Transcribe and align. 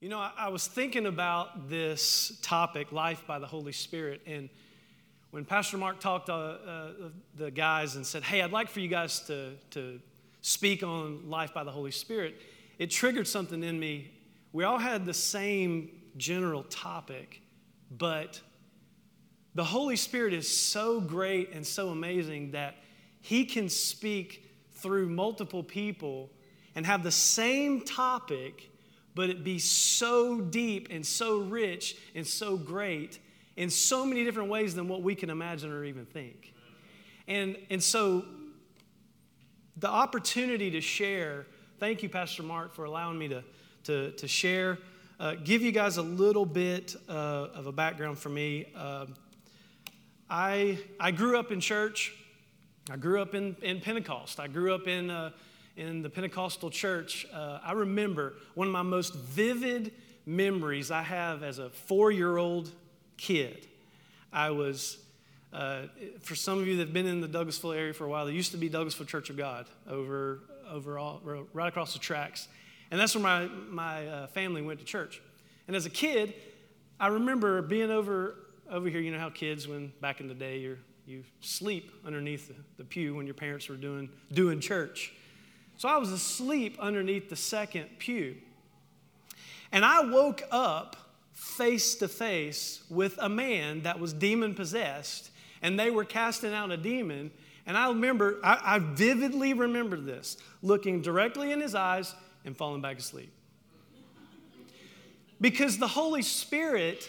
You 0.00 0.08
know, 0.08 0.18
I, 0.18 0.32
I, 0.38 0.48
was 0.48 0.66
thinking 0.66 1.04
about 1.04 1.68
this 1.68 2.32
topic, 2.40 2.90
life 2.90 3.22
by 3.26 3.38
the 3.38 3.46
Holy 3.46 3.72
Spirit, 3.72 4.22
and 4.24 4.48
when 5.30 5.44
Pastor 5.44 5.76
Mark 5.76 6.00
talked 6.00 6.26
to 6.26 6.32
uh, 6.32 6.92
the 7.36 7.50
guys 7.50 7.96
and 7.96 8.06
said, 8.06 8.22
Hey, 8.22 8.40
I'd 8.40 8.50
like 8.50 8.70
for 8.70 8.80
you 8.80 8.88
guys 8.88 9.20
to, 9.26 9.56
to 9.72 10.00
speak 10.40 10.82
on 10.82 11.28
life 11.28 11.52
by 11.52 11.64
the 11.64 11.70
Holy 11.70 11.90
Spirit, 11.90 12.40
it 12.78 12.90
triggered 12.90 13.28
something 13.28 13.62
in 13.62 13.78
me. 13.78 14.10
We 14.54 14.64
all 14.64 14.78
had 14.78 15.04
the 15.04 15.12
same 15.12 15.90
general 16.16 16.62
topic, 16.62 17.42
but 17.90 18.40
the 19.54 19.64
Holy 19.64 19.96
Spirit 19.96 20.32
is 20.32 20.48
so 20.48 20.98
great 21.02 21.52
and 21.52 21.66
so 21.66 21.90
amazing 21.90 22.52
that 22.52 22.76
He 23.20 23.44
can 23.44 23.68
speak 23.68 24.50
through 24.72 25.10
multiple 25.10 25.62
people 25.62 26.30
and 26.74 26.86
have 26.86 27.02
the 27.02 27.12
same 27.12 27.82
topic 27.82 28.70
but 29.14 29.30
it 29.30 29.44
be 29.44 29.58
so 29.58 30.40
deep 30.40 30.88
and 30.90 31.04
so 31.04 31.38
rich 31.38 31.96
and 32.14 32.26
so 32.26 32.56
great 32.56 33.18
in 33.56 33.70
so 33.70 34.06
many 34.06 34.24
different 34.24 34.48
ways 34.48 34.74
than 34.74 34.88
what 34.88 35.02
we 35.02 35.14
can 35.14 35.30
imagine 35.30 35.72
or 35.72 35.84
even 35.84 36.06
think. 36.06 36.54
And, 37.28 37.56
and 37.70 37.82
so, 37.82 38.24
the 39.76 39.88
opportunity 39.88 40.70
to 40.72 40.80
share, 40.80 41.46
thank 41.78 42.02
you, 42.02 42.08
Pastor 42.08 42.42
Mark, 42.42 42.74
for 42.74 42.84
allowing 42.84 43.18
me 43.18 43.28
to, 43.28 43.44
to, 43.84 44.10
to 44.12 44.28
share, 44.28 44.78
uh, 45.18 45.34
give 45.44 45.62
you 45.62 45.72
guys 45.72 45.96
a 45.96 46.02
little 46.02 46.46
bit 46.46 46.96
uh, 47.08 47.12
of 47.54 47.66
a 47.66 47.72
background 47.72 48.18
for 48.18 48.30
me. 48.30 48.66
Uh, 48.74 49.06
I, 50.28 50.78
I 50.98 51.10
grew 51.10 51.38
up 51.38 51.50
in 51.50 51.60
church. 51.60 52.14
I 52.90 52.96
grew 52.96 53.20
up 53.20 53.34
in, 53.34 53.56
in 53.62 53.80
Pentecost. 53.80 54.40
I 54.40 54.48
grew 54.48 54.74
up 54.74 54.86
in 54.86 55.10
uh, 55.10 55.30
in 55.80 56.02
the 56.02 56.10
Pentecostal 56.10 56.68
church, 56.68 57.26
uh, 57.32 57.58
I 57.64 57.72
remember 57.72 58.34
one 58.54 58.66
of 58.66 58.72
my 58.72 58.82
most 58.82 59.14
vivid 59.14 59.92
memories 60.26 60.90
I 60.90 61.02
have 61.02 61.42
as 61.42 61.58
a 61.58 61.70
four 61.70 62.12
year 62.12 62.36
old 62.36 62.70
kid. 63.16 63.66
I 64.30 64.50
was, 64.50 64.98
uh, 65.54 65.84
for 66.20 66.34
some 66.34 66.58
of 66.58 66.66
you 66.66 66.76
that 66.76 66.88
have 66.88 66.92
been 66.92 67.06
in 67.06 67.22
the 67.22 67.28
Douglasville 67.28 67.74
area 67.74 67.94
for 67.94 68.04
a 68.04 68.08
while, 68.08 68.26
there 68.26 68.34
used 68.34 68.52
to 68.52 68.58
be 68.58 68.68
Douglasville 68.68 69.06
Church 69.06 69.30
of 69.30 69.38
God 69.38 69.66
over, 69.88 70.40
over 70.70 70.98
all, 70.98 71.22
right 71.54 71.68
across 71.68 71.94
the 71.94 71.98
tracks. 71.98 72.46
And 72.90 73.00
that's 73.00 73.14
where 73.14 73.22
my, 73.22 73.46
my 73.70 74.06
uh, 74.06 74.26
family 74.26 74.60
went 74.60 74.80
to 74.80 74.84
church. 74.84 75.22
And 75.66 75.74
as 75.74 75.86
a 75.86 75.90
kid, 75.90 76.34
I 76.98 77.06
remember 77.06 77.62
being 77.62 77.90
over, 77.90 78.36
over 78.70 78.88
here. 78.90 79.00
You 79.00 79.12
know 79.12 79.18
how 79.18 79.30
kids, 79.30 79.66
when 79.66 79.92
back 80.02 80.20
in 80.20 80.28
the 80.28 80.34
day, 80.34 80.58
you 80.58 80.76
you 81.06 81.24
sleep 81.40 81.90
underneath 82.06 82.46
the, 82.46 82.54
the 82.76 82.84
pew 82.84 83.16
when 83.16 83.26
your 83.26 83.34
parents 83.34 83.68
were 83.68 83.74
doing, 83.74 84.08
doing 84.32 84.60
church. 84.60 85.12
So 85.80 85.88
I 85.88 85.96
was 85.96 86.12
asleep 86.12 86.76
underneath 86.78 87.30
the 87.30 87.36
second 87.36 87.88
pew. 87.98 88.36
And 89.72 89.82
I 89.82 90.04
woke 90.04 90.42
up 90.50 90.94
face 91.32 91.94
to 91.94 92.08
face 92.08 92.82
with 92.90 93.16
a 93.16 93.30
man 93.30 93.84
that 93.84 93.98
was 93.98 94.12
demon 94.12 94.54
possessed, 94.54 95.30
and 95.62 95.80
they 95.80 95.90
were 95.90 96.04
casting 96.04 96.52
out 96.52 96.70
a 96.70 96.76
demon. 96.76 97.30
And 97.64 97.78
I 97.78 97.88
remember, 97.88 98.40
I, 98.44 98.60
I 98.62 98.78
vividly 98.78 99.54
remember 99.54 99.96
this 99.96 100.36
looking 100.62 101.00
directly 101.00 101.50
in 101.50 101.62
his 101.62 101.74
eyes 101.74 102.14
and 102.44 102.54
falling 102.54 102.82
back 102.82 102.98
asleep. 102.98 103.32
Because 105.40 105.78
the 105.78 105.88
Holy 105.88 106.20
Spirit 106.20 107.08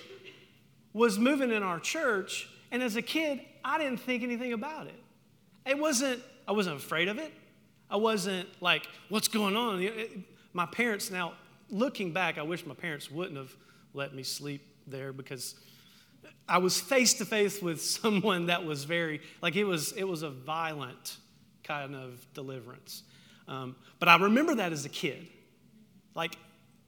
was 0.93 1.19
moving 1.19 1.51
in 1.51 1.61
our 1.61 1.81
church, 1.81 2.49
and 2.71 2.81
as 2.81 2.95
a 2.95 3.01
kid, 3.01 3.41
I 3.65 3.77
didn't 3.79 3.97
think 3.99 4.23
anything 4.23 4.53
about 4.53 4.87
it. 4.87 5.03
It 5.65 5.77
wasn't, 5.77 6.21
I 6.47 6.53
wasn't 6.53 6.77
afraid 6.77 7.09
of 7.09 7.17
it. 7.17 7.33
I 7.91 7.97
wasn't 7.97 8.47
like, 8.61 8.87
what's 9.09 9.27
going 9.27 9.57
on? 9.57 9.85
My 10.53 10.65
parents, 10.65 11.11
now 11.11 11.33
looking 11.69 12.13
back, 12.13 12.37
I 12.37 12.43
wish 12.43 12.65
my 12.65 12.73
parents 12.73 13.11
wouldn't 13.11 13.37
have 13.37 13.53
let 13.93 14.15
me 14.15 14.23
sleep 14.23 14.65
there 14.87 15.11
because 15.11 15.55
I 16.47 16.59
was 16.59 16.79
face 16.79 17.15
to 17.15 17.25
face 17.25 17.61
with 17.61 17.81
someone 18.01 18.45
that 18.45 18.65
was 18.65 18.85
very, 18.85 19.21
like 19.41 19.57
it 19.57 19.65
was, 19.65 19.91
it 19.91 20.05
was 20.05 20.23
a 20.23 20.29
violent 20.29 21.17
kind 21.65 21.93
of 21.93 22.25
deliverance. 22.33 23.03
Um, 23.47 23.75
but 23.99 24.07
I 24.07 24.15
remember 24.15 24.55
that 24.55 24.71
as 24.71 24.85
a 24.85 24.89
kid. 24.89 25.27
Like 26.15 26.37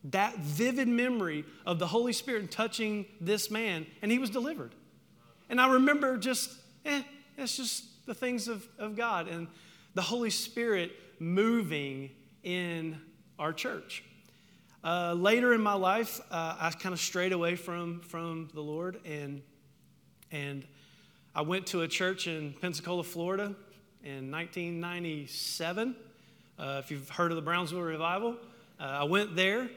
that 0.05 0.37
vivid 0.37 0.87
memory 0.87 1.43
of 1.65 1.79
the 1.79 1.87
Holy 1.87 2.13
Spirit 2.13 2.49
touching 2.49 3.05
this 3.19 3.51
man, 3.51 3.85
and 4.01 4.09
he 4.09 4.19
was 4.19 4.29
delivered. 4.29 4.73
And 5.49 5.59
I 5.59 5.73
remember 5.73 6.17
just, 6.17 6.51
eh, 6.85 7.03
it's 7.37 7.57
just 7.57 8.05
the 8.05 8.13
things 8.13 8.47
of, 8.47 8.67
of 8.77 8.95
God. 8.95 9.27
And 9.27 9.47
the 9.93 10.01
Holy 10.01 10.29
Spirit 10.29 10.91
moving 11.19 12.09
in 12.43 12.99
our 13.37 13.53
church. 13.53 14.03
Uh, 14.83 15.13
later 15.13 15.53
in 15.53 15.61
my 15.61 15.75
life, 15.75 16.19
uh, 16.29 16.57
I 16.59 16.71
kind 16.71 16.91
of 16.91 16.99
strayed 16.99 17.31
away 17.31 17.55
from, 17.55 18.01
from 18.01 18.49
the 18.53 18.61
Lord, 18.61 18.99
and, 19.05 19.41
and 20.31 20.65
I 21.33 21.41
went 21.41 21.67
to 21.67 21.81
a 21.81 21.87
church 21.87 22.27
in 22.27 22.53
Pensacola, 22.59 23.03
Florida 23.03 23.55
in 24.03 24.29
1997. 24.29 25.95
Uh, 26.59 26.81
if 26.83 26.91
you've 26.91 27.09
heard 27.09 27.31
of 27.31 27.37
the 27.37 27.41
Brownsville 27.41 27.81
Revival, 27.81 28.35
uh, 28.79 28.83
I 28.83 29.03
went 29.05 29.35
there, 29.35 29.69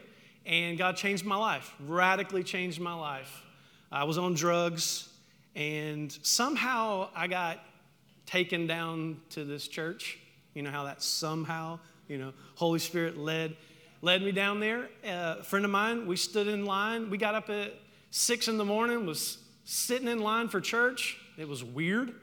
and 0.45 0.77
God 0.77 0.97
changed 0.97 1.25
my 1.25 1.37
life, 1.37 1.73
radically 1.85 2.43
changed 2.43 2.81
my 2.81 2.93
life. 2.93 3.43
I 3.91 4.03
was 4.03 4.17
on 4.17 4.33
drugs, 4.33 5.07
and 5.55 6.11
somehow 6.21 7.09
I 7.15 7.27
got 7.27 7.63
taken 8.27 8.67
down 8.67 9.19
to 9.31 9.43
this 9.43 9.67
church. 9.67 10.19
You 10.53 10.61
know 10.61 10.69
how 10.69 10.83
that 10.83 11.01
somehow, 11.01 11.79
you 12.07 12.19
know, 12.19 12.33
Holy 12.55 12.79
Spirit 12.79 13.17
led 13.17 13.55
led 14.03 14.21
me 14.21 14.31
down 14.31 14.59
there. 14.59 14.89
Uh, 15.03 15.37
a 15.39 15.43
friend 15.43 15.65
of 15.65 15.71
mine, 15.71 16.05
we 16.05 16.15
stood 16.15 16.47
in 16.47 16.65
line. 16.65 17.09
We 17.09 17.17
got 17.17 17.33
up 17.33 17.49
at 17.49 17.73
six 18.11 18.47
in 18.47 18.57
the 18.57 18.65
morning, 18.65 19.05
was 19.05 19.39
sitting 19.65 20.07
in 20.07 20.19
line 20.19 20.49
for 20.49 20.61
church. 20.61 21.17
It 21.37 21.47
was 21.47 21.63
weird 21.63 22.13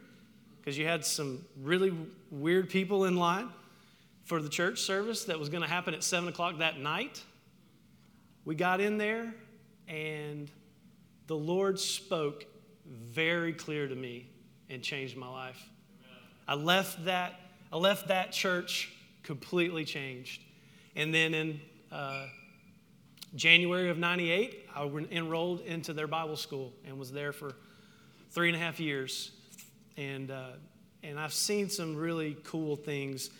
because 0.60 0.78
you 0.78 0.86
had 0.86 1.04
some 1.04 1.44
really 1.60 1.92
weird 2.30 2.70
people 2.70 3.06
in 3.06 3.16
line 3.16 3.48
for 4.24 4.40
the 4.40 4.48
church 4.48 4.80
service 4.80 5.24
that 5.24 5.38
was 5.38 5.48
going 5.48 5.62
to 5.62 5.68
happen 5.68 5.94
at 5.94 6.02
seven 6.02 6.28
o'clock 6.28 6.58
that 6.58 6.78
night. 6.78 7.22
We 8.44 8.54
got 8.54 8.80
in 8.80 8.98
there, 8.98 9.34
and 9.88 10.50
the 11.26 11.36
Lord 11.36 11.78
spoke 11.78 12.44
very 12.86 13.52
clear 13.52 13.88
to 13.88 13.94
me 13.94 14.28
and 14.70 14.82
changed 14.82 15.16
my 15.16 15.28
life. 15.28 15.62
I 16.46 16.54
left 16.54 17.04
that, 17.06 17.40
I 17.72 17.76
left 17.76 18.08
that 18.08 18.32
church 18.32 18.92
completely 19.22 19.84
changed. 19.84 20.42
And 20.96 21.12
then 21.12 21.34
in 21.34 21.60
uh, 21.90 22.26
January 23.34 23.88
of 23.88 23.98
98, 23.98 24.68
I 24.74 24.84
enrolled 25.10 25.60
into 25.62 25.92
their 25.92 26.06
Bible 26.06 26.36
school 26.36 26.72
and 26.86 26.98
was 26.98 27.10
there 27.10 27.32
for 27.32 27.54
three 28.30 28.48
and 28.48 28.56
a 28.56 28.60
half 28.60 28.78
years. 28.78 29.32
And, 29.96 30.30
uh, 30.30 30.50
and 31.02 31.18
I've 31.18 31.32
seen 31.32 31.68
some 31.68 31.96
really 31.96 32.36
cool 32.44 32.76
things. 32.76 33.30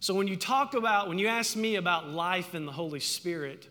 So 0.00 0.14
when 0.14 0.28
you 0.28 0.36
talk 0.36 0.74
about, 0.74 1.08
when 1.08 1.18
you 1.18 1.26
ask 1.26 1.56
me 1.56 1.76
about 1.76 2.08
life 2.08 2.54
in 2.54 2.66
the 2.66 2.72
Holy 2.72 3.00
Spirit, 3.00 3.66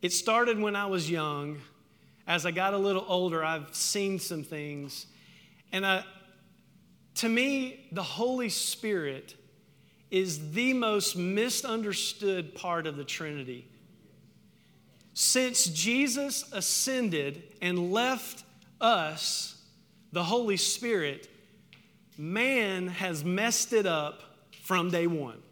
it 0.00 0.12
started 0.12 0.58
when 0.58 0.74
I 0.74 0.86
was 0.86 1.10
young. 1.10 1.60
As 2.26 2.46
I 2.46 2.50
got 2.50 2.72
a 2.72 2.78
little 2.78 3.04
older, 3.06 3.44
I've 3.44 3.74
seen 3.74 4.18
some 4.18 4.42
things. 4.42 5.06
And 5.70 5.84
I, 5.84 6.04
to 7.16 7.28
me, 7.28 7.86
the 7.92 8.02
Holy 8.02 8.48
Spirit 8.48 9.34
is 10.10 10.52
the 10.52 10.74
most 10.74 11.16
misunderstood 11.16 12.54
part 12.54 12.86
of 12.86 12.96
the 12.96 13.04
Trinity. 13.04 13.66
Since 15.14 15.66
Jesus 15.66 16.50
ascended 16.52 17.42
and 17.60 17.92
left 17.92 18.44
us, 18.80 19.62
the 20.12 20.24
Holy 20.24 20.56
Spirit, 20.56 21.28
man 22.18 22.88
has 22.88 23.24
messed 23.24 23.72
it 23.72 23.86
up 23.86 24.22
from 24.62 24.90
day 24.90 25.06
one. 25.06 25.42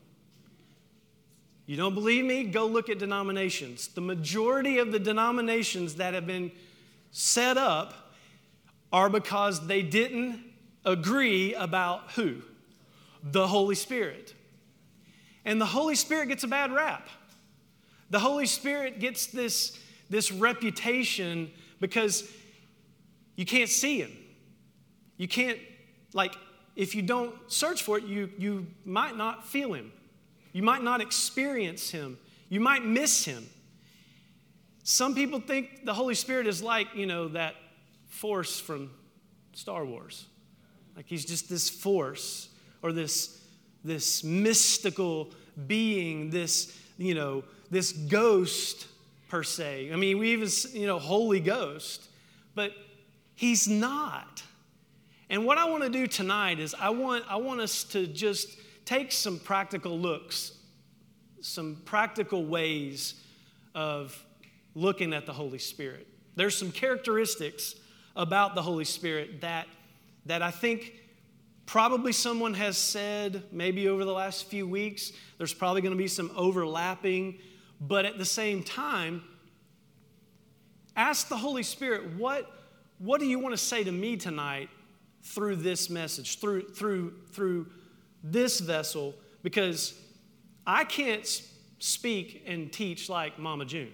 You 1.66 1.76
don't 1.76 1.94
believe 1.94 2.24
me? 2.24 2.44
Go 2.44 2.66
look 2.66 2.88
at 2.88 2.98
denominations. 2.98 3.88
The 3.88 4.00
majority 4.00 4.78
of 4.78 4.92
the 4.92 4.98
denominations 4.98 5.94
that 5.96 6.14
have 6.14 6.26
been 6.26 6.50
set 7.12 7.56
up 7.56 8.12
are 8.92 9.08
because 9.08 9.66
they 9.66 9.82
didn't 9.82 10.49
agree 10.84 11.54
about 11.54 12.12
who? 12.12 12.42
The 13.22 13.46
Holy 13.46 13.74
Spirit. 13.74 14.34
And 15.44 15.60
the 15.60 15.66
Holy 15.66 15.94
Spirit 15.94 16.28
gets 16.28 16.44
a 16.44 16.48
bad 16.48 16.72
rap. 16.72 17.08
The 18.10 18.18
Holy 18.18 18.46
Spirit 18.46 18.98
gets 18.98 19.26
this, 19.26 19.78
this 20.08 20.32
reputation 20.32 21.50
because 21.80 22.30
you 23.36 23.46
can't 23.46 23.70
see 23.70 23.98
Him. 24.00 24.10
You 25.16 25.28
can't, 25.28 25.58
like, 26.12 26.34
if 26.76 26.94
you 26.94 27.02
don't 27.02 27.34
search 27.46 27.82
for 27.82 27.98
it, 27.98 28.04
you, 28.04 28.30
you 28.38 28.66
might 28.84 29.16
not 29.16 29.46
feel 29.46 29.72
Him. 29.72 29.92
You 30.52 30.62
might 30.62 30.82
not 30.82 31.00
experience 31.00 31.90
Him. 31.90 32.18
You 32.48 32.60
might 32.60 32.84
miss 32.84 33.24
Him. 33.24 33.48
Some 34.82 35.14
people 35.14 35.40
think 35.40 35.84
the 35.84 35.94
Holy 35.94 36.14
Spirit 36.14 36.46
is 36.46 36.62
like, 36.62 36.88
you 36.94 37.06
know, 37.06 37.28
that 37.28 37.54
force 38.08 38.58
from 38.58 38.90
Star 39.52 39.84
Wars. 39.84 40.26
Like 40.96 41.06
he's 41.06 41.24
just 41.24 41.48
this 41.48 41.70
force 41.70 42.48
or 42.82 42.92
this, 42.92 43.40
this 43.84 44.24
mystical 44.24 45.30
being, 45.66 46.30
this, 46.30 46.76
you 46.98 47.14
know, 47.14 47.44
this 47.70 47.92
ghost 47.92 48.86
per 49.28 49.42
se. 49.42 49.90
I 49.92 49.96
mean, 49.96 50.18
we 50.18 50.32
even, 50.32 50.48
you 50.72 50.86
know, 50.86 50.98
Holy 50.98 51.40
Ghost, 51.40 52.08
but 52.54 52.72
he's 53.34 53.68
not. 53.68 54.42
And 55.30 55.44
what 55.46 55.58
I 55.58 55.64
want 55.66 55.84
to 55.84 55.90
do 55.90 56.06
tonight 56.06 56.58
is 56.58 56.74
I 56.74 56.90
want, 56.90 57.24
I 57.28 57.36
want 57.36 57.60
us 57.60 57.84
to 57.84 58.06
just 58.06 58.58
take 58.84 59.12
some 59.12 59.38
practical 59.38 59.96
looks, 59.96 60.58
some 61.40 61.80
practical 61.84 62.44
ways 62.44 63.14
of 63.74 64.22
looking 64.74 65.12
at 65.12 65.26
the 65.26 65.32
Holy 65.32 65.58
Spirit. 65.58 66.08
There's 66.34 66.56
some 66.56 66.72
characteristics 66.72 67.76
about 68.16 68.56
the 68.56 68.62
Holy 68.62 68.84
Spirit 68.84 69.40
that, 69.42 69.68
that 70.26 70.42
I 70.42 70.50
think 70.50 70.94
probably 71.66 72.12
someone 72.12 72.54
has 72.54 72.76
said 72.76 73.44
maybe 73.52 73.88
over 73.88 74.04
the 74.04 74.12
last 74.12 74.46
few 74.46 74.66
weeks. 74.66 75.12
There's 75.38 75.54
probably 75.54 75.80
going 75.80 75.94
to 75.94 75.98
be 75.98 76.08
some 76.08 76.32
overlapping, 76.34 77.38
but 77.80 78.04
at 78.04 78.18
the 78.18 78.24
same 78.24 78.62
time, 78.62 79.22
ask 80.96 81.28
the 81.28 81.36
Holy 81.36 81.62
Spirit, 81.62 82.16
what, 82.16 82.50
what 82.98 83.20
do 83.20 83.26
you 83.26 83.38
want 83.38 83.52
to 83.52 83.58
say 83.58 83.84
to 83.84 83.92
me 83.92 84.16
tonight 84.16 84.68
through 85.22 85.56
this 85.56 85.88
message, 85.88 86.40
through, 86.40 86.70
through, 86.70 87.14
through 87.32 87.66
this 88.22 88.60
vessel? 88.60 89.14
Because 89.42 89.94
I 90.66 90.84
can't 90.84 91.26
speak 91.78 92.42
and 92.46 92.72
teach 92.72 93.08
like 93.08 93.38
Mama 93.38 93.64
June. 93.64 93.92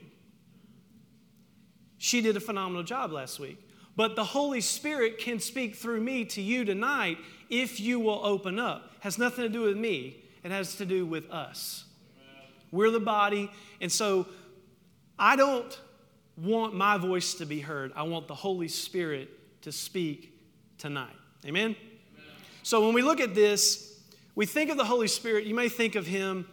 She 1.99 2.21
did 2.21 2.37
a 2.37 2.41
phenomenal 2.41 2.83
job 2.83 3.13
last 3.13 3.39
week. 3.39 3.59
But 3.97 4.15
the 4.15 4.25
Holy 4.25 4.61
Spirit 4.61 5.19
can 5.19 5.41
speak 5.41 5.75
through 5.75 6.03
me 6.03 6.27
to 6.27 6.43
you 6.43 6.65
tonight 6.65 7.19
if 7.49 7.81
you 7.81 7.99
will 7.99 8.21
open 8.25 8.59
up. 8.59 8.93
It 8.97 9.03
has 9.03 9.19
nothing 9.19 9.45
to 9.45 9.49
do 9.49 9.63
with 9.63 9.77
me, 9.77 10.23
it 10.45 10.51
has 10.51 10.77
to 10.77 10.87
do 10.87 11.07
with 11.07 11.31
us. 11.31 11.85
We're 12.71 12.91
the 12.91 13.01
body. 13.01 13.51
And 13.81 13.91
so 13.91 14.27
I 15.19 15.37
don't 15.37 15.81
want 16.37 16.75
my 16.75 16.99
voice 16.99 17.35
to 17.35 17.47
be 17.47 17.61
heard. 17.61 17.93
I 17.97 18.03
want 18.03 18.29
the 18.29 18.35
Holy 18.35 18.69
Spirit 18.69 19.31
to 19.63 19.73
speak 19.73 20.39
tonight. 20.77 21.17
Amen? 21.45 21.65
Amen? 21.65 21.77
So 22.63 22.85
when 22.85 22.95
we 22.95 23.03
look 23.03 23.21
at 23.21 23.35
this, 23.35 23.99
we 24.35 24.45
think 24.45 24.71
of 24.71 24.77
the 24.77 24.85
Holy 24.85 25.09
Spirit. 25.09 25.47
You 25.47 25.55
may 25.55 25.69
think 25.69 25.95
of 25.95 26.07
him 26.07 26.47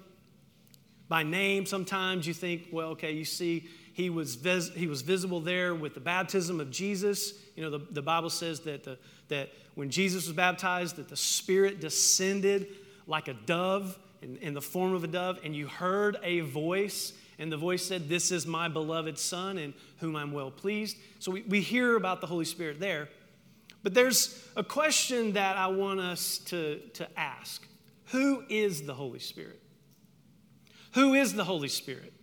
by 1.09 1.23
name 1.23 1.65
sometimes. 1.65 2.25
You 2.25 2.33
think, 2.33 2.67
well, 2.71 2.89
okay, 2.89 3.11
you 3.11 3.25
see 3.25 3.67
he 3.93 4.09
was, 4.09 4.35
vis- 4.35 4.71
he 4.73 4.87
was 4.87 5.03
visible 5.03 5.39
there 5.39 5.73
with 5.75 5.93
the 5.93 5.99
baptism 5.99 6.59
of 6.59 6.71
Jesus. 6.71 7.33
You 7.55 7.63
know, 7.63 7.69
the, 7.69 7.85
the 7.91 8.01
Bible 8.01 8.31
says 8.31 8.61
that, 8.61 8.83
the, 8.83 8.97
that 9.27 9.51
when 9.75 9.91
Jesus 9.91 10.25
was 10.25 10.35
baptized, 10.35 10.95
that 10.95 11.09
the 11.09 11.15
Spirit 11.15 11.79
descended 11.79 12.67
like 13.05 13.27
a 13.27 13.33
dove 13.33 13.97
in, 14.23 14.37
in 14.37 14.53
the 14.55 14.61
form 14.61 14.93
of 14.93 15.03
a 15.03 15.07
dove, 15.07 15.39
and 15.43 15.55
you 15.55 15.67
heard 15.67 16.17
a 16.23 16.39
voice, 16.39 17.13
and 17.37 17.51
the 17.51 17.57
voice 17.57 17.85
said, 17.85 18.09
This 18.09 18.31
is 18.31 18.47
my 18.47 18.67
beloved 18.67 19.19
Son, 19.19 19.59
in 19.59 19.75
whom 19.99 20.15
I'm 20.15 20.31
well 20.31 20.49
pleased. 20.49 20.97
So 21.19 21.31
we, 21.31 21.43
we 21.43 21.61
hear 21.61 21.95
about 21.95 22.19
the 22.19 22.27
Holy 22.27 22.45
Spirit 22.45 22.79
there. 22.79 23.09
But 23.83 23.93
there's 23.93 24.43
a 24.55 24.63
question 24.63 25.33
that 25.33 25.55
I 25.55 25.67
want 25.67 25.99
us 25.99 26.39
to, 26.45 26.79
to 26.93 27.07
ask 27.19 27.67
Who 28.05 28.43
is 28.49 28.83
the 28.83 28.95
Holy 28.95 29.19
Spirit? 29.19 29.61
Who 30.93 31.13
is 31.13 31.33
the 31.33 31.43
Holy 31.43 31.67
Spirit? 31.67 32.13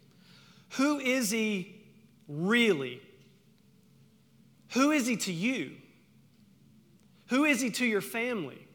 Who 0.70 0.98
is 0.98 1.30
he 1.30 1.74
really? 2.28 3.00
Who 4.72 4.90
is 4.92 5.06
he 5.06 5.16
to 5.16 5.32
you? 5.32 5.72
Who 7.28 7.44
is 7.44 7.60
he 7.60 7.70
to 7.70 7.86
your 7.86 8.00
family? 8.00 8.66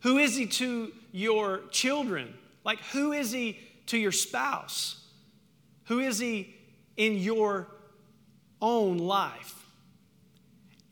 Who 0.00 0.18
is 0.18 0.36
he 0.36 0.46
to 0.46 0.92
your 1.12 1.62
children? 1.70 2.34
Like, 2.64 2.80
who 2.92 3.12
is 3.12 3.32
he 3.32 3.58
to 3.86 3.98
your 3.98 4.12
spouse? 4.12 5.04
Who 5.84 6.00
is 6.00 6.18
he 6.18 6.54
in 6.96 7.16
your 7.16 7.68
own 8.60 8.98
life? 8.98 9.54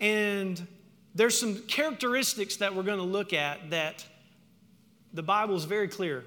And 0.01 0.67
there's 1.15 1.39
some 1.39 1.63
characteristics 1.63 2.57
that 2.57 2.75
we're 2.75 2.83
going 2.83 2.99
to 2.99 3.05
look 3.05 3.33
at 3.33 3.71
that 3.71 4.05
the 5.13 5.23
Bible 5.23 5.57
is 5.57 5.65
very 5.65 5.89
clear 5.89 6.25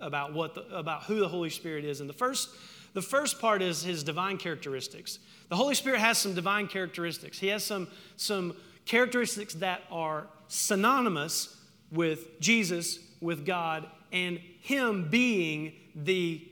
about 0.00 0.32
what 0.32 0.54
the, 0.54 0.62
about 0.76 1.04
who 1.04 1.18
the 1.18 1.28
Holy 1.28 1.50
Spirit 1.50 1.84
is. 1.84 2.00
And 2.00 2.08
the 2.08 2.14
first 2.14 2.48
the 2.92 3.02
first 3.02 3.40
part 3.40 3.62
is 3.62 3.82
his 3.82 4.02
divine 4.02 4.36
characteristics. 4.36 5.18
The 5.48 5.56
Holy 5.56 5.74
Spirit 5.74 6.00
has 6.00 6.18
some 6.18 6.34
divine 6.34 6.68
characteristics. 6.68 7.38
He 7.38 7.48
has 7.48 7.64
some, 7.64 7.88
some 8.16 8.54
characteristics 8.84 9.54
that 9.54 9.82
are 9.90 10.26
synonymous 10.48 11.56
with 11.92 12.40
Jesus, 12.40 12.98
with 13.20 13.44
God, 13.44 13.86
and 14.12 14.38
Him 14.60 15.08
being 15.08 15.72
the 15.94 16.46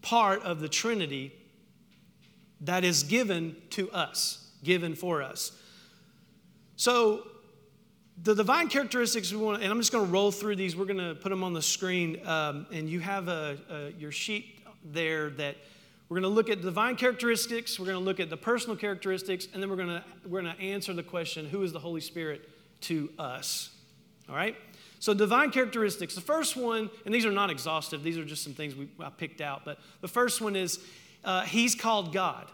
part 0.00 0.42
of 0.42 0.60
the 0.60 0.68
Trinity 0.68 1.32
that 2.62 2.84
is 2.84 3.02
given 3.02 3.56
to 3.70 3.90
us, 3.90 4.50
given 4.62 4.94
for 4.94 5.22
us. 5.22 5.52
So, 6.76 7.26
the 8.22 8.34
divine 8.34 8.68
characteristics 8.68 9.32
we 9.32 9.38
want, 9.38 9.62
and 9.62 9.72
I'm 9.72 9.78
just 9.78 9.90
going 9.90 10.06
to 10.06 10.12
roll 10.12 10.30
through 10.30 10.56
these. 10.56 10.76
We're 10.76 10.84
going 10.84 10.98
to 10.98 11.14
put 11.14 11.30
them 11.30 11.42
on 11.42 11.54
the 11.54 11.62
screen, 11.62 12.24
um, 12.26 12.66
and 12.72 12.88
you 12.88 13.00
have 13.00 13.28
a, 13.28 13.58
a, 13.68 13.90
your 13.98 14.12
sheet 14.12 14.61
there 14.84 15.30
that 15.30 15.56
we're 16.08 16.20
going 16.20 16.30
to 16.30 16.34
look 16.34 16.50
at 16.50 16.60
divine 16.60 16.96
characteristics, 16.96 17.80
we're 17.80 17.86
going 17.86 17.98
to 17.98 18.04
look 18.04 18.20
at 18.20 18.28
the 18.28 18.36
personal 18.36 18.76
characteristics, 18.76 19.48
and 19.54 19.62
then 19.62 19.70
we're 19.70 19.76
going 19.76 19.88
to, 19.88 20.04
we're 20.26 20.42
going 20.42 20.54
to 20.54 20.62
answer 20.62 20.92
the 20.92 21.02
question 21.02 21.46
who 21.46 21.62
is 21.62 21.72
the 21.72 21.78
Holy 21.78 22.02
Spirit 22.02 22.48
to 22.82 23.10
us? 23.18 23.70
All 24.28 24.34
right? 24.34 24.54
So, 24.98 25.14
divine 25.14 25.50
characteristics. 25.50 26.14
The 26.14 26.20
first 26.20 26.56
one, 26.56 26.90
and 27.06 27.14
these 27.14 27.24
are 27.24 27.32
not 27.32 27.50
exhaustive, 27.50 28.02
these 28.02 28.18
are 28.18 28.24
just 28.24 28.44
some 28.44 28.52
things 28.52 28.76
we, 28.76 28.88
I 29.00 29.08
picked 29.08 29.40
out, 29.40 29.64
but 29.64 29.78
the 30.00 30.08
first 30.08 30.40
one 30.40 30.54
is 30.54 30.80
uh, 31.24 31.42
He's 31.42 31.74
called 31.74 32.12
God. 32.12 32.46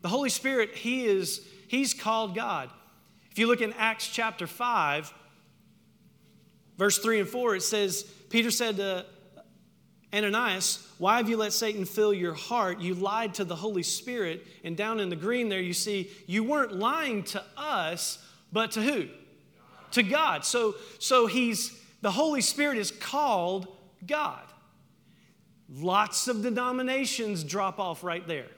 The 0.00 0.08
Holy 0.08 0.30
Spirit, 0.30 0.74
He 0.74 1.04
is, 1.04 1.46
He's 1.68 1.92
called 1.92 2.34
God. 2.34 2.70
If 3.30 3.38
you 3.38 3.46
look 3.46 3.60
in 3.60 3.72
Acts 3.74 4.08
chapter 4.08 4.46
5, 4.46 5.12
verse 6.78 6.98
3 6.98 7.20
and 7.20 7.28
4, 7.28 7.56
it 7.56 7.62
says, 7.62 8.04
Peter 8.30 8.50
said 8.50 8.78
to 8.78 9.04
Ananias, 10.12 10.86
why 10.98 11.18
have 11.18 11.28
you 11.28 11.36
let 11.36 11.52
Satan 11.52 11.84
fill 11.84 12.12
your 12.12 12.34
heart? 12.34 12.80
You 12.80 12.94
lied 12.94 13.34
to 13.34 13.44
the 13.44 13.54
Holy 13.54 13.84
Spirit. 13.84 14.44
And 14.64 14.76
down 14.76 14.98
in 14.98 15.08
the 15.08 15.16
green 15.16 15.48
there, 15.48 15.60
you 15.60 15.72
see, 15.72 16.10
you 16.26 16.42
weren't 16.42 16.72
lying 16.72 17.22
to 17.24 17.42
us, 17.56 18.18
but 18.52 18.72
to 18.72 18.82
who? 18.82 19.04
God. 19.04 19.92
To 19.92 20.02
God. 20.02 20.44
So, 20.44 20.74
so 20.98 21.26
he's, 21.26 21.80
the 22.00 22.10
Holy 22.10 22.40
Spirit 22.40 22.78
is 22.78 22.90
called 22.90 23.68
God. 24.04 24.42
Lots 25.72 26.26
of 26.26 26.42
denominations 26.42 27.44
drop 27.44 27.78
off 27.78 28.02
right 28.02 28.26
there. 28.26 28.48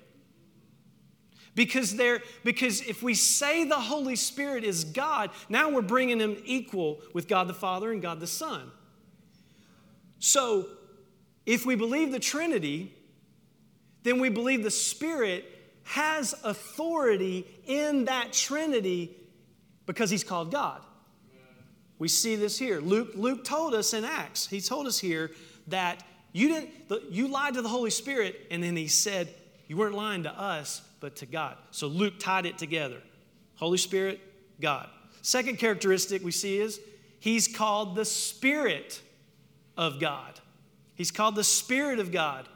Because, 1.54 1.96
they're, 1.96 2.22
because 2.44 2.80
if 2.80 3.02
we 3.02 3.12
say 3.12 3.64
the 3.64 3.78
Holy 3.78 4.16
Spirit 4.16 4.64
is 4.64 4.84
God, 4.84 5.28
now 5.50 5.68
we're 5.68 5.82
bringing 5.82 6.18
him 6.18 6.38
equal 6.46 7.02
with 7.12 7.28
God 7.28 7.46
the 7.46 7.54
Father 7.54 7.92
and 7.92 8.00
God 8.00 8.20
the 8.20 8.26
Son. 8.26 8.70
So 10.18 10.66
if 11.46 11.66
we 11.66 11.74
believe 11.74 12.12
the 12.12 12.20
Trinity, 12.20 12.94
then 14.02 14.20
we 14.20 14.28
believe 14.28 14.62
the 14.62 14.70
Spirit 14.70 15.44
has 15.84 16.34
authority 16.44 17.46
in 17.66 18.04
that 18.06 18.32
Trinity 18.32 19.16
because 19.86 20.10
he's 20.10 20.24
called 20.24 20.50
God. 20.50 20.80
We 21.98 22.08
see 22.08 22.34
this 22.34 22.58
here. 22.58 22.80
Luke, 22.80 23.12
Luke 23.14 23.44
told 23.44 23.74
us 23.74 23.94
in 23.94 24.04
Acts, 24.04 24.46
he 24.46 24.60
told 24.60 24.86
us 24.86 24.98
here 24.98 25.30
that 25.68 26.02
you 26.32 26.48
didn't 26.48 26.70
you 27.10 27.28
lied 27.28 27.54
to 27.54 27.62
the 27.62 27.68
Holy 27.68 27.90
Spirit, 27.90 28.46
and 28.50 28.62
then 28.62 28.76
he 28.76 28.88
said, 28.88 29.28
You 29.68 29.76
weren't 29.76 29.94
lying 29.94 30.24
to 30.24 30.32
us, 30.32 30.82
but 31.00 31.16
to 31.16 31.26
God. 31.26 31.56
So 31.70 31.86
Luke 31.86 32.14
tied 32.18 32.46
it 32.46 32.58
together. 32.58 33.00
Holy 33.54 33.78
Spirit, 33.78 34.20
God. 34.60 34.88
Second 35.20 35.58
characteristic 35.58 36.24
we 36.24 36.32
see 36.32 36.58
is 36.58 36.80
he's 37.20 37.46
called 37.46 37.94
the 37.94 38.04
Spirit 38.04 39.00
of 39.76 40.00
God. 40.00 40.40
He's 41.02 41.10
called 41.10 41.34
the 41.34 41.42
Spirit 41.42 41.98
of 41.98 42.12
God. 42.12 42.48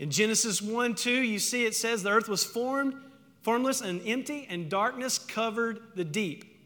In 0.00 0.10
Genesis 0.10 0.60
1 0.60 0.96
2, 0.96 1.08
you 1.08 1.38
see 1.38 1.64
it 1.64 1.76
says 1.76 2.02
the 2.02 2.10
earth 2.10 2.28
was 2.28 2.42
formed, 2.42 2.94
formless 3.42 3.80
and 3.80 4.02
empty, 4.04 4.44
and 4.50 4.68
darkness 4.68 5.20
covered 5.20 5.78
the 5.94 6.02
deep. 6.02 6.58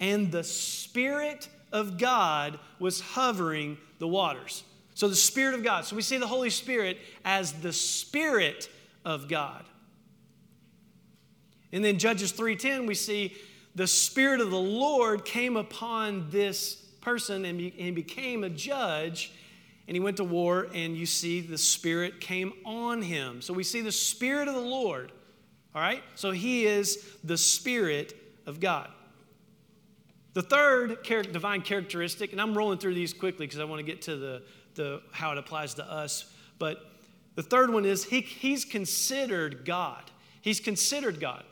And 0.00 0.30
the 0.30 0.44
Spirit 0.44 1.48
of 1.72 1.96
God 1.96 2.58
was 2.78 3.00
hovering 3.00 3.78
the 4.00 4.06
waters. 4.06 4.64
So 4.92 5.08
the 5.08 5.16
Spirit 5.16 5.54
of 5.54 5.64
God. 5.64 5.86
So 5.86 5.96
we 5.96 6.02
see 6.02 6.18
the 6.18 6.26
Holy 6.26 6.50
Spirit 6.50 6.98
as 7.24 7.54
the 7.54 7.72
Spirit 7.72 8.68
of 9.06 9.28
God. 9.28 9.64
And 11.72 11.82
then 11.82 11.98
Judges 11.98 12.32
3:10 12.32 12.84
we 12.84 12.94
see 12.94 13.34
the 13.74 13.86
spirit 13.86 14.42
of 14.42 14.50
the 14.50 14.60
Lord 14.60 15.24
came 15.24 15.56
upon 15.56 16.28
this 16.28 16.74
person 17.00 17.46
and 17.46 17.58
he 17.58 17.90
became 17.92 18.44
a 18.44 18.50
judge 18.50 19.32
and 19.92 19.96
he 19.98 20.00
went 20.00 20.16
to 20.16 20.24
war, 20.24 20.68
and 20.72 20.96
you 20.96 21.04
see 21.04 21.42
the 21.42 21.58
Spirit 21.58 22.18
came 22.18 22.54
on 22.64 23.02
him. 23.02 23.42
So 23.42 23.52
we 23.52 23.62
see 23.62 23.82
the 23.82 23.92
Spirit 23.92 24.48
of 24.48 24.54
the 24.54 24.60
Lord. 24.62 25.12
All 25.74 25.82
right? 25.82 26.02
So 26.14 26.30
he 26.30 26.64
is 26.64 27.06
the 27.22 27.36
Spirit 27.36 28.16
of 28.46 28.58
God. 28.58 28.88
The 30.32 30.40
third 30.40 31.02
divine 31.30 31.60
characteristic, 31.60 32.32
and 32.32 32.40
I'm 32.40 32.56
rolling 32.56 32.78
through 32.78 32.94
these 32.94 33.12
quickly 33.12 33.44
because 33.44 33.60
I 33.60 33.64
want 33.64 33.80
to 33.80 33.82
get 33.84 34.00
to 34.02 34.16
the, 34.16 34.42
the 34.76 35.02
how 35.12 35.32
it 35.32 35.36
applies 35.36 35.74
to 35.74 35.84
us, 35.84 36.24
but 36.58 36.78
The 37.34 37.42
third 37.42 37.72
one 37.72 37.84
is 37.84 38.04
he, 38.04 38.20
he's 38.20 38.64
considered 38.64 39.64
God. 39.64 40.10
He's 40.40 40.60
considered 40.60 41.20
God. 41.20 41.44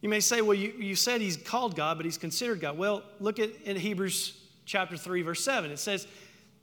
You 0.00 0.08
may 0.08 0.20
say, 0.20 0.40
well, 0.40 0.54
you, 0.54 0.72
you 0.78 0.94
said 0.96 1.20
he's 1.20 1.36
called 1.36 1.76
God, 1.76 1.98
but 1.98 2.04
he's 2.04 2.18
considered 2.18 2.60
God. 2.60 2.78
Well, 2.78 3.02
look 3.20 3.38
at 3.38 3.50
in 3.64 3.76
Hebrews 3.76 4.38
chapter 4.64 4.96
3, 4.96 5.22
verse 5.22 5.44
7. 5.44 5.70
It 5.70 5.78
says, 5.78 6.06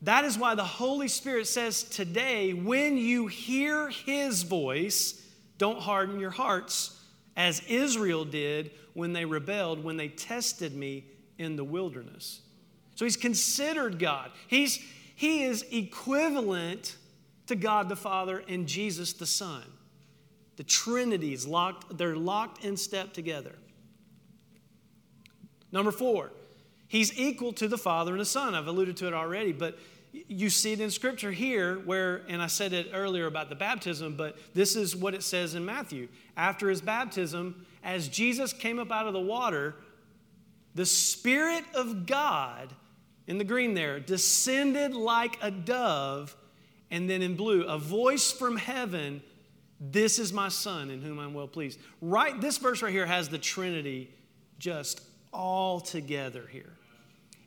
That 0.04 0.25
is 0.25 0.38
why 0.38 0.56
the 0.56 0.63
Holy 0.63 1.08
Spirit 1.08 1.48
says 1.48 1.84
today, 1.84 2.54
when 2.54 2.98
you 2.98 3.27
hear 3.27 3.89
his 3.89 4.44
voice, 4.44 5.22
don't 5.58 5.80
harden 5.80 6.20
your 6.20 6.30
hearts, 6.30 7.01
as 7.36 7.62
Israel 7.68 8.25
did 8.25 8.72
when 8.94 9.13
they 9.13 9.25
rebelled, 9.25 9.84
when 9.84 9.98
they 9.98 10.08
tested 10.08 10.75
me 10.75 11.06
in 11.38 11.56
the 11.56 11.63
wilderness. 11.63 12.42
So 12.96 13.06
he's 13.06 13.18
considered 13.18 14.00
God. 14.00 14.32
He's, 14.48 14.80
he 15.16 15.44
is 15.44 15.66
equivalent 15.72 16.96
to 17.48 17.56
God 17.56 17.89
the 17.89 17.96
Father 17.96 18.44
and 18.48 18.68
Jesus 18.68 19.13
the 19.13 19.25
Son. 19.25 19.63
The 20.58 20.63
Trinity 20.63 21.34
is 21.34 21.48
locked, 21.48 21.98
they're 21.98 22.16
locked 22.16 22.66
in 22.66 22.75
step 22.77 23.13
together. 23.13 23.54
Number 25.72 25.92
four, 25.92 26.32
he's 26.88 27.17
equal 27.17 27.53
to 27.53 27.67
the 27.67 27.77
Father 27.77 28.12
and 28.12 28.22
the 28.22 28.25
Son. 28.25 28.56
I've 28.56 28.67
alluded 28.67 28.98
to 28.98 29.08
it 29.08 29.13
already, 29.13 29.51
but 29.51 29.77
you 30.12 30.50
see 30.50 30.74
it 30.74 30.79
in 30.79 30.89
Scripture 30.89 31.32
here 31.32 31.79
where, 31.79 32.24
and 32.27 32.41
I 32.41 32.48
said 32.48 32.74
it 32.74 32.89
earlier 32.94 33.27
about 33.27 33.50
the 33.50 33.56
baptism, 33.56 34.15
but 34.15 34.38
this 34.53 34.75
is 34.75 34.96
what 34.96 35.13
it 35.13 35.24
says 35.24 35.56
in 35.56 35.65
Matthew. 35.65 36.08
After 36.36 36.70
his 36.70 36.82
baptism, 36.82 37.65
as 37.84 38.08
Jesus 38.08 38.53
came 38.53 38.79
up 38.79 38.91
out 38.91 39.08
of 39.08 39.13
the 39.13 39.20
water, 39.20 39.75
the 40.75 40.86
Spirit 40.86 41.65
of 41.74 42.06
God, 42.06 42.74
in 43.27 43.38
the 43.38 43.44
green 43.44 43.74
there, 43.74 44.00
descended 44.00 44.94
like 44.94 45.38
a 45.41 45.51
dove, 45.51 46.36
and 46.89 47.10
then 47.10 47.22
in 47.22 47.36
blue, 47.36 47.63
a 47.63 47.77
voice 47.77 48.32
from 48.32 48.58
heaven 48.58 49.22
this 49.79 50.17
is 50.17 50.34
my 50.34 50.50
son 50.50 50.89
in 50.89 51.01
whom 51.01 51.20
I'm 51.20 51.34
well 51.34 51.48
pleased. 51.48 51.79
Right, 52.01 52.39
this 52.39 52.58
verse 52.58 52.82
right 52.82 52.91
here 52.91 53.06
has 53.06 53.29
the 53.29 53.38
Trinity 53.38 54.12
just 54.60 55.01
all 55.38 55.79
together 55.79 56.44
here. 56.51 56.74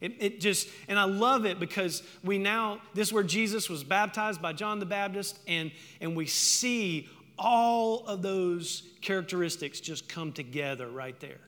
It, 0.01 0.17
it, 0.19 0.41
just, 0.41 0.69
and 0.89 0.99
I 0.99 1.05
love 1.05 1.45
it 1.45 1.61
because 1.61 2.03
we 2.25 2.39
now, 2.39 2.81
this 2.95 3.09
is 3.09 3.13
where 3.13 3.23
Jesus 3.23 3.69
was 3.69 3.85
baptized 3.85 4.41
by 4.41 4.55
John 4.55 4.79
the 4.79 4.87
Baptist, 4.87 5.39
and, 5.47 5.71
and 6.01 6.17
we 6.17 6.25
see 6.27 7.09
all 7.39 8.07
of 8.07 8.23
those 8.23 8.85
characteristics 9.03 9.81
just 9.81 10.09
come 10.09 10.33
together 10.33 10.89
right 10.89 11.19
there 11.21 11.41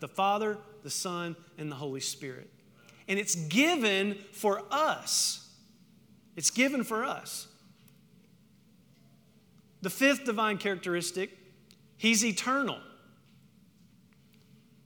the 0.00 0.08
Father, 0.08 0.58
the 0.82 0.90
Son, 0.90 1.36
and 1.58 1.70
the 1.70 1.76
Holy 1.76 2.00
Spirit. 2.00 2.50
And 3.06 3.20
it's 3.20 3.36
given 3.36 4.18
for 4.32 4.62
us. 4.68 5.48
It's 6.34 6.50
given 6.50 6.82
for 6.82 7.04
us. 7.04 7.46
The 9.80 9.90
fifth 9.90 10.24
divine 10.24 10.58
characteristic, 10.58 11.30
he's 11.98 12.24
eternal. 12.24 12.78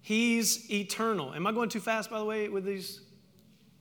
He's 0.06 0.70
eternal. 0.70 1.34
Am 1.34 1.48
I 1.48 1.50
going 1.50 1.68
too 1.68 1.80
fast, 1.80 2.10
by 2.10 2.20
the 2.20 2.24
way, 2.24 2.48
with 2.48 2.64
these? 2.64 3.00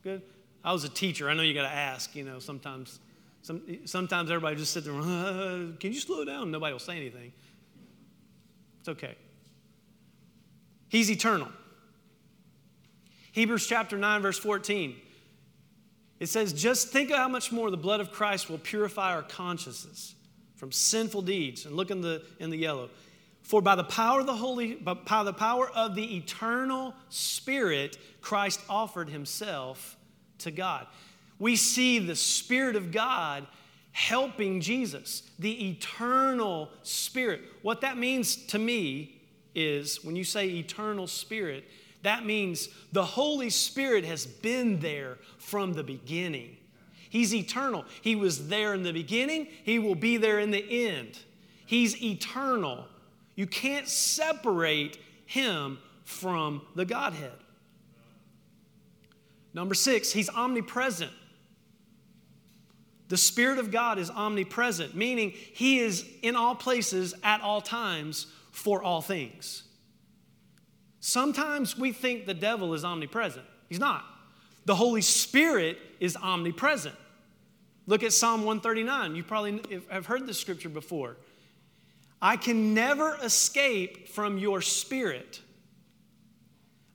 Good? 0.02 0.22
I 0.64 0.72
was 0.72 0.82
a 0.82 0.88
teacher. 0.88 1.30
I 1.30 1.34
know 1.34 1.42
you 1.42 1.54
got 1.54 1.62
to 1.62 1.72
ask, 1.72 2.16
you 2.16 2.24
know, 2.24 2.40
sometimes. 2.40 2.98
Some, 3.42 3.62
sometimes 3.84 4.28
everybody 4.28 4.56
just 4.56 4.72
sit 4.72 4.82
there, 4.82 4.92
uh, 4.92 5.68
can 5.78 5.92
you 5.92 6.00
slow 6.00 6.24
down? 6.24 6.50
Nobody 6.50 6.72
will 6.72 6.80
say 6.80 6.96
anything. 6.96 7.32
It's 8.80 8.88
okay. 8.88 9.14
He's 10.88 11.12
eternal. 11.12 11.46
Hebrews 13.30 13.68
chapter 13.68 13.96
9, 13.96 14.20
verse 14.20 14.40
14. 14.40 14.96
It 16.18 16.26
says, 16.26 16.52
just 16.52 16.88
think 16.88 17.10
of 17.10 17.18
how 17.18 17.28
much 17.28 17.52
more 17.52 17.70
the 17.70 17.76
blood 17.76 18.00
of 18.00 18.10
Christ 18.10 18.50
will 18.50 18.58
purify 18.58 19.14
our 19.14 19.22
consciences 19.22 20.16
from 20.56 20.72
sinful 20.72 21.22
deeds. 21.22 21.66
And 21.66 21.76
look 21.76 21.92
in 21.92 22.00
the, 22.00 22.24
in 22.40 22.50
the 22.50 22.58
yellow. 22.58 22.90
For 23.46 23.62
by 23.62 23.76
the 23.76 23.84
power 23.84 24.18
of 24.18 24.26
the 24.26 24.34
Holy, 24.34 24.74
by 24.74 25.22
the 25.22 25.32
power 25.32 25.70
of 25.70 25.94
the 25.94 26.16
eternal 26.16 26.96
Spirit, 27.10 27.96
Christ 28.20 28.60
offered 28.68 29.08
himself 29.08 29.96
to 30.38 30.50
God. 30.50 30.88
We 31.38 31.54
see 31.54 32.00
the 32.00 32.16
Spirit 32.16 32.74
of 32.74 32.90
God 32.90 33.46
helping 33.92 34.60
Jesus, 34.60 35.22
the 35.38 35.70
eternal 35.70 36.72
Spirit. 36.82 37.42
What 37.62 37.82
that 37.82 37.96
means 37.96 38.34
to 38.46 38.58
me 38.58 39.22
is 39.54 40.04
when 40.04 40.16
you 40.16 40.24
say 40.24 40.48
eternal 40.48 41.06
Spirit, 41.06 41.70
that 42.02 42.26
means 42.26 42.68
the 42.90 43.04
Holy 43.04 43.50
Spirit 43.50 44.04
has 44.04 44.26
been 44.26 44.80
there 44.80 45.18
from 45.38 45.72
the 45.72 45.84
beginning. 45.84 46.56
He's 47.10 47.32
eternal. 47.32 47.84
He 48.02 48.16
was 48.16 48.48
there 48.48 48.74
in 48.74 48.82
the 48.82 48.92
beginning, 48.92 49.46
He 49.62 49.78
will 49.78 49.94
be 49.94 50.16
there 50.16 50.40
in 50.40 50.50
the 50.50 50.88
end. 50.88 51.16
He's 51.64 52.02
eternal. 52.02 52.88
You 53.36 53.46
can't 53.46 53.86
separate 53.86 54.98
Him 55.26 55.78
from 56.04 56.62
the 56.74 56.84
Godhead. 56.84 57.32
Number 59.54 59.74
six, 59.74 60.12
He's 60.12 60.28
omnipresent. 60.28 61.12
The 63.08 63.16
Spirit 63.16 63.58
of 63.58 63.70
God 63.70 63.98
is 63.98 64.10
omnipresent, 64.10 64.96
meaning 64.96 65.30
He 65.30 65.78
is 65.78 66.04
in 66.22 66.34
all 66.34 66.56
places 66.56 67.14
at 67.22 67.40
all 67.40 67.60
times 67.60 68.26
for 68.50 68.82
all 68.82 69.00
things. 69.00 69.62
Sometimes 70.98 71.78
we 71.78 71.92
think 71.92 72.26
the 72.26 72.34
devil 72.34 72.74
is 72.74 72.84
omnipresent. 72.84 73.46
He's 73.68 73.78
not. 73.78 74.04
The 74.64 74.74
Holy 74.74 75.02
Spirit 75.02 75.78
is 76.00 76.16
omnipresent. 76.16 76.96
Look 77.86 78.02
at 78.02 78.12
Psalm 78.12 78.40
139. 78.40 79.14
You 79.14 79.22
probably 79.22 79.62
have 79.88 80.06
heard 80.06 80.26
this 80.26 80.40
scripture 80.40 80.68
before. 80.68 81.16
I 82.26 82.36
can 82.36 82.74
never 82.74 83.16
escape 83.22 84.08
from 84.08 84.36
your 84.36 84.60
spirit. 84.60 85.40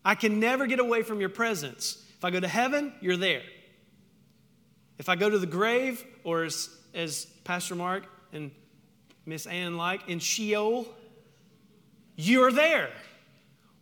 I 0.04 0.14
can 0.14 0.42
never 0.42 0.68
get 0.68 0.82
away 0.82 1.04
from 1.04 1.22
your 1.22 1.30
presence. 1.30 2.06
If 2.18 2.26
I 2.26 2.32
go 2.32 2.42
to 2.42 2.50
heaven, 2.50 2.92
you're 3.00 3.16
there. 3.16 3.44
If 4.98 5.08
I 5.08 5.16
go 5.16 5.30
to 5.30 5.40
the 5.40 5.48
grave, 5.48 6.04
or 6.26 6.44
as, 6.44 6.70
as 6.94 7.28
Pastor 7.46 7.76
Mark 7.76 8.04
and 8.34 8.52
Miss 9.26 9.46
Ann 9.46 9.78
like, 9.78 10.10
in 10.10 10.20
Sheol, 10.20 10.86
you're 12.18 12.52
there. 12.52 12.90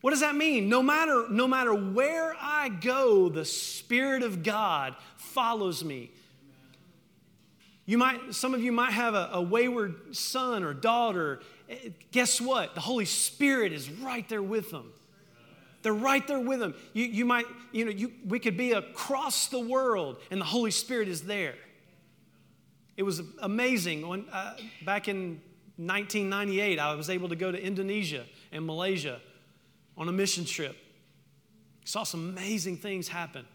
What 0.02 0.12
does 0.12 0.20
that 0.20 0.36
mean? 0.36 0.70
No 0.70 0.84
matter, 0.84 1.26
no 1.32 1.48
matter 1.48 1.74
where 1.74 2.36
I 2.40 2.70
go, 2.70 3.28
the 3.28 3.44
Spirit 3.44 4.22
of 4.22 4.44
God 4.44 4.96
follows 5.18 5.84
me. 5.84 6.12
You 7.90 7.98
might, 7.98 8.36
some 8.36 8.54
of 8.54 8.62
you 8.62 8.72
might 8.72 8.92
have 8.92 9.16
a, 9.16 9.32
a 9.34 9.42
wayward 9.42 10.16
son 10.16 10.64
or 10.64 10.76
daughter. 10.76 11.40
Guess 12.12 12.40
what? 12.40 12.76
The 12.76 12.82
Holy 12.82 13.06
Spirit 13.06 13.74
is 13.74 13.90
right 13.90 14.30
there 14.30 14.44
with 14.44 14.70
them. 14.70 14.94
They're 15.82 15.92
right 15.92 16.26
there 16.28 16.40
with 16.40 16.60
them. 16.60 16.76
You, 16.94 17.06
you 17.06 17.26
might, 17.26 17.48
you 17.72 17.86
know, 17.86 17.90
you, 17.90 18.12
we 18.28 18.38
could 18.38 18.58
be 18.58 18.74
across 18.74 19.48
the 19.48 19.60
world 19.60 20.18
and 20.30 20.40
the 20.40 20.46
Holy 20.46 20.70
Spirit 20.70 21.08
is 21.08 21.24
there. 21.24 21.56
It 22.96 23.02
was 23.02 23.24
amazing. 23.40 24.08
When, 24.08 24.30
uh, 24.32 24.58
back 24.86 25.08
in 25.08 25.42
1998, 25.78 26.78
I 26.78 26.94
was 26.94 27.10
able 27.10 27.30
to 27.30 27.36
go 27.36 27.52
to 27.52 27.60
Indonesia 27.60 28.24
and 28.52 28.68
Malaysia 28.68 29.20
on 29.98 30.08
a 30.08 30.12
mission 30.12 30.46
trip. 30.46 30.78
Saw 31.86 32.04
some 32.04 32.30
amazing 32.30 32.78
things 32.78 33.08
happen. 33.08 33.48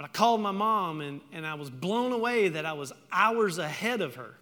But 0.00 0.06
I 0.06 0.12
called 0.12 0.40
my 0.40 0.50
mom 0.50 1.02
and, 1.02 1.20
and 1.30 1.46
I 1.46 1.52
was 1.52 1.68
blown 1.68 2.12
away 2.12 2.48
that 2.48 2.64
I 2.64 2.72
was 2.72 2.90
hours 3.12 3.58
ahead 3.58 4.00
of 4.00 4.14
her. 4.14 4.34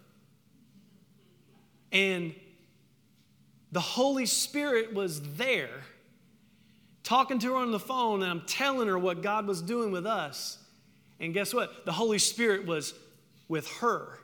And 1.90 2.32
the 3.72 3.80
Holy 3.80 4.24
Spirit 4.24 4.94
was 4.94 5.20
there 5.36 5.82
talking 7.02 7.40
to 7.40 7.48
her 7.48 7.56
on 7.56 7.72
the 7.72 7.80
phone, 7.80 8.22
and 8.22 8.30
I'm 8.30 8.42
telling 8.42 8.86
her 8.86 8.96
what 8.96 9.20
God 9.20 9.48
was 9.48 9.60
doing 9.60 9.90
with 9.90 10.06
us. 10.06 10.58
And 11.18 11.34
guess 11.34 11.52
what? 11.52 11.84
The 11.84 11.90
Holy 11.90 12.20
Spirit 12.20 12.64
was 12.64 12.94
with 13.48 13.66
her, 13.78 14.20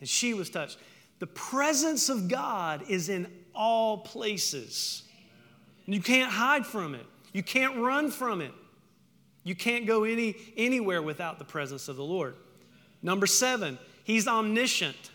and 0.00 0.08
she 0.08 0.34
was 0.34 0.50
touched. 0.50 0.78
The 1.20 1.28
presence 1.28 2.08
of 2.08 2.26
God 2.26 2.86
is 2.88 3.08
in 3.08 3.28
all 3.54 3.98
places. 3.98 5.04
And 5.86 5.94
You 5.94 6.02
can't 6.02 6.32
hide 6.32 6.66
from 6.66 6.96
it. 6.96 7.06
You 7.32 7.44
can't 7.44 7.76
run 7.76 8.10
from 8.10 8.40
it. 8.40 8.52
You 9.44 9.54
can't 9.54 9.86
go 9.86 10.04
any, 10.04 10.36
anywhere 10.56 11.02
without 11.02 11.38
the 11.38 11.44
presence 11.44 11.88
of 11.88 11.96
the 11.96 12.04
Lord. 12.04 12.36
Number 13.02 13.26
seven, 13.26 13.78
he's 14.04 14.28
omniscient. 14.28 15.10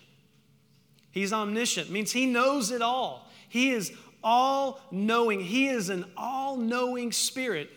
He's 1.11 1.31
omniscient, 1.33 1.89
means 1.89 2.11
he 2.11 2.25
knows 2.25 2.71
it 2.71 2.81
all. 2.81 3.29
He 3.49 3.71
is 3.71 3.91
all 4.23 4.81
knowing. 4.91 5.39
He 5.39 5.67
is 5.67 5.89
an 5.89 6.05
all 6.17 6.57
knowing 6.57 7.11
spirit. 7.11 7.69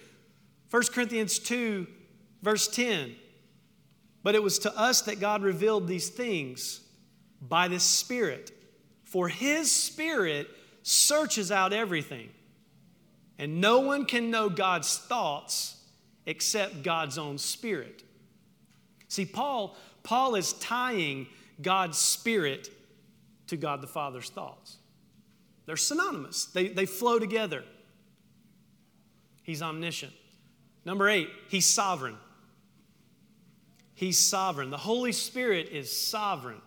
1 0.71 0.83
Corinthians 0.93 1.39
2, 1.39 1.87
verse 2.43 2.69
10. 2.69 3.15
But 4.23 4.35
it 4.35 4.43
was 4.43 4.59
to 4.61 4.79
us 4.79 5.03
that 5.03 5.21
God 5.21 5.43
revealed 5.43 5.89
these 5.89 6.09
things 6.09 6.81
by 7.41 7.69
the 7.69 7.81
Spirit. 7.81 8.53
For 9.05 9.29
his 9.29 9.73
Spirit 9.73 10.49
searches 10.83 11.51
out 11.51 11.73
everything. 11.73 12.29
And 13.39 13.61
no 13.61 13.81
one 13.81 14.05
can 14.05 14.31
know 14.31 14.51
God's 14.51 14.99
thoughts 14.99 15.80
except 16.31 16.85
God's 16.85 17.19
own 17.19 17.39
Spirit. 17.39 18.05
See, 19.09 19.27
Paul, 19.27 19.77
Paul 20.05 20.37
is 20.37 20.53
tying 20.55 21.27
God's 21.61 21.99
Spirit 21.99 22.71
to 23.49 23.57
God 23.57 23.81
the 23.81 23.89
Father's 23.89 24.31
thoughts. 24.31 24.77
They're 25.67 25.77
synonymous, 25.77 26.47
they, 26.47 26.69
they 26.69 26.87
flow 26.87 27.19
together. 27.19 27.65
He's 29.43 29.61
omniscient. 29.61 30.13
Number 30.85 31.09
eight, 31.09 31.29
he's 31.49 31.67
sovereign. 31.67 32.17
He's 33.95 34.17
sovereign. 34.17 34.71
The 34.71 34.77
Holy 34.77 35.13
Spirit 35.13 35.71
is 35.73 35.95
sovereign. 35.95 36.63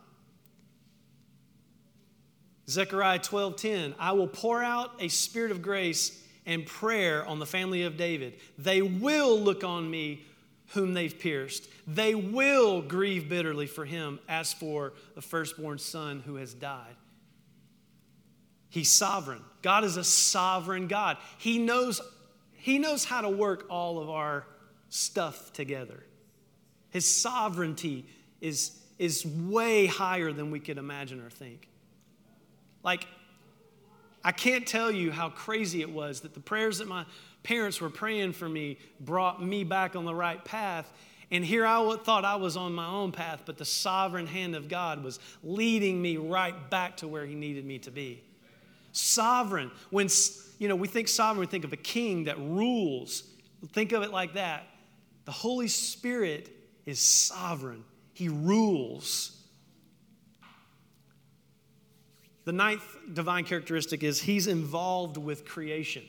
Zechariah 2.70 3.20
12:10, 3.20 3.96
I 3.98 4.12
will 4.12 4.28
pour 4.28 4.62
out 4.62 4.92
a 5.00 5.08
spirit 5.08 5.52
of 5.52 5.62
grace 5.62 6.23
and 6.46 6.66
prayer 6.66 7.26
on 7.26 7.40
the 7.40 7.46
family 7.46 7.84
of 7.84 7.98
David. 7.98 8.36
They 8.58 8.82
will 8.82 9.40
look 9.40 9.64
on 9.64 9.90
me 9.90 10.24
whom 10.74 10.94
they've 10.94 11.18
pierced. 11.18 11.68
They 11.88 12.16
will 12.16 12.82
grieve 12.82 13.30
bitterly 13.30 13.68
for 13.68 13.86
him 13.86 14.20
as 14.28 14.54
for 14.54 14.94
the 15.16 15.22
firstborn 15.22 15.78
son 15.78 16.24
who 16.26 16.36
has 16.36 16.54
died. 16.54 16.96
He's 18.70 18.90
sovereign. 18.90 19.42
God 19.62 19.84
is 19.84 19.98
a 19.98 20.04
sovereign 20.04 20.88
God. 20.88 21.18
He 21.38 21.60
knows, 21.60 22.02
he 22.54 22.80
knows 22.80 23.06
how 23.06 23.22
to 23.22 23.30
work 23.30 23.68
all 23.70 24.00
of 24.00 24.10
our 24.10 24.48
stuff 24.90 25.54
together. 25.54 26.04
His 26.90 27.06
sovereignty 27.06 28.06
is, 28.42 28.80
is 28.98 29.26
way 29.26 29.86
higher 29.86 30.32
than 30.32 30.50
we 30.50 30.60
could 30.60 30.78
imagine 30.78 31.22
or 31.22 31.30
think. 31.30 31.68
Like, 32.84 33.08
I 34.24 34.32
can't 34.32 34.66
tell 34.66 34.90
you 34.90 35.12
how 35.12 35.30
crazy 35.30 35.82
it 35.82 35.90
was 35.90 36.22
that 36.22 36.34
the 36.34 36.40
prayers 36.40 36.78
that 36.78 36.88
my 36.88 37.06
parents 37.44 37.82
were 37.82 37.90
praying 37.90 38.34
for 38.34 38.48
me 38.48 38.78
brought 39.00 39.44
me 39.44 39.64
back 39.64 39.96
on 39.96 40.06
the 40.06 40.16
right 40.16 40.44
path. 40.44 40.92
And 41.30 41.44
here 41.44 41.66
I 41.66 41.98
thought 42.04 42.24
I 42.24 42.36
was 42.36 42.56
on 42.56 42.74
my 42.74 42.88
own 42.88 43.12
path, 43.12 43.42
but 43.46 43.58
the 43.58 43.66
sovereign 43.66 44.28
hand 44.28 44.56
of 44.56 44.70
God 44.70 45.04
was 45.04 45.20
leading 45.44 46.02
me 46.02 46.18
right 46.18 46.70
back 46.70 46.98
to 46.98 47.08
where 47.08 47.26
He 47.26 47.36
needed 47.36 47.66
me 47.66 47.80
to 47.80 47.92
be. 47.92 48.24
Sovereign. 48.92 49.72
When 49.90 50.08
you 50.60 50.68
know 50.68 50.76
we 50.76 50.88
think 50.88 51.08
sovereign, 51.08 51.42
we 51.42 51.48
think 51.48 51.66
of 51.66 51.74
a 51.74 51.78
king 51.78 52.26
that 52.26 52.38
rules. 52.40 53.24
Think 53.72 53.92
of 53.92 54.04
it 54.04 54.12
like 54.12 54.36
that. 54.36 54.68
The 55.26 55.32
Holy 55.32 55.68
Spirit 55.68 56.50
is 56.86 57.00
sovereign. 57.00 57.84
He 58.14 58.30
rules. 58.30 59.43
The 62.46 62.52
ninth 62.52 62.84
divine 63.14 63.46
characteristic 63.46 64.04
is 64.04 64.22
he's 64.22 64.48
involved 64.48 65.18
with 65.18 65.46
creation. 65.46 66.04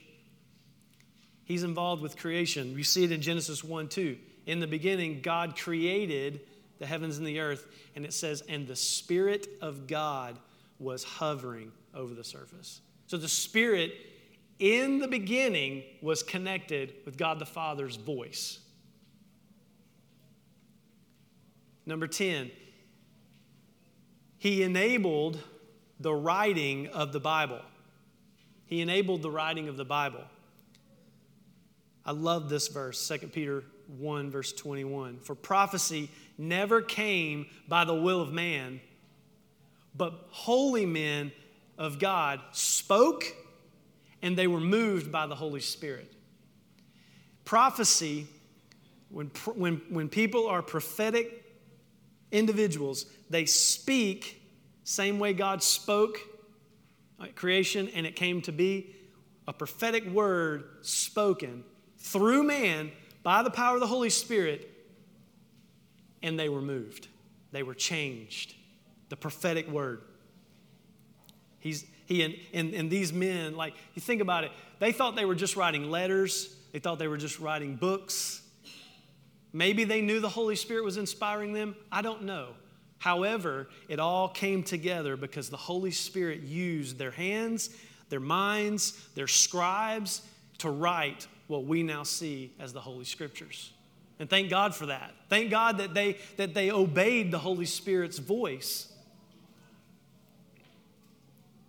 He's 1.44 1.62
involved 1.62 2.02
with 2.02 2.16
creation. 2.16 2.76
You 2.76 2.84
see 2.84 3.04
it 3.04 3.12
in 3.12 3.20
Genesis 3.20 3.62
1 3.62 3.88
2. 3.88 4.16
In 4.46 4.60
the 4.60 4.66
beginning, 4.66 5.20
God 5.20 5.56
created 5.56 6.40
the 6.78 6.86
heavens 6.86 7.18
and 7.18 7.26
the 7.26 7.40
earth, 7.40 7.66
and 7.94 8.04
it 8.04 8.12
says, 8.12 8.42
and 8.48 8.66
the 8.66 8.76
Spirit 8.76 9.46
of 9.60 9.86
God 9.86 10.38
was 10.78 11.04
hovering 11.04 11.70
over 11.94 12.14
the 12.14 12.24
surface. 12.24 12.80
So 13.06 13.16
the 13.16 13.28
Spirit 13.28 13.92
in 14.58 14.98
the 14.98 15.08
beginning 15.08 15.84
was 16.02 16.22
connected 16.22 16.94
with 17.04 17.16
God 17.16 17.38
the 17.38 17.46
Father's 17.46 17.96
voice. 17.96 18.58
Number 21.86 22.06
10, 22.06 22.50
he 24.38 24.62
enabled 24.62 25.38
the 26.00 26.14
writing 26.14 26.88
of 26.88 27.12
the 27.12 27.20
Bible. 27.20 27.60
He 28.66 28.80
enabled 28.80 29.22
the 29.22 29.30
writing 29.30 29.68
of 29.68 29.76
the 29.76 29.84
Bible. 29.84 30.24
I 32.04 32.12
love 32.12 32.48
this 32.48 32.68
verse, 32.68 33.08
2 33.08 33.28
Peter 33.28 33.64
1, 33.98 34.30
verse 34.30 34.52
21. 34.52 35.20
For 35.20 35.34
prophecy 35.34 36.10
never 36.36 36.82
came 36.82 37.46
by 37.68 37.84
the 37.84 37.94
will 37.94 38.20
of 38.20 38.32
man, 38.32 38.80
but 39.94 40.26
holy 40.30 40.86
men 40.86 41.32
of 41.78 41.98
God 41.98 42.40
spoke 42.52 43.24
and 44.22 44.36
they 44.36 44.46
were 44.46 44.60
moved 44.60 45.12
by 45.12 45.26
the 45.26 45.34
Holy 45.34 45.60
Spirit. 45.60 46.12
Prophecy, 47.44 48.26
when, 49.10 49.30
when, 49.54 49.82
when 49.90 50.08
people 50.08 50.46
are 50.46 50.62
prophetic 50.62 51.44
individuals, 52.32 53.06
they 53.28 53.44
speak 53.44 54.42
same 54.84 55.18
way 55.18 55.32
God 55.32 55.62
spoke 55.62 56.18
uh, 57.18 57.26
creation 57.34 57.90
and 57.94 58.06
it 58.06 58.16
came 58.16 58.42
to 58.42 58.52
be 58.52 58.94
a 59.48 59.52
prophetic 59.52 60.06
word 60.06 60.64
spoken 60.82 61.64
through 61.98 62.42
man 62.42 62.92
by 63.22 63.42
the 63.42 63.50
power 63.50 63.74
of 63.74 63.80
the 63.80 63.86
Holy 63.86 64.10
Spirit, 64.10 64.70
and 66.22 66.38
they 66.38 66.48
were 66.48 66.62
moved. 66.62 67.08
They 67.52 67.62
were 67.62 67.74
changed. 67.74 68.54
The 69.08 69.16
prophetic 69.16 69.68
word. 69.68 70.02
He's, 71.58 71.86
he 72.06 72.22
and, 72.22 72.34
and, 72.52 72.74
and 72.74 72.90
these 72.90 73.12
men, 73.12 73.56
like, 73.56 73.74
you 73.94 74.02
think 74.02 74.20
about 74.20 74.44
it, 74.44 74.52
they 74.78 74.92
thought 74.92 75.16
they 75.16 75.24
were 75.24 75.34
just 75.34 75.56
writing 75.56 75.90
letters, 75.90 76.54
they 76.72 76.78
thought 76.78 76.98
they 76.98 77.08
were 77.08 77.16
just 77.16 77.40
writing 77.40 77.76
books. 77.76 78.42
Maybe 79.52 79.84
they 79.84 80.02
knew 80.02 80.20
the 80.20 80.28
Holy 80.28 80.56
Spirit 80.56 80.84
was 80.84 80.96
inspiring 80.96 81.52
them. 81.52 81.76
I 81.90 82.02
don't 82.02 82.24
know. 82.24 82.48
However, 83.04 83.68
it 83.90 84.00
all 84.00 84.30
came 84.30 84.62
together 84.62 85.14
because 85.14 85.50
the 85.50 85.58
Holy 85.58 85.90
Spirit 85.90 86.40
used 86.40 86.96
their 86.96 87.10
hands, 87.10 87.68
their 88.08 88.18
minds, 88.18 88.92
their 89.14 89.26
scribes 89.26 90.22
to 90.56 90.70
write 90.70 91.26
what 91.46 91.66
we 91.66 91.82
now 91.82 92.02
see 92.02 92.50
as 92.58 92.72
the 92.72 92.80
Holy 92.80 93.04
Scriptures. 93.04 93.74
And 94.18 94.30
thank 94.30 94.48
God 94.48 94.74
for 94.74 94.86
that. 94.86 95.12
Thank 95.28 95.50
God 95.50 95.76
that 95.78 95.92
they, 95.92 96.16
that 96.38 96.54
they 96.54 96.70
obeyed 96.70 97.30
the 97.30 97.38
Holy 97.38 97.66
Spirit's 97.66 98.16
voice. 98.16 98.90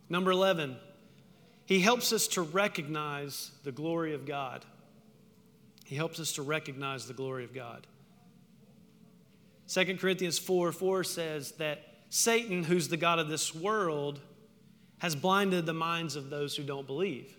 Number 0.08 0.32
11, 0.32 0.78
he 1.66 1.82
helps 1.82 2.14
us 2.14 2.30
to 2.30 2.44
recognize 2.44 3.52
the 3.66 3.74
glory 3.74 4.14
of 4.14 4.26
God. 4.26 4.64
He 5.84 5.98
helps 5.98 6.18
us 6.22 6.32
to 6.36 6.44
recognize 6.44 7.10
the 7.10 7.14
glory 7.14 7.44
of 7.44 7.54
God. 7.54 7.88
2 9.68 9.98
Corinthians 9.98 10.38
4 10.38 10.72
4 10.72 11.04
says 11.04 11.52
that 11.54 11.82
Satan, 12.10 12.64
who's 12.64 12.88
the 12.88 12.98
God 12.98 13.20
of 13.20 13.30
this 13.30 13.54
world, 13.54 14.20
has 15.00 15.16
blinded 15.16 15.66
the 15.66 15.74
minds 15.74 16.16
of 16.16 16.30
those 16.30 16.56
who 16.56 16.64
don't 16.64 16.88
believe. 16.88 17.36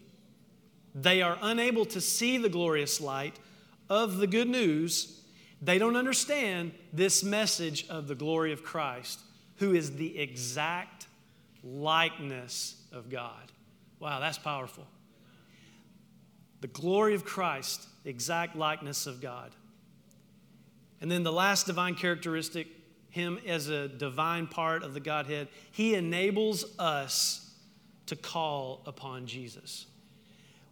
They 0.95 1.23
are 1.23 1.39
unable 1.43 1.85
to 1.87 2.01
see 2.01 2.39
the 2.39 2.49
glorious 2.49 3.01
light 3.01 3.39
of 3.89 4.19
the 4.19 4.27
good 4.27 4.49
news. 4.49 5.21
They 5.63 5.79
don't 5.79 5.97
understand 5.97 6.73
this 6.93 7.23
message 7.23 7.89
of 7.89 8.09
the 8.09 8.15
glory 8.15 8.53
of 8.53 8.63
Christ, 8.63 9.21
who 9.57 9.75
is 9.75 9.97
the 9.97 10.19
exact 10.19 11.07
likeness 11.63 12.83
of 12.93 13.09
God. 13.09 13.53
Wow, 14.01 14.21
that's 14.21 14.39
powerful. 14.39 14.87
The 16.61 16.69
glory 16.69 17.15
of 17.15 17.25
Christ, 17.25 17.87
the 18.05 18.11
exact 18.11 18.57
likeness 18.57 19.07
of 19.07 19.21
God. 19.21 19.53
And 21.07 21.13
then 21.13 21.23
the 21.23 21.31
last 21.31 21.67
divine 21.67 21.95
characteristic, 21.95 22.67
him 23.11 23.39
as 23.47 23.69
a 23.69 23.87
divine 23.87 24.49
part 24.49 24.83
of 24.83 24.93
the 24.93 24.99
Godhead, 24.99 25.47
he 25.71 25.95
enables 25.95 26.77
us 26.81 27.49
to 28.07 28.17
call 28.17 28.83
upon 28.87 29.29
Jesus. 29.29 29.87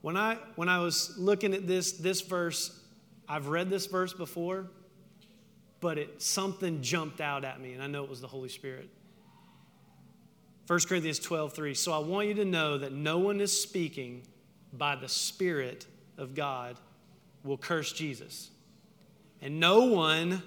When 0.01 0.17
I, 0.17 0.39
when 0.57 0.69
I 0.69 0.81
was 0.81 1.17
looking 1.17 1.55
at 1.55 1.69
this, 1.69 1.93
this 1.93 2.21
verse, 2.21 2.77
I've 3.29 3.47
read 3.47 3.71
this 3.71 3.87
verse 3.87 4.13
before, 4.13 4.67
but 5.81 5.99
it, 5.99 6.21
something 6.21 6.83
jumped 6.83 7.21
out 7.21 7.45
at 7.45 7.61
me, 7.61 7.75
and 7.75 7.81
I 7.81 7.87
know 7.87 8.03
it 8.03 8.11
was 8.11 8.21
the 8.21 8.27
Holy 8.27 8.49
Spirit. 8.49 8.89
1 10.67 10.81
Corinthians 10.89 11.21
12, 11.21 11.53
3. 11.53 11.75
So 11.75 11.93
I 11.93 11.99
want 11.99 12.27
you 12.27 12.35
to 12.35 12.45
know 12.45 12.77
that 12.79 12.93
no 12.93 13.19
one 13.19 13.41
is 13.41 13.57
speaking 13.57 14.23
by 14.73 14.97
the 14.97 15.09
Spirit 15.09 15.87
of 16.19 16.35
God 16.35 16.77
will 17.45 17.57
curse 17.57 17.93
Jesus. 17.93 18.51
And 19.45 19.61
no 19.61 19.85
one 19.85 20.43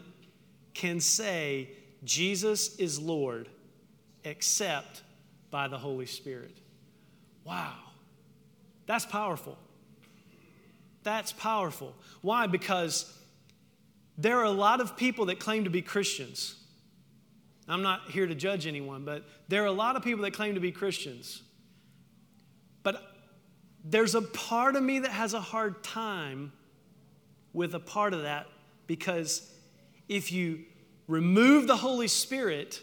can 0.73 0.99
say 0.99 1.69
Jesus 2.03 2.75
is 2.77 2.99
Lord 2.99 3.47
except 4.23 5.03
by 5.51 5.67
the 5.67 5.77
Holy 5.77 6.07
Spirit. 6.07 6.57
Wow. 7.45 7.75
That's 8.87 9.05
powerful. 9.05 9.55
That's 11.03 11.31
powerful. 11.31 11.93
Why? 12.21 12.47
Because 12.47 13.15
there 14.17 14.39
are 14.39 14.45
a 14.45 14.51
lot 14.51 14.81
of 14.81 14.97
people 14.97 15.27
that 15.27 15.39
claim 15.39 15.65
to 15.65 15.69
be 15.69 15.83
Christians. 15.83 16.55
I'm 17.67 17.83
not 17.83 18.09
here 18.09 18.25
to 18.25 18.33
judge 18.33 18.65
anyone, 18.65 19.05
but 19.05 19.25
there 19.47 19.61
are 19.61 19.67
a 19.67 19.71
lot 19.71 19.95
of 19.95 20.03
people 20.03 20.23
that 20.23 20.31
claim 20.31 20.55
to 20.55 20.59
be 20.59 20.71
Christians. 20.71 21.43
But 22.81 23.03
there's 23.85 24.15
a 24.15 24.23
part 24.23 24.75
of 24.75 24.81
me 24.81 24.99
that 24.99 25.11
has 25.11 25.35
a 25.35 25.39
hard 25.39 25.83
time 25.83 26.51
with 27.53 27.75
a 27.75 27.79
part 27.79 28.15
of 28.15 28.23
that 28.23 28.47
because 28.87 29.51
if 30.09 30.31
you 30.31 30.63
remove 31.07 31.67
the 31.67 31.77
Holy 31.77 32.07
Spirit, 32.07 32.81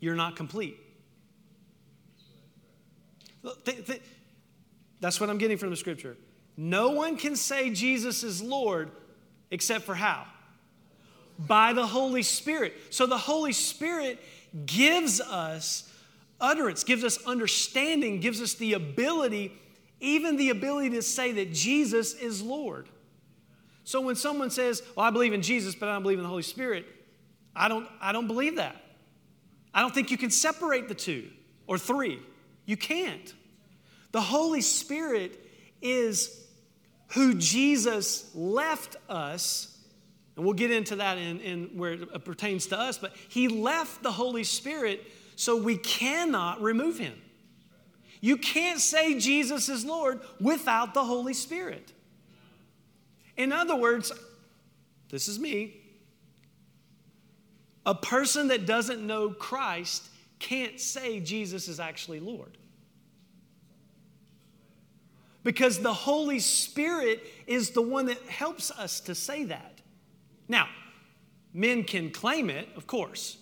you're 0.00 0.16
not 0.16 0.36
complete. 0.36 0.78
That's 5.00 5.20
what 5.20 5.30
I'm 5.30 5.38
getting 5.38 5.56
from 5.56 5.70
the 5.70 5.76
scripture. 5.76 6.16
No 6.56 6.90
one 6.90 7.16
can 7.16 7.34
say 7.34 7.70
Jesus 7.70 8.22
is 8.22 8.42
Lord 8.42 8.90
except 9.50 9.84
for 9.84 9.94
how? 9.94 10.26
By 11.38 11.72
the 11.72 11.86
Holy 11.86 12.22
Spirit. 12.22 12.74
So 12.90 13.06
the 13.06 13.18
Holy 13.18 13.52
Spirit 13.52 14.22
gives 14.66 15.20
us 15.20 15.90
utterance, 16.40 16.84
gives 16.84 17.04
us 17.04 17.24
understanding, 17.24 18.20
gives 18.20 18.40
us 18.40 18.54
the 18.54 18.74
ability, 18.74 19.52
even 20.00 20.36
the 20.36 20.50
ability 20.50 20.90
to 20.90 21.02
say 21.02 21.32
that 21.32 21.52
Jesus 21.52 22.14
is 22.14 22.42
Lord. 22.42 22.88
So 23.84 24.00
when 24.00 24.14
someone 24.14 24.50
says, 24.50 24.82
Well, 24.96 25.06
I 25.06 25.10
believe 25.10 25.32
in 25.32 25.42
Jesus, 25.42 25.74
but 25.74 25.88
I 25.88 25.92
don't 25.92 26.02
believe 26.02 26.18
in 26.18 26.24
the 26.24 26.30
Holy 26.30 26.42
Spirit, 26.42 26.86
I 27.54 27.68
don't, 27.68 27.86
I 28.00 28.12
don't 28.12 28.26
believe 28.26 28.56
that. 28.56 28.76
I 29.74 29.80
don't 29.80 29.94
think 29.94 30.10
you 30.10 30.18
can 30.18 30.30
separate 30.30 30.88
the 30.88 30.94
two 30.94 31.28
or 31.66 31.78
three. 31.78 32.20
You 32.66 32.76
can't. 32.76 33.32
The 34.12 34.20
Holy 34.20 34.60
Spirit 34.60 35.38
is 35.80 36.46
who 37.08 37.34
Jesus 37.34 38.30
left 38.34 38.96
us, 39.08 39.76
and 40.36 40.44
we'll 40.44 40.54
get 40.54 40.70
into 40.70 40.96
that 40.96 41.18
in, 41.18 41.40
in 41.40 41.64
where 41.76 41.92
it 41.92 42.24
pertains 42.24 42.66
to 42.68 42.78
us, 42.78 42.98
but 42.98 43.14
He 43.28 43.48
left 43.48 44.02
the 44.02 44.12
Holy 44.12 44.44
Spirit 44.44 45.02
so 45.36 45.56
we 45.56 45.76
cannot 45.76 46.62
remove 46.62 46.98
Him. 46.98 47.14
You 48.20 48.36
can't 48.36 48.80
say 48.80 49.18
Jesus 49.18 49.68
is 49.68 49.84
Lord 49.84 50.20
without 50.40 50.94
the 50.94 51.04
Holy 51.04 51.34
Spirit. 51.34 51.92
In 53.36 53.52
other 53.52 53.76
words, 53.76 54.12
this 55.10 55.28
is 55.28 55.38
me. 55.38 55.76
A 57.84 57.94
person 57.94 58.48
that 58.48 58.66
doesn't 58.66 59.04
know 59.06 59.30
Christ 59.30 60.08
can't 60.38 60.80
say 60.80 61.20
Jesus 61.20 61.68
is 61.68 61.80
actually 61.80 62.20
Lord. 62.20 62.56
Because 65.44 65.80
the 65.80 65.92
Holy 65.92 66.38
Spirit 66.38 67.20
is 67.46 67.70
the 67.70 67.82
one 67.82 68.06
that 68.06 68.22
helps 68.28 68.70
us 68.70 69.00
to 69.00 69.14
say 69.14 69.44
that. 69.44 69.80
Now, 70.48 70.68
men 71.52 71.82
can 71.82 72.10
claim 72.10 72.48
it, 72.48 72.68
of 72.76 72.86
course, 72.86 73.38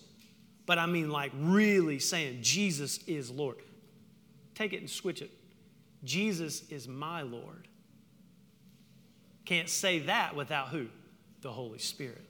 but 0.65 0.79
I 0.79 0.85
mean 0.87 1.09
like 1.09 1.31
really 1.35 1.99
saying 1.99 2.39
Jesus 2.41 2.99
is 3.05 3.29
Lord. 3.29 3.57
Take 4.55 4.73
it 4.73 4.79
and 4.79 4.89
switch 4.89 5.21
it. 5.21 5.31
Jesus 6.03 6.67
is 6.69 6.87
my 6.87 7.21
Lord. 7.21 7.67
Can't 9.51 9.67
say 9.67 9.99
that 9.99 10.33
without 10.33 10.69
who? 10.69 10.87
The 11.41 11.51
Holy 11.51 11.77
Spirit. 11.77 12.23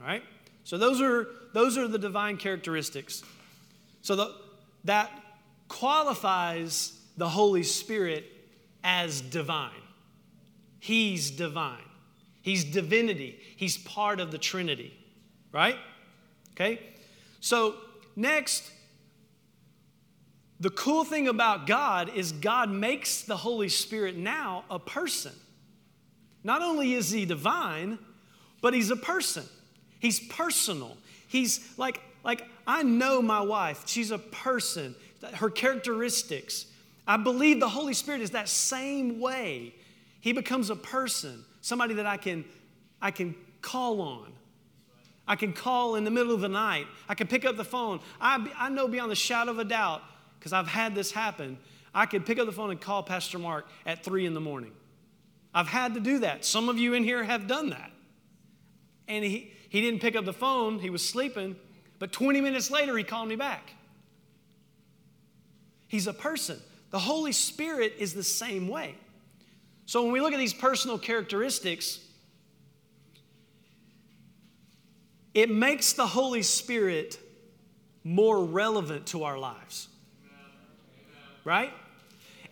All 0.00 0.06
right? 0.06 0.22
So 0.62 0.78
those 0.78 1.00
are 1.00 1.26
those 1.52 1.76
are 1.76 1.88
the 1.88 1.98
divine 1.98 2.36
characteristics. 2.36 3.24
So 4.02 4.14
the, 4.14 4.34
that 4.84 5.10
qualifies 5.66 6.96
the 7.16 7.28
Holy 7.28 7.64
Spirit 7.64 8.24
as 8.84 9.20
divine. 9.20 9.82
He's 10.78 11.28
divine. 11.32 11.82
He's 12.40 12.62
divinity. 12.62 13.40
He's 13.56 13.76
part 13.76 14.20
of 14.20 14.30
the 14.30 14.38
Trinity. 14.38 14.96
Right? 15.50 15.74
Okay? 16.52 16.78
So 17.40 17.74
next 18.14 18.70
the 20.60 20.70
cool 20.70 21.02
thing 21.02 21.26
about 21.26 21.66
God 21.66 22.10
is 22.14 22.30
God 22.30 22.70
makes 22.70 23.22
the 23.22 23.38
Holy 23.38 23.68
Spirit 23.68 24.16
now 24.16 24.62
a 24.70 24.78
person. 24.78 25.32
Not 26.46 26.62
only 26.62 26.94
is 26.94 27.10
he 27.10 27.24
divine, 27.24 27.98
but 28.60 28.72
he's 28.72 28.92
a 28.92 28.96
person. 28.96 29.42
He's 29.98 30.20
personal. 30.20 30.96
He's 31.26 31.76
like, 31.76 32.00
like 32.22 32.46
I 32.68 32.84
know 32.84 33.20
my 33.20 33.40
wife. 33.40 33.82
She's 33.86 34.12
a 34.12 34.18
person. 34.18 34.94
Her 35.34 35.50
characteristics. 35.50 36.66
I 37.04 37.16
believe 37.16 37.58
the 37.58 37.68
Holy 37.68 37.94
Spirit 37.94 38.20
is 38.20 38.30
that 38.30 38.48
same 38.48 39.18
way. 39.18 39.74
He 40.20 40.32
becomes 40.32 40.70
a 40.70 40.76
person, 40.76 41.44
somebody 41.62 41.94
that 41.94 42.06
I 42.06 42.16
can, 42.16 42.44
I 43.02 43.10
can 43.10 43.34
call 43.60 44.00
on. 44.00 44.32
I 45.26 45.34
can 45.34 45.52
call 45.52 45.96
in 45.96 46.04
the 46.04 46.12
middle 46.12 46.32
of 46.32 46.42
the 46.42 46.48
night. 46.48 46.86
I 47.08 47.16
can 47.16 47.26
pick 47.26 47.44
up 47.44 47.56
the 47.56 47.64
phone. 47.64 47.98
I, 48.20 48.48
I 48.56 48.68
know 48.68 48.86
beyond 48.86 49.10
the 49.10 49.16
shadow 49.16 49.50
of 49.50 49.58
a 49.58 49.64
doubt, 49.64 50.00
because 50.38 50.52
I've 50.52 50.68
had 50.68 50.94
this 50.94 51.10
happen, 51.10 51.58
I 51.92 52.06
could 52.06 52.24
pick 52.24 52.38
up 52.38 52.46
the 52.46 52.52
phone 52.52 52.70
and 52.70 52.80
call 52.80 53.02
Pastor 53.02 53.40
Mark 53.40 53.66
at 53.84 54.04
three 54.04 54.26
in 54.26 54.34
the 54.34 54.40
morning. 54.40 54.70
I've 55.56 55.68
had 55.68 55.94
to 55.94 56.00
do 56.00 56.18
that. 56.18 56.44
Some 56.44 56.68
of 56.68 56.78
you 56.78 56.92
in 56.92 57.02
here 57.02 57.24
have 57.24 57.46
done 57.46 57.70
that. 57.70 57.90
And 59.08 59.24
he, 59.24 59.50
he 59.70 59.80
didn't 59.80 60.02
pick 60.02 60.14
up 60.14 60.26
the 60.26 60.32
phone, 60.34 60.78
he 60.78 60.90
was 60.90 61.02
sleeping, 61.02 61.56
but 61.98 62.12
20 62.12 62.42
minutes 62.42 62.70
later, 62.70 62.94
he 62.98 63.02
called 63.02 63.26
me 63.26 63.36
back. 63.36 63.72
He's 65.88 66.06
a 66.06 66.12
person. 66.12 66.58
The 66.90 66.98
Holy 66.98 67.32
Spirit 67.32 67.94
is 67.98 68.12
the 68.12 68.22
same 68.22 68.68
way. 68.68 68.96
So 69.86 70.02
when 70.02 70.12
we 70.12 70.20
look 70.20 70.34
at 70.34 70.38
these 70.38 70.52
personal 70.52 70.98
characteristics, 70.98 72.00
it 75.32 75.48
makes 75.48 75.94
the 75.94 76.06
Holy 76.06 76.42
Spirit 76.42 77.18
more 78.04 78.44
relevant 78.44 79.06
to 79.06 79.24
our 79.24 79.38
lives. 79.38 79.88
Right? 81.44 81.72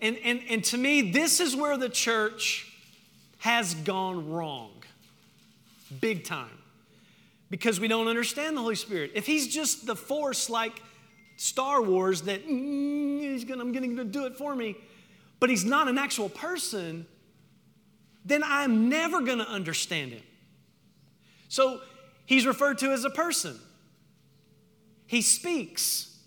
And, 0.01 0.17
and, 0.25 0.41
and 0.49 0.65
to 0.65 0.79
me, 0.79 1.11
this 1.11 1.39
is 1.39 1.55
where 1.55 1.77
the 1.77 1.91
church 1.91 2.71
has 3.45 3.75
gone 3.75 4.31
wrong, 4.31 4.71
big 6.01 6.25
time, 6.25 6.57
because 7.51 7.79
we 7.79 7.87
don't 7.87 8.09
understand 8.09 8.57
the 8.57 8.63
Holy 8.63 8.75
Spirit. 8.75 9.11
If 9.15 9.27
He's 9.27 9.53
just 9.53 9.85
the 9.85 9.95
force 9.95 10.49
like 10.49 10.81
Star 11.37 11.83
Wars 11.83 12.23
that 12.23 12.49
mm, 12.49 13.21
he's 13.21 13.45
gonna, 13.45 13.61
I'm 13.61 13.71
going 13.71 13.97
to 13.99 14.05
do 14.07 14.25
it 14.25 14.35
for 14.35 14.57
me, 14.57 14.77
but 15.41 15.51
He's 15.51 15.63
not 15.63 15.89
an 15.89 15.99
actual 15.99 16.31
person, 16.31 17.05
then 18.25 18.43
I'm 18.43 18.89
never 18.89 19.21
going 19.21 19.41
to 19.41 19.49
understand 19.49 20.13
Him. 20.13 20.23
So 21.51 21.83
He's 22.25 22.47
referred 22.47 22.79
to 22.79 22.93
as 22.93 23.05
a 23.05 23.11
person. 23.11 23.61
He 25.07 25.21
speaks. 25.21 26.19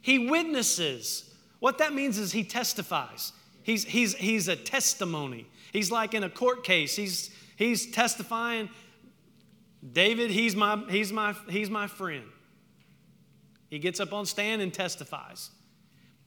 He 0.00 0.30
witnesses. 0.30 1.28
What 1.58 1.78
that 1.78 1.92
means 1.92 2.18
is 2.18 2.30
he 2.30 2.44
testifies. 2.44 3.32
He's, 3.64 3.84
he's, 3.84 4.14
he's 4.14 4.46
a 4.46 4.54
testimony. 4.54 5.48
He's 5.72 5.90
like 5.90 6.14
in 6.14 6.24
a 6.24 6.30
court 6.30 6.64
case. 6.64 6.96
He's, 6.96 7.30
he's 7.56 7.90
testifying, 7.90 8.70
David, 9.92 10.30
he's 10.30 10.56
my, 10.56 10.82
he's, 10.88 11.12
my, 11.12 11.34
he's 11.48 11.70
my 11.70 11.86
friend. 11.86 12.24
He 13.70 13.78
gets 13.78 14.00
up 14.00 14.12
on 14.12 14.26
stand 14.26 14.62
and 14.62 14.72
testifies. 14.72 15.50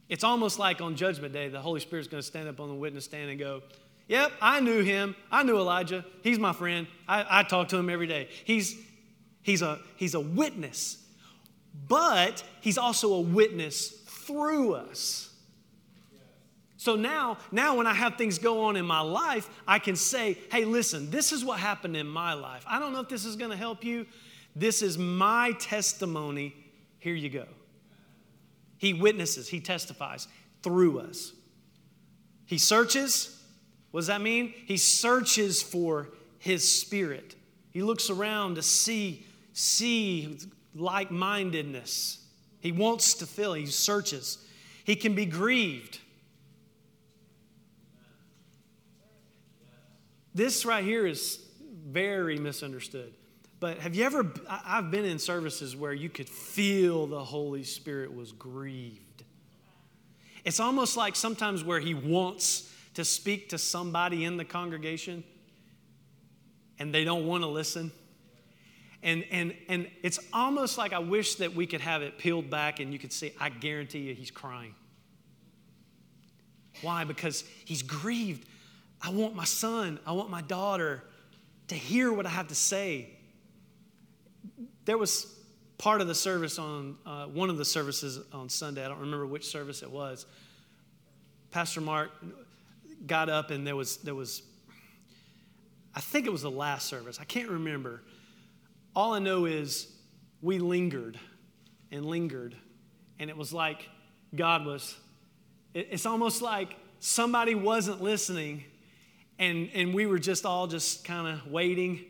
It's 0.08 0.24
almost 0.24 0.58
like 0.58 0.80
on 0.80 0.96
Judgment 0.96 1.32
Day, 1.32 1.48
the 1.48 1.60
Holy 1.60 1.80
Spirit's 1.80 2.08
going 2.08 2.20
to 2.20 2.26
stand 2.26 2.48
up 2.48 2.60
on 2.60 2.68
the 2.68 2.74
witness 2.74 3.04
stand 3.04 3.30
and 3.30 3.38
go, 3.38 3.62
Yep, 4.08 4.32
I 4.40 4.60
knew 4.60 4.82
him. 4.82 5.16
I 5.30 5.42
knew 5.42 5.56
Elijah. 5.56 6.04
He's 6.22 6.38
my 6.38 6.52
friend. 6.52 6.86
I, 7.08 7.40
I 7.40 7.42
talk 7.44 7.68
to 7.68 7.78
him 7.78 7.88
every 7.88 8.06
day. 8.06 8.28
He's, 8.44 8.76
he's, 9.42 9.62
a, 9.62 9.78
he's 9.96 10.14
a 10.14 10.20
witness, 10.20 10.98
but 11.88 12.42
he's 12.60 12.78
also 12.78 13.14
a 13.14 13.20
witness 13.20 13.88
through 14.06 14.74
us. 14.74 15.31
So 16.82 16.96
now, 16.96 17.38
now 17.52 17.76
when 17.76 17.86
I 17.86 17.94
have 17.94 18.16
things 18.16 18.40
go 18.40 18.64
on 18.64 18.74
in 18.74 18.84
my 18.84 18.98
life, 18.98 19.48
I 19.68 19.78
can 19.78 19.94
say, 19.94 20.36
hey, 20.50 20.64
listen, 20.64 21.12
this 21.12 21.30
is 21.30 21.44
what 21.44 21.60
happened 21.60 21.96
in 21.96 22.08
my 22.08 22.32
life. 22.32 22.64
I 22.66 22.80
don't 22.80 22.92
know 22.92 22.98
if 22.98 23.08
this 23.08 23.24
is 23.24 23.36
going 23.36 23.52
to 23.52 23.56
help 23.56 23.84
you. 23.84 24.04
This 24.56 24.82
is 24.82 24.98
my 24.98 25.52
testimony. 25.60 26.56
Here 26.98 27.14
you 27.14 27.30
go. 27.30 27.46
He 28.78 28.94
witnesses, 28.94 29.48
he 29.48 29.60
testifies 29.60 30.26
through 30.64 30.98
us. 30.98 31.32
He 32.46 32.58
searches. 32.58 33.40
What 33.92 34.00
does 34.00 34.06
that 34.08 34.20
mean? 34.20 34.52
He 34.66 34.76
searches 34.76 35.62
for 35.62 36.08
his 36.40 36.68
spirit. 36.68 37.36
He 37.70 37.84
looks 37.84 38.10
around 38.10 38.56
to 38.56 38.62
see, 38.62 39.24
see 39.52 40.36
like-mindedness. 40.74 42.26
He 42.58 42.72
wants 42.72 43.14
to 43.14 43.26
fill, 43.26 43.54
he 43.54 43.66
searches. 43.66 44.44
He 44.82 44.96
can 44.96 45.14
be 45.14 45.26
grieved. 45.26 46.00
This 50.34 50.64
right 50.64 50.84
here 50.84 51.06
is 51.06 51.38
very 51.86 52.38
misunderstood. 52.38 53.12
But 53.60 53.78
have 53.78 53.94
you 53.94 54.04
ever, 54.04 54.32
I've 54.48 54.90
been 54.90 55.04
in 55.04 55.18
services 55.18 55.76
where 55.76 55.92
you 55.92 56.08
could 56.08 56.28
feel 56.28 57.06
the 57.06 57.22
Holy 57.22 57.62
Spirit 57.62 58.14
was 58.14 58.32
grieved. 58.32 59.22
It's 60.44 60.58
almost 60.58 60.96
like 60.96 61.14
sometimes 61.14 61.62
where 61.62 61.78
He 61.78 61.94
wants 61.94 62.72
to 62.94 63.04
speak 63.04 63.50
to 63.50 63.58
somebody 63.58 64.24
in 64.24 64.36
the 64.36 64.44
congregation 64.44 65.22
and 66.78 66.92
they 66.92 67.04
don't 67.04 67.26
want 67.26 67.44
to 67.44 67.48
listen. 67.48 67.92
And, 69.02 69.24
and, 69.30 69.54
and 69.68 69.88
it's 70.02 70.18
almost 70.32 70.78
like 70.78 70.92
I 70.92 70.98
wish 70.98 71.36
that 71.36 71.54
we 71.54 71.66
could 71.66 71.80
have 71.80 72.02
it 72.02 72.18
peeled 72.18 72.50
back 72.50 72.80
and 72.80 72.92
you 72.92 72.98
could 72.98 73.12
see, 73.12 73.32
I 73.38 73.48
guarantee 73.48 74.00
you, 74.00 74.14
he's 74.14 74.30
crying. 74.30 74.74
Why? 76.80 77.04
Because 77.04 77.44
he's 77.64 77.82
grieved 77.82 78.48
I 79.02 79.10
want 79.10 79.34
my 79.34 79.44
son, 79.44 79.98
I 80.06 80.12
want 80.12 80.30
my 80.30 80.42
daughter 80.42 81.02
to 81.68 81.74
hear 81.74 82.12
what 82.12 82.24
I 82.24 82.30
have 82.30 82.48
to 82.48 82.54
say. 82.54 83.10
There 84.84 84.96
was 84.96 85.26
part 85.76 86.00
of 86.00 86.06
the 86.06 86.14
service 86.14 86.58
on 86.58 86.96
uh, 87.04 87.26
one 87.26 87.50
of 87.50 87.58
the 87.58 87.64
services 87.64 88.20
on 88.32 88.48
Sunday, 88.48 88.84
I 88.84 88.88
don't 88.88 89.00
remember 89.00 89.26
which 89.26 89.46
service 89.46 89.82
it 89.82 89.90
was. 89.90 90.26
Pastor 91.50 91.80
Mark 91.80 92.12
got 93.06 93.28
up 93.28 93.50
and 93.50 93.66
there 93.66 93.74
was, 93.74 93.96
there 93.98 94.14
was, 94.14 94.42
I 95.94 96.00
think 96.00 96.26
it 96.26 96.30
was 96.30 96.42
the 96.42 96.50
last 96.50 96.86
service, 96.86 97.18
I 97.20 97.24
can't 97.24 97.50
remember, 97.50 98.02
All 98.94 99.14
I 99.14 99.18
know 99.18 99.46
is 99.46 99.90
we 100.40 100.58
lingered 100.58 101.18
and 101.90 102.04
lingered. 102.04 102.54
And 103.18 103.30
it 103.30 103.36
was 103.36 103.52
like 103.52 103.88
God 104.34 104.66
was, 104.66 104.96
it's 105.74 106.06
almost 106.06 106.42
like 106.42 106.76
somebody 107.00 107.54
wasn't 107.54 108.02
listening 108.02 108.64
and, 109.42 109.70
and 109.74 109.92
we 109.92 110.06
were 110.06 110.20
just 110.20 110.46
all 110.46 110.68
just 110.68 111.04
kind 111.04 111.26
of 111.26 111.50
waiting. 111.50 112.04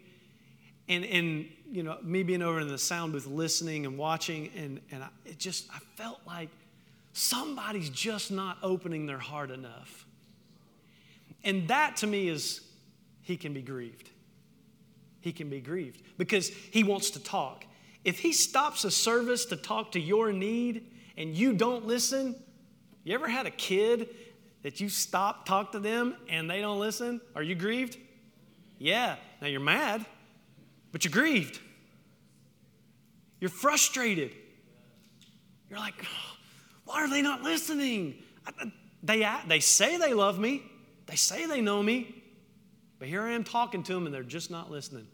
And, 0.87 1.03
and, 1.07 1.49
you 1.71 1.83
know, 1.83 1.97
me 2.03 2.23
being 2.23 2.43
over 2.43 2.61
in 2.61 2.69
the 2.69 2.77
sound 2.77 3.13
booth 3.15 3.27
listening 3.27 3.87
and 3.87 3.97
watching, 3.97 4.51
and, 4.55 4.81
and 4.91 5.03
I, 5.03 5.09
it 5.25 5.39
just, 5.39 5.67
I 5.75 5.79
felt 5.97 6.21
like 6.27 6.51
somebody's 7.15 7.89
just 7.89 8.31
not 8.31 8.59
opening 8.63 9.07
their 9.07 9.19
heart 9.19 9.51
enough. 9.51 10.05
And 11.43 11.69
that 11.69 11.97
to 11.99 12.07
me 12.07 12.29
is, 12.29 12.61
he 13.23 13.39
can 13.39 13.55
be 13.55 13.63
grieved. 13.63 14.11
He 15.21 15.33
can 15.33 15.49
be 15.49 15.61
grieved 15.61 16.03
because 16.19 16.51
he 16.51 16.85
wants 16.85 17.11
to 17.13 17.23
talk. 17.23 17.65
If 18.05 18.19
he 18.19 18.35
stops 18.35 18.85
a 18.85 18.91
service 18.91 19.47
to 19.47 19.57
talk 19.57 19.93
to 19.93 20.01
your 20.01 20.33
need 20.33 20.87
and 21.17 21.35
you 21.35 21.55
don't 21.55 21.87
listen, 21.87 22.35
you 23.05 23.15
ever 23.15 23.29
had 23.29 23.47
a 23.47 23.51
kid 23.51 24.11
that 24.63 24.81
you 24.81 24.89
stop, 24.89 25.45
talk 25.45 25.73
to 25.73 25.79
them, 25.79 26.17
and 26.29 26.49
they 26.49 26.61
don't 26.61 26.79
listen? 26.79 27.21
Are 27.35 27.43
you 27.43 27.55
grieved? 27.55 27.99
Yeah. 28.79 29.17
Now 29.41 29.49
you're 29.49 29.61
mad, 29.61 30.05
but 30.93 31.05
you're 31.05 31.13
grieved. 31.13 31.61
You're 33.41 33.51
frustrated. 33.51 34.31
You're 35.69 35.79
like, 35.79 35.95
why 36.85 37.03
are 37.03 37.11
they 37.11 37.23
not 37.23 37.43
listening? 37.43 38.23
They, 39.03 39.29
they 39.49 39.61
say 39.61 39.97
they 39.97 40.15
love 40.15 40.39
me, 40.39 40.63
they 41.07 41.17
say 41.17 41.47
they 41.47 41.61
know 41.61 41.83
me, 41.83 42.23
but 42.99 43.09
here 43.09 43.23
I 43.23 43.33
am 43.33 43.43
talking 43.43 43.83
to 43.83 43.95
them 43.95 44.07
and 44.07 44.15
they're 44.15 44.23
just 44.23 44.51
not 44.51 44.71
listening. 44.71 45.09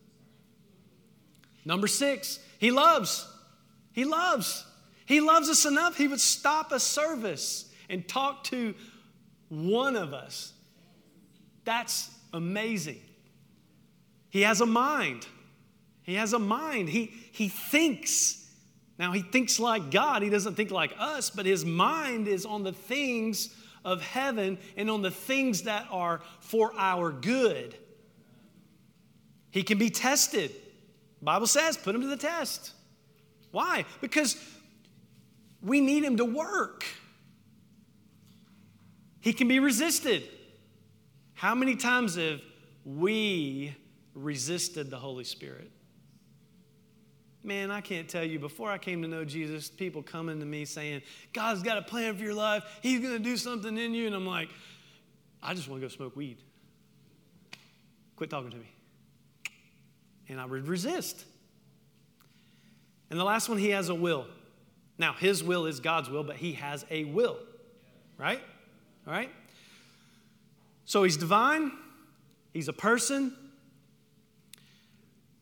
Number 1.64 1.86
six, 1.86 2.38
he 2.58 2.70
loves. 2.70 3.26
He 3.92 4.04
loves. 4.04 4.64
He 5.06 5.20
loves 5.20 5.48
us 5.48 5.64
enough, 5.64 5.96
he 5.96 6.06
would 6.06 6.20
stop 6.20 6.70
a 6.70 6.78
service 6.78 7.72
and 7.88 8.06
talk 8.06 8.44
to 8.44 8.74
one 9.48 9.96
of 9.96 10.12
us. 10.12 10.52
That's 11.64 12.10
amazing. 12.32 13.00
He 14.30 14.42
has 14.42 14.60
a 14.60 14.66
mind. 14.66 15.26
He 16.02 16.14
has 16.14 16.32
a 16.32 16.38
mind. 16.38 16.88
He, 16.88 17.12
he 17.32 17.48
thinks. 17.48 18.46
Now, 18.98 19.12
he 19.12 19.22
thinks 19.22 19.60
like 19.60 19.90
God. 19.90 20.22
He 20.22 20.30
doesn't 20.30 20.54
think 20.54 20.70
like 20.70 20.92
us, 20.98 21.30
but 21.30 21.46
his 21.46 21.64
mind 21.64 22.28
is 22.28 22.44
on 22.44 22.62
the 22.62 22.72
things 22.72 23.54
of 23.84 24.02
heaven 24.02 24.58
and 24.76 24.90
on 24.90 25.02
the 25.02 25.10
things 25.10 25.62
that 25.62 25.86
are 25.90 26.20
for 26.40 26.72
our 26.76 27.12
good. 27.12 27.76
He 29.50 29.62
can 29.62 29.78
be 29.78 29.90
tested. 29.90 30.50
Bible 31.22 31.46
says, 31.46 31.76
put 31.76 31.94
him 31.94 32.02
to 32.02 32.06
the 32.06 32.16
test. 32.16 32.72
Why? 33.50 33.84
Because 34.00 34.36
we 35.62 35.80
need 35.80 36.04
him 36.04 36.18
to 36.18 36.24
work. 36.24 36.84
He 39.28 39.34
can 39.34 39.46
be 39.46 39.58
resisted. 39.58 40.22
How 41.34 41.54
many 41.54 41.76
times 41.76 42.14
have 42.14 42.40
we 42.86 43.76
resisted 44.14 44.88
the 44.88 44.96
Holy 44.96 45.24
Spirit? 45.24 45.70
Man, 47.44 47.70
I 47.70 47.82
can't 47.82 48.08
tell 48.08 48.24
you, 48.24 48.38
before 48.38 48.70
I 48.70 48.78
came 48.78 49.02
to 49.02 49.08
know 49.08 49.26
Jesus, 49.26 49.68
people 49.68 50.02
coming 50.02 50.40
to 50.40 50.46
me 50.46 50.64
saying, 50.64 51.02
God's 51.34 51.62
got 51.62 51.76
a 51.76 51.82
plan 51.82 52.16
for 52.16 52.24
your 52.24 52.32
life. 52.32 52.64
He's 52.80 53.00
going 53.00 53.12
to 53.12 53.22
do 53.22 53.36
something 53.36 53.76
in 53.76 53.92
you. 53.92 54.06
And 54.06 54.14
I'm 54.14 54.26
like, 54.26 54.48
I 55.42 55.52
just 55.52 55.68
want 55.68 55.82
to 55.82 55.86
go 55.86 55.94
smoke 55.94 56.16
weed. 56.16 56.38
Quit 58.16 58.30
talking 58.30 58.52
to 58.52 58.56
me. 58.56 58.72
And 60.30 60.40
I 60.40 60.46
would 60.46 60.66
resist. 60.66 61.26
And 63.10 63.20
the 63.20 63.24
last 63.24 63.50
one, 63.50 63.58
he 63.58 63.68
has 63.72 63.90
a 63.90 63.94
will. 63.94 64.26
Now, 64.96 65.12
his 65.12 65.44
will 65.44 65.66
is 65.66 65.80
God's 65.80 66.08
will, 66.08 66.24
but 66.24 66.36
he 66.36 66.54
has 66.54 66.86
a 66.90 67.04
will, 67.04 67.36
right? 68.16 68.40
All 69.08 69.14
right? 69.14 69.30
So 70.84 71.02
he's 71.02 71.16
divine, 71.16 71.72
he's 72.52 72.68
a 72.68 72.74
person. 72.74 73.34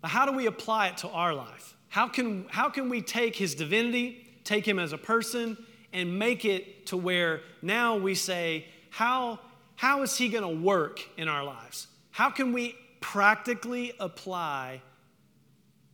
But 0.00 0.09
how 0.09 0.24
do 0.24 0.33
we 0.33 0.46
apply 0.46 0.88
it 0.88 0.98
to 0.98 1.09
our 1.09 1.35
life? 1.35 1.76
How 1.88 2.07
can, 2.07 2.46
how 2.48 2.68
can 2.68 2.88
we 2.88 3.02
take 3.02 3.35
his 3.35 3.57
divinity, 3.57 4.24
take 4.44 4.66
him 4.66 4.79
as 4.79 4.92
a 4.92 4.98
person, 4.98 5.57
and 5.92 6.16
make 6.16 6.44
it 6.44 6.87
to 6.87 6.96
where 6.96 7.40
now 7.61 7.96
we 7.96 8.14
say, 8.14 8.66
how, 8.90 9.40
how 9.74 10.02
is 10.02 10.16
he 10.16 10.29
going 10.29 10.44
to 10.44 10.62
work 10.62 11.00
in 11.16 11.26
our 11.26 11.42
lives? 11.42 11.88
How 12.12 12.31
can 12.31 12.52
we 12.52 12.76
practically 13.00 13.92
apply 13.98 14.81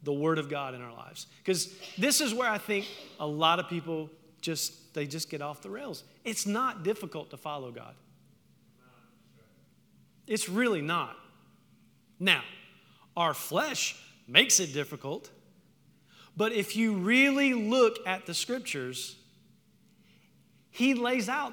the 0.02 0.12
Word 0.12 0.38
of 0.38 0.50
God 0.50 0.74
in 0.74 0.82
our 0.82 0.92
lives? 0.92 1.26
Because 1.38 1.74
this 1.96 2.20
is 2.20 2.34
where 2.34 2.50
I 2.50 2.58
think 2.58 2.86
a 3.18 3.26
lot 3.26 3.60
of 3.60 3.68
people 3.68 4.10
just 4.42 4.92
they 4.92 5.06
just 5.06 5.30
get 5.30 5.40
off 5.40 5.62
the 5.62 5.70
rails. 5.70 6.04
It's 6.24 6.46
not 6.46 6.82
difficult 6.82 7.30
to 7.30 7.36
follow 7.36 7.70
God. 7.70 7.94
It's 10.26 10.48
really 10.48 10.82
not. 10.82 11.16
Now, 12.20 12.42
our 13.16 13.34
flesh 13.34 13.96
makes 14.28 14.60
it 14.60 14.72
difficult, 14.72 15.30
but 16.36 16.52
if 16.52 16.76
you 16.76 16.94
really 16.94 17.54
look 17.54 17.98
at 18.06 18.26
the 18.26 18.34
scriptures, 18.34 19.16
he 20.70 20.94
lays 20.94 21.28
out 21.28 21.52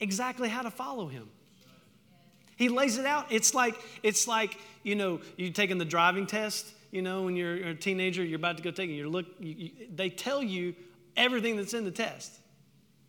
exactly 0.00 0.48
how 0.48 0.62
to 0.62 0.70
follow 0.70 1.06
him. 1.06 1.28
He 2.56 2.68
lays 2.68 2.98
it 2.98 3.06
out. 3.06 3.26
It's 3.30 3.54
like 3.54 3.74
it's 4.02 4.28
like 4.28 4.58
you 4.82 4.94
know 4.94 5.20
you're 5.36 5.52
taking 5.52 5.78
the 5.78 5.84
driving 5.84 6.26
test. 6.26 6.72
You 6.90 7.02
know 7.02 7.22
when 7.22 7.34
you're 7.34 7.56
a 7.56 7.74
teenager, 7.74 8.24
you're 8.24 8.38
about 8.38 8.56
to 8.58 8.62
go 8.62 8.70
take 8.70 8.90
it. 8.90 8.94
You 8.94 9.08
look. 9.08 9.26
You, 9.40 9.54
you, 9.56 9.70
they 9.94 10.08
tell 10.08 10.42
you 10.42 10.74
everything 11.16 11.56
that's 11.56 11.74
in 11.74 11.84
the 11.84 11.90
test. 11.90 12.32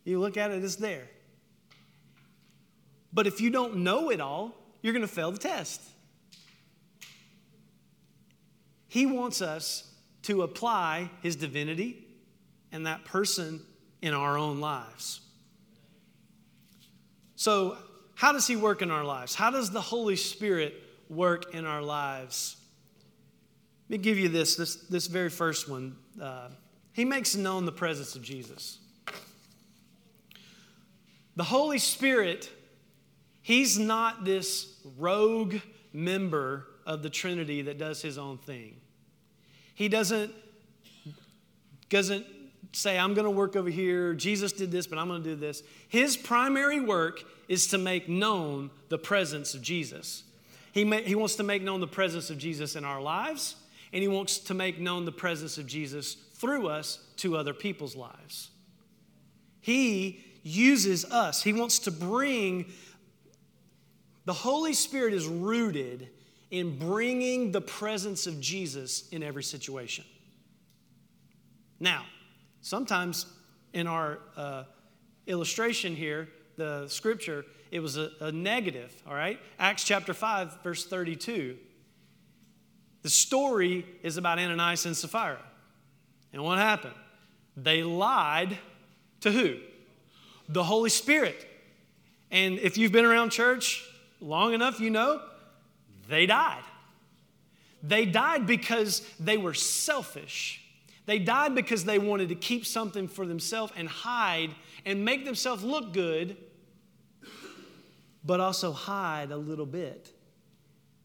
You 0.03 0.19
look 0.19 0.37
at 0.37 0.51
it, 0.51 0.63
it's 0.63 0.75
there. 0.75 1.07
But 3.11 3.27
if 3.27 3.41
you 3.41 3.49
don't 3.49 3.77
know 3.77 4.11
it 4.11 4.19
all, 4.19 4.55
you're 4.81 4.93
going 4.93 5.01
to 5.01 5.07
fail 5.07 5.31
the 5.31 5.39
test. 5.39 5.81
He 8.87 9.05
wants 9.05 9.41
us 9.41 9.91
to 10.23 10.43
apply 10.43 11.09
his 11.21 11.35
divinity 11.35 12.05
and 12.71 12.85
that 12.85 13.05
person 13.05 13.61
in 14.01 14.13
our 14.13 14.37
own 14.37 14.59
lives. 14.59 15.21
So, 17.35 17.77
how 18.15 18.31
does 18.31 18.47
he 18.47 18.55
work 18.55 18.81
in 18.81 18.91
our 18.91 19.03
lives? 19.03 19.35
How 19.35 19.49
does 19.49 19.71
the 19.71 19.81
Holy 19.81 20.15
Spirit 20.15 20.73
work 21.09 21.53
in 21.53 21.65
our 21.65 21.81
lives? 21.81 22.57
Let 23.89 23.99
me 23.99 24.03
give 24.03 24.17
you 24.17 24.29
this, 24.29 24.55
this, 24.55 24.75
this 24.87 25.07
very 25.07 25.29
first 25.29 25.69
one. 25.69 25.95
Uh, 26.21 26.49
he 26.95 27.03
makes 27.03 27.35
known 27.35 27.65
the 27.65 27.73
presence 27.73 28.15
of 28.15 28.21
Jesus. 28.21 28.77
The 31.35 31.43
Holy 31.43 31.77
Spirit, 31.77 32.49
He's 33.41 33.77
not 33.77 34.23
this 34.23 34.77
rogue 34.97 35.55
member 35.91 36.67
of 36.85 37.03
the 37.03 37.09
Trinity 37.09 37.63
that 37.63 37.77
does 37.77 38.01
His 38.01 38.17
own 38.17 38.37
thing. 38.37 38.77
He 39.73 39.89
doesn't, 39.89 40.33
doesn't 41.89 42.25
say, 42.71 42.97
I'm 42.97 43.13
going 43.13 43.25
to 43.25 43.31
work 43.31 43.57
over 43.57 43.69
here. 43.69 44.13
Jesus 44.13 44.53
did 44.53 44.71
this, 44.71 44.87
but 44.87 44.97
I'm 44.97 45.09
going 45.09 45.21
to 45.21 45.29
do 45.31 45.35
this. 45.35 45.63
His 45.89 46.15
primary 46.15 46.79
work 46.79 47.25
is 47.49 47.67
to 47.67 47.77
make 47.77 48.07
known 48.07 48.71
the 48.87 48.97
presence 48.97 49.53
of 49.53 49.61
Jesus. 49.61 50.23
He, 50.71 50.85
may, 50.85 51.03
he 51.03 51.15
wants 51.15 51.35
to 51.35 51.43
make 51.43 51.61
known 51.61 51.81
the 51.81 51.87
presence 51.87 52.29
of 52.29 52.37
Jesus 52.37 52.77
in 52.77 52.85
our 52.85 53.01
lives, 53.01 53.57
and 53.91 54.01
he 54.01 54.07
wants 54.07 54.39
to 54.39 54.53
make 54.53 54.79
known 54.79 55.03
the 55.03 55.11
presence 55.11 55.57
of 55.57 55.67
Jesus 55.67 56.15
through 56.35 56.67
us 56.67 56.99
to 57.17 57.37
other 57.37 57.53
people's 57.53 57.95
lives. 57.95 58.49
He 59.61 60.23
uses 60.43 61.05
us. 61.05 61.41
He 61.41 61.53
wants 61.53 61.79
to 61.79 61.91
bring, 61.91 62.65
the 64.25 64.33
Holy 64.33 64.73
Spirit 64.73 65.13
is 65.13 65.27
rooted 65.27 66.09
in 66.51 66.77
bringing 66.77 67.51
the 67.51 67.61
presence 67.61 68.27
of 68.27 68.39
Jesus 68.39 69.09
in 69.09 69.23
every 69.23 69.43
situation. 69.43 70.05
Now, 71.79 72.05
sometimes 72.61 73.25
in 73.73 73.87
our 73.87 74.19
uh, 74.37 74.63
illustration 75.27 75.95
here, 75.95 76.29
the 76.57 76.87
scripture, 76.87 77.45
it 77.71 77.79
was 77.79 77.97
a, 77.97 78.11
a 78.21 78.31
negative, 78.31 78.93
all 79.07 79.15
right? 79.15 79.39
Acts 79.59 79.83
chapter 79.83 80.13
5, 80.13 80.63
verse 80.63 80.85
32. 80.85 81.57
The 83.01 83.09
story 83.09 83.85
is 84.03 84.17
about 84.17 84.39
Ananias 84.39 84.85
and 84.85 84.95
Sapphira. 84.95 85.41
And 86.35 86.43
what 86.43 86.59
happened? 86.59 86.93
They 87.57 87.81
lied 87.81 88.59
to 89.21 89.31
who? 89.31 89.55
the 90.49 90.63
Holy 90.63 90.89
Spirit. 90.89 91.47
And 92.31 92.59
if 92.59 92.77
you've 92.77 92.91
been 92.91 93.05
around 93.05 93.31
church 93.31 93.87
long 94.19 94.53
enough, 94.53 94.79
you 94.79 94.89
know 94.89 95.21
they 96.09 96.25
died. 96.25 96.63
They 97.81 98.05
died 98.05 98.47
because 98.47 99.01
they 99.19 99.37
were 99.37 99.53
selfish. 99.53 100.61
They 101.05 101.19
died 101.19 101.53
because 101.53 101.85
they 101.85 101.99
wanted 101.99 102.29
to 102.29 102.35
keep 102.35 102.65
something 102.65 103.07
for 103.07 103.25
themselves 103.25 103.71
and 103.75 103.87
hide 103.87 104.51
and 104.85 105.05
make 105.05 105.25
themselves 105.25 105.63
look 105.63 105.93
good, 105.93 106.35
but 108.23 108.39
also 108.39 108.71
hide 108.71 109.31
a 109.31 109.37
little 109.37 109.67
bit. 109.67 110.11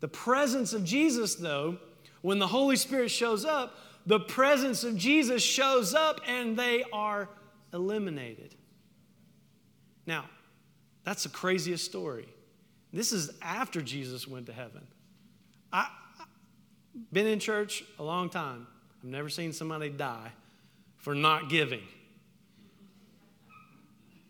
The 0.00 0.08
presence 0.08 0.72
of 0.72 0.84
Jesus, 0.84 1.34
though, 1.34 1.76
when 2.22 2.38
the 2.38 2.46
Holy 2.46 2.76
Spirit 2.76 3.10
shows 3.10 3.44
up, 3.44 3.74
the 4.10 4.18
presence 4.18 4.82
of 4.82 4.96
Jesus 4.96 5.40
shows 5.40 5.94
up 5.94 6.20
and 6.26 6.56
they 6.56 6.82
are 6.92 7.28
eliminated. 7.72 8.56
Now, 10.04 10.24
that's 11.04 11.22
the 11.22 11.28
craziest 11.28 11.84
story. 11.84 12.26
This 12.92 13.12
is 13.12 13.30
after 13.40 13.80
Jesus 13.80 14.26
went 14.26 14.46
to 14.46 14.52
heaven. 14.52 14.84
I, 15.72 15.82
have 15.82 17.12
been 17.12 17.28
in 17.28 17.38
church 17.38 17.84
a 18.00 18.02
long 18.02 18.30
time. 18.30 18.66
I've 19.00 19.08
never 19.08 19.28
seen 19.28 19.52
somebody 19.52 19.90
die 19.90 20.32
for 20.96 21.14
not 21.14 21.48
giving. 21.48 21.82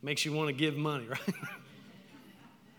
Makes 0.02 0.26
you 0.26 0.34
want 0.34 0.48
to 0.48 0.52
give 0.52 0.76
money, 0.76 1.06
right? 1.08 1.34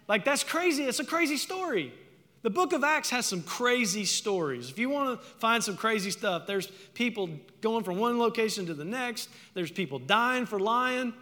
like, 0.08 0.24
that's 0.24 0.44
crazy. 0.44 0.84
It's 0.84 1.00
a 1.00 1.06
crazy 1.06 1.38
story. 1.38 1.96
The 2.44 2.50
book 2.50 2.74
of 2.74 2.84
Acts 2.84 3.12
has 3.12 3.28
some 3.28 3.44
crazy 3.44 4.06
stories. 4.06 4.70
If 4.70 4.80
you 4.80 4.90
want 4.90 5.20
to 5.20 5.26
find 5.38 5.64
some 5.64 5.78
crazy 5.78 6.10
stuff, 6.10 6.48
there's 6.48 6.68
people 6.94 7.30
going 7.62 7.84
from 7.84 7.98
one 7.98 8.18
location 8.18 8.66
to 8.66 8.74
the 8.74 8.86
next. 8.86 9.30
There's 9.54 9.72
people 9.72 10.00
dying 10.00 10.48
for 10.48 10.60
lying, 10.60 11.14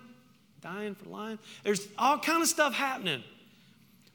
dying 0.61 0.95
for 0.95 1.09
lying. 1.09 1.39
There's 1.63 1.87
all 1.97 2.19
kind 2.19 2.41
of 2.41 2.47
stuff 2.47 2.73
happening. 2.73 3.23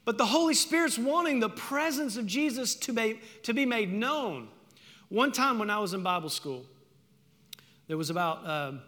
But 0.07 0.19
the 0.19 0.27
Holy 0.27 0.55
Spirit's 0.55 0.99
wanting 0.99 1.41
the 1.41 1.51
presence 1.51 2.17
of 2.17 2.27
Jesus 2.27 2.75
to 2.77 2.93
be, 2.93 3.21
to 3.43 3.53
be 3.53 3.67
made 3.67 3.93
known. 3.93 4.49
One 5.09 5.31
time 5.31 5.59
when 5.59 5.71
I 5.71 5.79
was 5.79 5.93
in 5.93 6.03
Bible 6.03 6.31
school, 6.31 6.65
there 7.87 7.99
was 7.99 8.09
about, 8.09 8.49
um, 8.49 8.81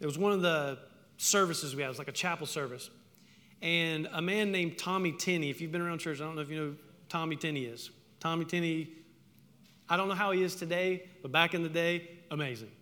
it 0.00 0.06
was 0.06 0.18
one 0.18 0.32
of 0.32 0.42
the 0.42 0.78
services 1.16 1.74
we 1.74 1.82
had, 1.82 1.88
it 1.88 1.90
was 1.90 1.98
like 1.98 2.08
a 2.08 2.12
chapel 2.12 2.46
service. 2.46 2.90
And 3.62 4.06
a 4.12 4.20
man 4.20 4.52
named 4.52 4.76
Tommy 4.76 5.12
Tenney, 5.12 5.48
if 5.48 5.62
you've 5.62 5.72
been 5.72 5.80
around 5.80 5.98
church, 5.98 6.20
I 6.20 6.24
don't 6.24 6.36
know 6.36 6.42
if 6.42 6.50
you 6.50 6.56
know 6.56 6.74
Tommy 7.14 7.36
Tenney 7.36 7.66
is. 7.66 7.90
Tommy 8.18 8.44
Tenney, 8.44 8.88
I 9.88 9.96
don't 9.96 10.08
know 10.08 10.16
how 10.16 10.32
he 10.32 10.42
is 10.42 10.56
today, 10.56 11.04
but 11.22 11.30
back 11.30 11.54
in 11.54 11.62
the 11.62 11.68
day, 11.68 12.10
amazing. 12.32 12.72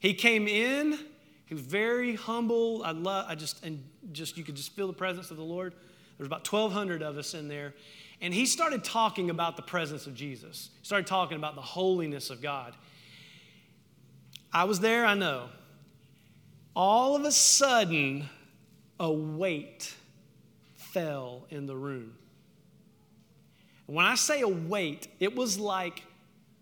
He 0.00 0.14
came 0.14 0.48
in, 0.48 0.98
he 1.46 1.54
was 1.54 1.62
very 1.62 2.16
humble. 2.16 2.82
I 2.84 2.90
love, 2.90 3.26
I 3.28 3.36
just, 3.36 3.64
and 3.64 3.84
just, 4.10 4.36
you 4.36 4.42
could 4.42 4.56
just 4.56 4.74
feel 4.74 4.88
the 4.88 4.92
presence 4.92 5.30
of 5.30 5.36
the 5.36 5.44
Lord. 5.44 5.74
There 5.74 5.78
was 6.18 6.26
about 6.26 6.52
1,200 6.52 7.02
of 7.02 7.18
us 7.18 7.34
in 7.34 7.46
there. 7.46 7.72
And 8.20 8.34
he 8.34 8.46
started 8.46 8.82
talking 8.82 9.30
about 9.30 9.54
the 9.54 9.62
presence 9.62 10.08
of 10.08 10.16
Jesus. 10.16 10.70
He 10.80 10.86
started 10.86 11.06
talking 11.06 11.36
about 11.36 11.54
the 11.54 11.62
holiness 11.62 12.30
of 12.30 12.42
God. 12.42 12.74
I 14.52 14.64
was 14.64 14.80
there, 14.80 15.06
I 15.06 15.14
know. 15.14 15.50
All 16.74 17.14
of 17.14 17.24
a 17.24 17.30
sudden, 17.30 18.28
a 18.98 19.12
weight 19.12 19.94
fell 20.74 21.46
in 21.48 21.66
the 21.66 21.76
room. 21.76 22.16
When 23.90 24.06
I 24.06 24.14
say 24.14 24.42
a 24.42 24.48
weight, 24.48 25.08
it 25.18 25.34
was 25.34 25.58
like 25.58 26.04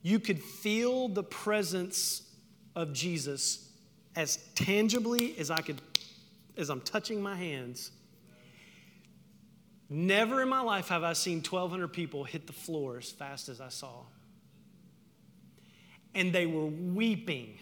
you 0.00 0.18
could 0.18 0.42
feel 0.42 1.08
the 1.08 1.22
presence 1.22 2.22
of 2.74 2.94
Jesus 2.94 3.68
as 4.16 4.38
tangibly 4.54 5.38
as 5.38 5.50
I 5.50 5.58
could, 5.58 5.82
as 6.56 6.70
I'm 6.70 6.80
touching 6.80 7.20
my 7.20 7.34
hands. 7.34 7.90
Never 9.90 10.40
in 10.40 10.48
my 10.48 10.62
life 10.62 10.88
have 10.88 11.02
I 11.02 11.12
seen 11.12 11.42
1,200 11.42 11.88
people 11.88 12.24
hit 12.24 12.46
the 12.46 12.54
floor 12.54 12.96
as 12.96 13.10
fast 13.10 13.50
as 13.50 13.60
I 13.60 13.68
saw. 13.68 14.04
And 16.14 16.32
they 16.32 16.46
were 16.46 16.64
weeping, 16.64 17.58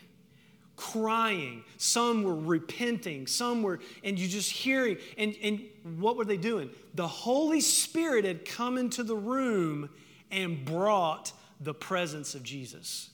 crying. 0.76 1.64
Some 1.78 2.22
were 2.22 2.36
repenting. 2.36 3.26
Some 3.26 3.62
were, 3.62 3.80
and 4.04 4.18
you 4.18 4.28
just 4.28 4.50
hearing. 4.50 4.98
And, 5.16 5.34
and 5.42 5.62
what 5.98 6.16
were 6.16 6.24
they 6.24 6.36
doing? 6.36 6.70
The 6.94 7.08
Holy 7.08 7.60
Spirit 7.60 8.24
had 8.24 8.44
come 8.44 8.78
into 8.78 9.02
the 9.02 9.16
room 9.16 9.90
and 10.30 10.64
brought 10.64 11.32
the 11.60 11.74
presence 11.74 12.34
of 12.34 12.42
Jesus. 12.42 13.10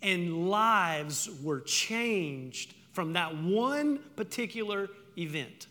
And 0.00 0.48
lives 0.48 1.28
were 1.42 1.60
changed 1.60 2.74
from 2.92 3.14
that 3.14 3.36
one 3.36 3.98
particular 4.16 4.88
event. 5.18 5.66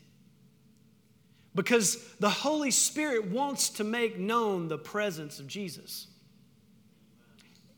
Because 1.56 2.04
the 2.20 2.30
Holy 2.30 2.72
Spirit 2.72 3.30
wants 3.30 3.70
to 3.70 3.84
make 3.84 4.18
known 4.18 4.68
the 4.68 4.78
presence 4.78 5.40
of 5.40 5.48
Jesus. 5.48 6.08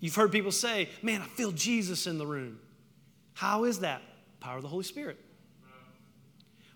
You've 0.06 0.14
heard 0.14 0.32
people 0.32 0.52
say, 0.52 0.88
Man, 1.02 1.20
I 1.20 1.26
feel 1.26 1.52
Jesus 1.52 2.06
in 2.06 2.20
the 2.20 2.28
room. 2.28 2.60
How 3.34 3.64
is 3.64 3.80
that? 3.80 4.04
Power 4.40 4.58
of 4.58 4.62
the 4.62 4.70
Holy 4.70 4.84
Spirit. 4.84 5.18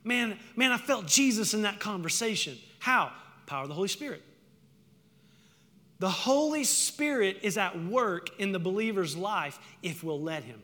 Man, 0.03 0.39
man, 0.55 0.71
I 0.71 0.79
felt 0.79 1.05
Jesus 1.05 1.53
in 1.53 1.61
that 1.61 1.79
conversation. 1.79 2.57
How? 2.79 3.11
Power 3.45 3.61
of 3.61 3.69
the 3.69 3.75
Holy 3.75 3.87
Spirit. 3.87 4.23
The 5.99 6.09
Holy 6.09 6.63
Spirit 6.63 7.37
is 7.43 7.55
at 7.59 7.79
work 7.79 8.31
in 8.39 8.51
the 8.51 8.57
believer's 8.57 9.15
life 9.15 9.59
if 9.83 10.03
we'll 10.03 10.19
let 10.19 10.43
Him. 10.43 10.63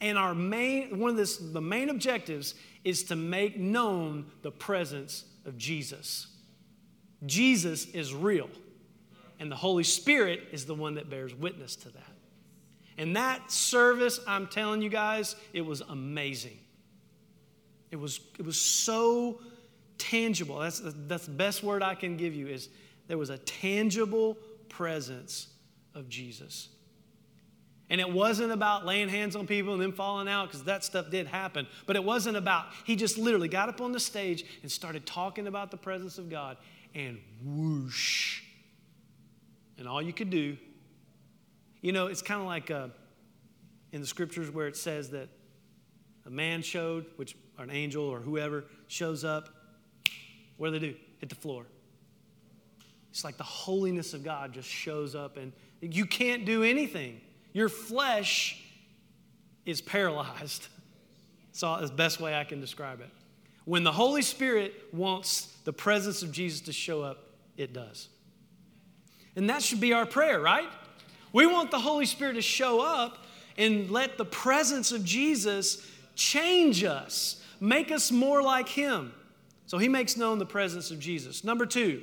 And 0.00 0.16
our 0.16 0.36
main, 0.36 1.00
one 1.00 1.10
of 1.10 1.16
this, 1.16 1.36
the 1.36 1.60
main 1.60 1.88
objectives 1.88 2.54
is 2.84 3.02
to 3.04 3.16
make 3.16 3.58
known 3.58 4.26
the 4.42 4.52
presence 4.52 5.24
of 5.44 5.58
Jesus. 5.58 6.28
Jesus 7.26 7.86
is 7.86 8.14
real, 8.14 8.48
and 9.38 9.50
the 9.50 9.56
Holy 9.56 9.84
Spirit 9.84 10.40
is 10.52 10.66
the 10.66 10.74
one 10.74 10.94
that 10.94 11.08
bears 11.08 11.34
witness 11.34 11.76
to 11.76 11.90
that. 11.90 12.02
And 12.96 13.14
that 13.16 13.52
service, 13.52 14.18
I'm 14.26 14.48
telling 14.48 14.82
you 14.82 14.88
guys, 14.88 15.36
it 15.52 15.60
was 15.60 15.80
amazing. 15.82 16.58
It 17.90 17.96
was, 17.96 18.20
it 18.38 18.44
was 18.44 18.60
so 18.60 19.40
tangible. 19.96 20.58
That's, 20.58 20.82
that's 20.84 21.26
the 21.26 21.32
best 21.32 21.62
word 21.62 21.82
I 21.82 21.94
can 21.94 22.16
give 22.16 22.34
you 22.34 22.48
is 22.48 22.68
there 23.06 23.16
was 23.16 23.30
a 23.30 23.38
tangible 23.38 24.36
presence 24.68 25.48
of 25.94 26.08
Jesus. 26.08 26.68
And 27.90 28.00
it 28.00 28.12
wasn't 28.12 28.52
about 28.52 28.84
laying 28.84 29.08
hands 29.08 29.34
on 29.34 29.46
people 29.46 29.72
and 29.72 29.80
then 29.80 29.92
falling 29.92 30.28
out 30.28 30.48
because 30.48 30.64
that 30.64 30.84
stuff 30.84 31.10
did 31.10 31.26
happen. 31.26 31.66
But 31.86 31.96
it 31.96 32.04
wasn't 32.04 32.36
about, 32.36 32.66
he 32.84 32.96
just 32.96 33.16
literally 33.16 33.48
got 33.48 33.68
up 33.68 33.80
on 33.80 33.92
the 33.92 34.00
stage 34.00 34.44
and 34.62 34.70
started 34.70 35.06
talking 35.06 35.46
about 35.46 35.70
the 35.70 35.78
presence 35.78 36.18
of 36.18 36.28
God 36.28 36.58
and 36.94 37.18
whoosh. 37.42 38.42
And 39.78 39.86
all 39.88 40.02
you 40.02 40.12
could 40.12 40.30
do, 40.30 40.56
you 41.80 41.92
know, 41.92 42.08
it's 42.08 42.22
kind 42.22 42.40
of 42.40 42.46
like 42.46 42.70
uh, 42.70 42.88
in 43.92 44.00
the 44.00 44.06
scriptures 44.06 44.50
where 44.50 44.66
it 44.66 44.76
says 44.76 45.10
that 45.10 45.28
a 46.26 46.30
man 46.30 46.62
showed, 46.62 47.06
which 47.16 47.36
or 47.58 47.64
an 47.64 47.70
angel 47.70 48.04
or 48.04 48.20
whoever 48.20 48.64
shows 48.86 49.24
up. 49.24 49.48
What 50.56 50.72
do 50.72 50.78
they 50.78 50.86
do? 50.88 50.94
Hit 51.18 51.28
the 51.28 51.34
floor. 51.34 51.66
It's 53.10 53.24
like 53.24 53.36
the 53.36 53.44
holiness 53.44 54.14
of 54.14 54.22
God 54.22 54.52
just 54.52 54.68
shows 54.68 55.14
up 55.14 55.36
and 55.36 55.52
you 55.80 56.06
can't 56.06 56.44
do 56.44 56.62
anything. 56.62 57.20
Your 57.52 57.68
flesh 57.68 58.62
is 59.66 59.80
paralyzed. 59.80 60.68
That's 61.60 61.90
the 61.90 61.96
best 61.96 62.20
way 62.20 62.34
I 62.36 62.44
can 62.44 62.60
describe 62.60 63.00
it. 63.00 63.10
When 63.64 63.82
the 63.84 63.92
Holy 63.92 64.22
Spirit 64.22 64.72
wants 64.92 65.56
the 65.64 65.72
presence 65.72 66.22
of 66.22 66.32
Jesus 66.32 66.60
to 66.62 66.72
show 66.72 67.02
up, 67.02 67.18
it 67.56 67.72
does. 67.72 68.08
And 69.38 69.48
that 69.50 69.62
should 69.62 69.78
be 69.78 69.92
our 69.92 70.04
prayer, 70.04 70.40
right? 70.40 70.68
We 71.32 71.46
want 71.46 71.70
the 71.70 71.78
Holy 71.78 72.06
Spirit 72.06 72.32
to 72.32 72.42
show 72.42 72.80
up 72.80 73.24
and 73.56 73.88
let 73.88 74.18
the 74.18 74.24
presence 74.24 74.90
of 74.90 75.04
Jesus 75.04 75.88
change 76.16 76.82
us, 76.82 77.40
make 77.60 77.92
us 77.92 78.10
more 78.10 78.42
like 78.42 78.68
Him. 78.68 79.14
So 79.66 79.78
He 79.78 79.88
makes 79.88 80.16
known 80.16 80.40
the 80.40 80.44
presence 80.44 80.90
of 80.90 80.98
Jesus. 80.98 81.44
Number 81.44 81.66
two, 81.66 82.02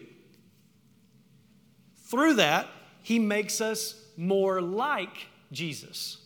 through 2.06 2.36
that, 2.36 2.70
He 3.02 3.20
makes 3.20 3.60
us 3.60 4.02
more 4.16 4.62
like 4.62 5.28
Jesus. 5.52 6.20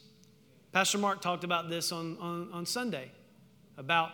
Pastor 0.74 1.00
Mark 1.00 1.22
talked 1.22 1.44
about 1.44 1.72
this 1.72 1.92
on, 1.92 2.20
on, 2.20 2.50
on 2.54 2.68
Sunday 2.68 3.10
about 3.80 4.12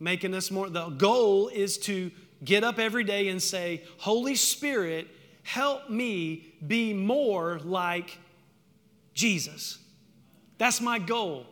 making 0.00 0.34
us 0.34 0.50
more. 0.50 0.68
The 0.68 0.88
goal 0.88 1.46
is 1.46 1.78
to 1.78 2.10
get 2.42 2.64
up 2.64 2.80
every 2.80 3.04
day 3.04 3.28
and 3.28 3.40
say, 3.40 3.84
Holy 3.98 4.34
Spirit, 4.34 5.06
help 5.48 5.88
me 5.88 6.44
be 6.66 6.92
more 6.92 7.58
like 7.60 8.18
Jesus. 9.14 9.78
That's 10.58 10.82
my 10.82 10.98
goal. 10.98 11.46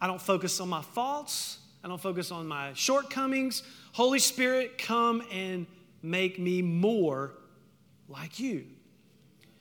I 0.00 0.06
don't 0.06 0.20
focus 0.20 0.60
on 0.60 0.70
my 0.70 0.80
faults, 0.80 1.58
I 1.84 1.88
don't 1.88 2.00
focus 2.00 2.30
on 2.30 2.46
my 2.46 2.72
shortcomings. 2.72 3.62
Holy 3.92 4.18
Spirit, 4.18 4.78
come 4.78 5.22
and 5.30 5.66
make 6.02 6.38
me 6.38 6.62
more 6.62 7.34
like 8.08 8.40
you. 8.40 8.64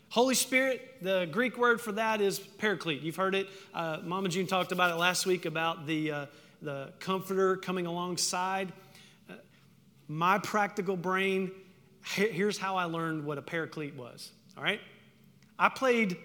Holy 0.08 0.36
Spirit, 0.36 1.00
the 1.02 1.28
Greek 1.30 1.58
word 1.58 1.82
for 1.82 1.92
that 1.92 2.22
is 2.22 2.40
paraclete. 2.40 3.02
You've 3.02 3.18
heard 3.18 3.36
it. 3.36 3.50
Uh, 3.74 3.98
Mama 4.02 4.30
June 4.30 4.48
talked 4.48 4.72
about 4.72 4.92
it 4.92 4.96
last 4.96 5.26
week 5.26 5.46
about 5.46 5.86
the, 5.86 6.12
uh, 6.12 6.26
the 6.62 6.94
comforter 7.00 7.58
coming 7.58 7.86
alongside. 7.86 8.72
Uh, 9.30 9.34
my 10.08 10.38
practical 10.38 10.96
brain, 10.96 11.52
here's 12.04 12.58
how 12.58 12.76
I 12.76 12.86
learned 12.86 13.26
what 13.26 13.38
a 13.38 13.41
paraclete 13.41 13.95
was. 13.95 14.32
All 14.58 14.64
right? 14.64 14.82
I 15.58 15.70
played 15.70 16.18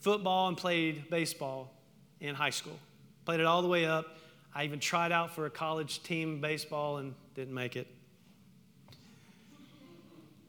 football 0.00 0.48
and 0.48 0.56
played 0.56 1.10
baseball 1.10 1.72
in 2.20 2.34
high 2.34 2.50
school, 2.50 2.78
played 3.24 3.40
it 3.40 3.46
all 3.46 3.62
the 3.62 3.68
way 3.68 3.86
up. 3.86 4.18
I 4.54 4.64
even 4.64 4.80
tried 4.80 5.12
out 5.12 5.34
for 5.34 5.46
a 5.46 5.50
college 5.50 6.02
team 6.02 6.40
baseball 6.40 6.98
and 6.98 7.14
didn't 7.34 7.54
make 7.54 7.76
it. 7.76 7.86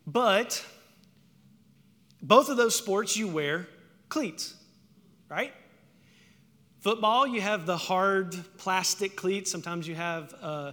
But 0.08 0.66
both 2.22 2.50
of 2.50 2.58
those 2.58 2.76
sports 2.76 3.16
you 3.16 3.28
wear 3.28 3.68
cleats, 4.10 4.56
right? 5.30 5.54
Football, 6.80 7.28
you 7.28 7.42
have 7.42 7.68
the 7.68 7.78
hard 7.78 8.36
plastic 8.58 9.16
cleats. 9.16 9.52
Sometimes 9.52 9.88
you 9.88 9.94
have 9.94 10.34
uh, 10.42 10.72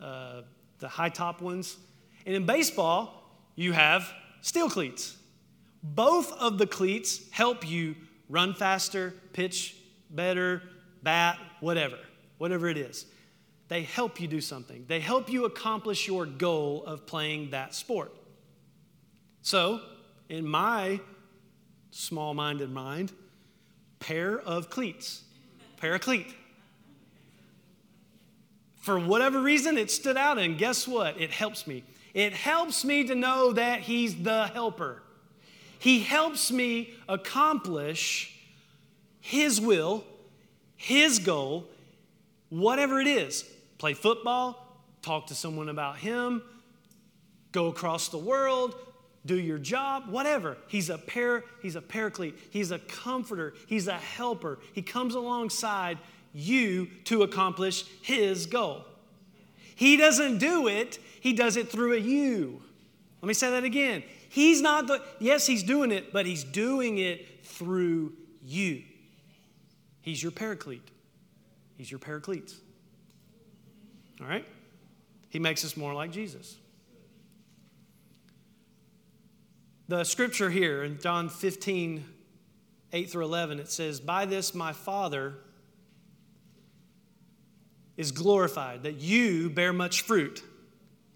uh, 0.00 0.42
the 0.78 0.88
high 0.88 1.08
top 1.08 1.42
ones. 1.42 1.76
And 2.24 2.36
in 2.36 2.46
baseball, 2.46 3.17
you 3.58 3.72
have 3.72 4.12
steel 4.40 4.70
cleats. 4.70 5.16
Both 5.82 6.32
of 6.34 6.58
the 6.58 6.66
cleats 6.66 7.28
help 7.32 7.68
you 7.68 7.96
run 8.28 8.54
faster, 8.54 9.12
pitch 9.32 9.74
better, 10.10 10.62
bat, 11.02 11.38
whatever, 11.58 11.98
whatever 12.38 12.68
it 12.68 12.78
is. 12.78 13.06
They 13.66 13.82
help 13.82 14.20
you 14.20 14.28
do 14.28 14.40
something. 14.40 14.84
They 14.86 15.00
help 15.00 15.28
you 15.28 15.44
accomplish 15.44 16.06
your 16.06 16.24
goal 16.24 16.84
of 16.84 17.04
playing 17.04 17.50
that 17.50 17.74
sport. 17.74 18.14
So, 19.42 19.80
in 20.28 20.46
my 20.46 21.00
small 21.90 22.34
minded 22.34 22.70
mind, 22.70 23.12
pair 23.98 24.38
of 24.38 24.70
cleats, 24.70 25.24
paraclete. 25.78 26.32
For 28.76 29.00
whatever 29.00 29.42
reason, 29.42 29.76
it 29.76 29.90
stood 29.90 30.16
out, 30.16 30.38
and 30.38 30.56
guess 30.56 30.86
what? 30.86 31.20
It 31.20 31.32
helps 31.32 31.66
me. 31.66 31.82
It 32.14 32.32
helps 32.32 32.84
me 32.84 33.04
to 33.04 33.14
know 33.14 33.52
that 33.52 33.80
He's 33.80 34.22
the 34.22 34.46
helper. 34.48 35.02
He 35.78 36.00
helps 36.00 36.50
me 36.50 36.94
accomplish 37.08 38.36
His 39.20 39.60
will, 39.60 40.04
His 40.76 41.18
goal, 41.18 41.66
whatever 42.48 43.00
it 43.00 43.06
is. 43.06 43.44
Play 43.78 43.94
football, 43.94 44.78
talk 45.02 45.28
to 45.28 45.34
someone 45.34 45.68
about 45.68 45.98
Him, 45.98 46.42
go 47.52 47.68
across 47.68 48.08
the 48.08 48.18
world, 48.18 48.74
do 49.26 49.38
your 49.38 49.58
job, 49.58 50.08
whatever. 50.08 50.56
He's 50.68 50.90
a 50.90 50.98
par, 50.98 51.44
he's 51.60 51.76
a 51.76 51.82
paraclete, 51.82 52.34
he's 52.50 52.70
a 52.70 52.78
comforter, 52.78 53.54
he's 53.66 53.86
a 53.86 53.94
helper. 53.94 54.58
He 54.72 54.82
comes 54.82 55.14
alongside 55.14 55.98
you 56.32 56.88
to 57.04 57.22
accomplish 57.22 57.84
his 58.02 58.46
goal. 58.46 58.84
He 59.78 59.96
doesn't 59.96 60.38
do 60.38 60.66
it, 60.66 60.98
he 61.20 61.32
does 61.32 61.56
it 61.56 61.70
through 61.70 61.92
a 61.92 61.98
you. 61.98 62.60
Let 63.22 63.28
me 63.28 63.32
say 63.32 63.52
that 63.52 63.62
again. 63.62 64.02
He's 64.28 64.60
not 64.60 64.88
the, 64.88 65.00
yes, 65.20 65.46
he's 65.46 65.62
doing 65.62 65.92
it, 65.92 66.12
but 66.12 66.26
he's 66.26 66.42
doing 66.42 66.98
it 66.98 67.44
through 67.44 68.12
you. 68.42 68.82
He's 70.00 70.20
your 70.20 70.32
paraclete. 70.32 70.90
He's 71.76 71.92
your 71.92 72.00
paraclete. 72.00 72.52
All 74.20 74.26
right? 74.26 74.44
He 75.28 75.38
makes 75.38 75.64
us 75.64 75.76
more 75.76 75.94
like 75.94 76.10
Jesus. 76.10 76.56
The 79.86 80.02
scripture 80.02 80.50
here 80.50 80.82
in 80.82 80.98
John 80.98 81.28
15, 81.28 82.04
8 82.92 83.10
through 83.10 83.24
11, 83.24 83.60
it 83.60 83.70
says, 83.70 84.00
By 84.00 84.24
this 84.24 84.56
my 84.56 84.72
Father 84.72 85.34
is 87.98 88.12
glorified, 88.12 88.84
that 88.84 89.00
you 89.00 89.50
bear 89.50 89.74
much 89.74 90.02
fruit. 90.02 90.42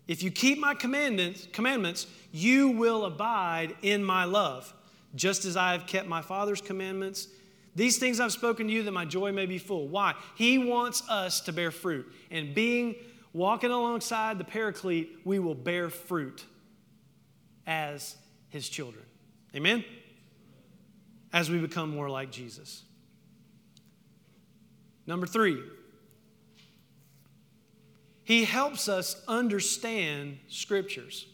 If 0.09 0.23
you 0.23 0.31
keep 0.31 0.59
my 0.59 0.75
commandments, 0.75 1.49
commandments, 1.53 2.09
you 2.33 2.71
will 2.71 3.07
abide 3.07 3.77
in 3.81 4.05
my 4.05 4.25
love, 4.25 4.75
just 5.15 5.45
as 5.45 5.57
I 5.57 5.73
have 5.73 5.87
kept 5.87 6.09
my 6.09 6.21
Father's 6.21 6.61
commandments. 6.61 7.29
These 7.77 7.99
things 7.99 8.19
I've 8.19 8.33
spoken 8.33 8.67
to 8.67 8.73
you 8.73 8.83
that 8.83 8.91
my 8.91 9.05
joy 9.05 9.31
may 9.33 9.47
be 9.47 9.59
full. 9.59 9.87
Why? 9.89 10.15
He 10.35 10.59
wants 10.59 11.09
us 11.09 11.41
to 11.43 11.53
bear 11.53 11.71
fruit. 11.71 12.13
And 12.33 12.53
being 12.53 12.97
walking 13.33 13.71
alongside 13.71 14.39
the 14.39 14.45
paraclete, 14.45 15.21
we 15.25 15.39
will 15.39 15.55
bear 15.55 15.89
fruit 15.89 16.45
as 17.65 18.17
his 18.49 18.69
children. 18.69 19.05
Amen? 19.55 19.85
As 21.33 21.49
we 21.49 21.59
become 21.59 21.91
more 21.91 22.11
like 22.11 22.33
Jesus. 22.33 22.83
Number 25.07 25.27
three, 25.27 25.63
he 28.25 28.45
helps 28.45 28.89
us 28.89 29.23
understand 29.27 30.39
scriptures. 30.49 31.27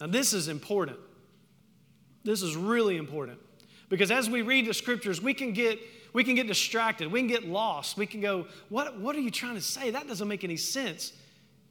Now, 0.00 0.06
this 0.06 0.32
is 0.32 0.48
important. 0.48 0.98
This 2.24 2.42
is 2.42 2.56
really 2.56 2.96
important 2.96 3.38
because 3.88 4.10
as 4.10 4.28
we 4.28 4.42
read 4.42 4.66
the 4.66 4.74
scriptures, 4.74 5.22
we 5.22 5.34
can 5.34 5.52
get 5.52 5.78
we 6.14 6.24
can 6.24 6.34
get 6.34 6.46
distracted. 6.46 7.12
We 7.12 7.20
can 7.20 7.28
get 7.28 7.44
lost. 7.44 7.98
We 7.98 8.06
can 8.06 8.22
go, 8.22 8.46
what, 8.70 8.98
what 8.98 9.14
are 9.14 9.20
you 9.20 9.30
trying 9.30 9.56
to 9.56 9.60
say? 9.60 9.90
That 9.90 10.08
doesn't 10.08 10.26
make 10.26 10.42
any 10.42 10.56
sense. 10.56 11.12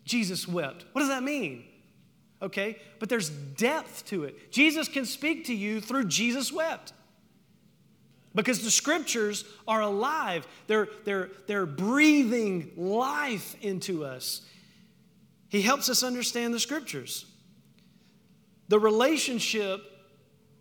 Jesus 0.06 0.48
wept. 0.48 0.86
What 0.94 1.02
does 1.02 1.10
that 1.10 1.24
mean? 1.24 1.66
okay? 2.42 2.78
But 3.00 3.10
there's 3.10 3.30
depth 3.30 4.06
to 4.08 4.24
it. 4.24 4.52
Jesus 4.52 4.88
can 4.88 5.06
speak 5.06 5.46
to 5.46 5.54
you 5.54 5.82
through 5.82 6.06
Jesus 6.06 6.52
wept. 6.52 6.94
Because 8.38 8.64
the 8.64 8.70
scriptures 8.70 9.46
are 9.68 9.82
alive, 9.82 10.48
they're, 10.68 10.88
they're, 11.06 11.32
they're 11.48 11.66
breathing 11.66 12.72
life 12.78 13.56
into 13.64 14.06
us. 14.06 14.42
He 15.50 15.64
helps 15.64 15.90
us 15.90 16.04
understand 16.04 16.54
the 16.54 16.60
scriptures. 16.60 17.26
The 18.68 18.78
relationship 18.78 19.82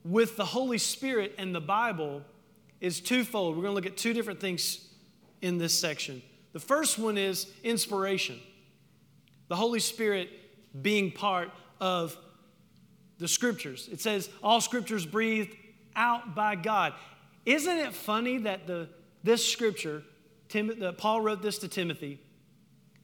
with 0.05 0.39
the 0.39 0.45
Holy 0.47 0.79
Spirit 0.79 1.35
and 1.37 1.55
the 1.55 1.61
Bible 1.61 2.23
is 2.81 2.99
twofold. 2.99 3.57
We're 3.57 3.65
going 3.65 3.73
to 3.73 3.75
look 3.75 3.85
at 3.85 3.99
two 3.99 4.15
different 4.15 4.41
things 4.41 4.89
in 5.43 5.59
this 5.59 5.79
section. 5.79 6.23
The 6.55 6.61
first 6.61 6.99
one 6.99 7.19
is 7.19 7.47
inspiration. 7.63 8.41
The 9.49 9.57
Holy 9.57 9.81
Spirit 9.81 10.31
being 10.81 11.13
part 11.13 11.51
of 11.79 12.17
the 13.19 13.29
scriptures. 13.29 13.87
It 13.93 14.01
says, 14.01 14.31
all 14.43 14.63
scriptures 14.63 15.05
breathed 15.05 15.55
out 15.95 16.35
by 16.35 16.55
God. 16.55 16.95
Isn't 17.47 17.79
it 17.79 17.95
funny 17.95 18.39
that 18.39 18.67
the, 18.67 18.89
this 19.23 19.47
scripture, 19.47 20.03
Tim, 20.49 20.79
the, 20.79 20.93
Paul 20.93 21.21
wrote 21.21 21.41
this 21.41 21.59
to 21.59 21.69
Timothy, 21.69 22.21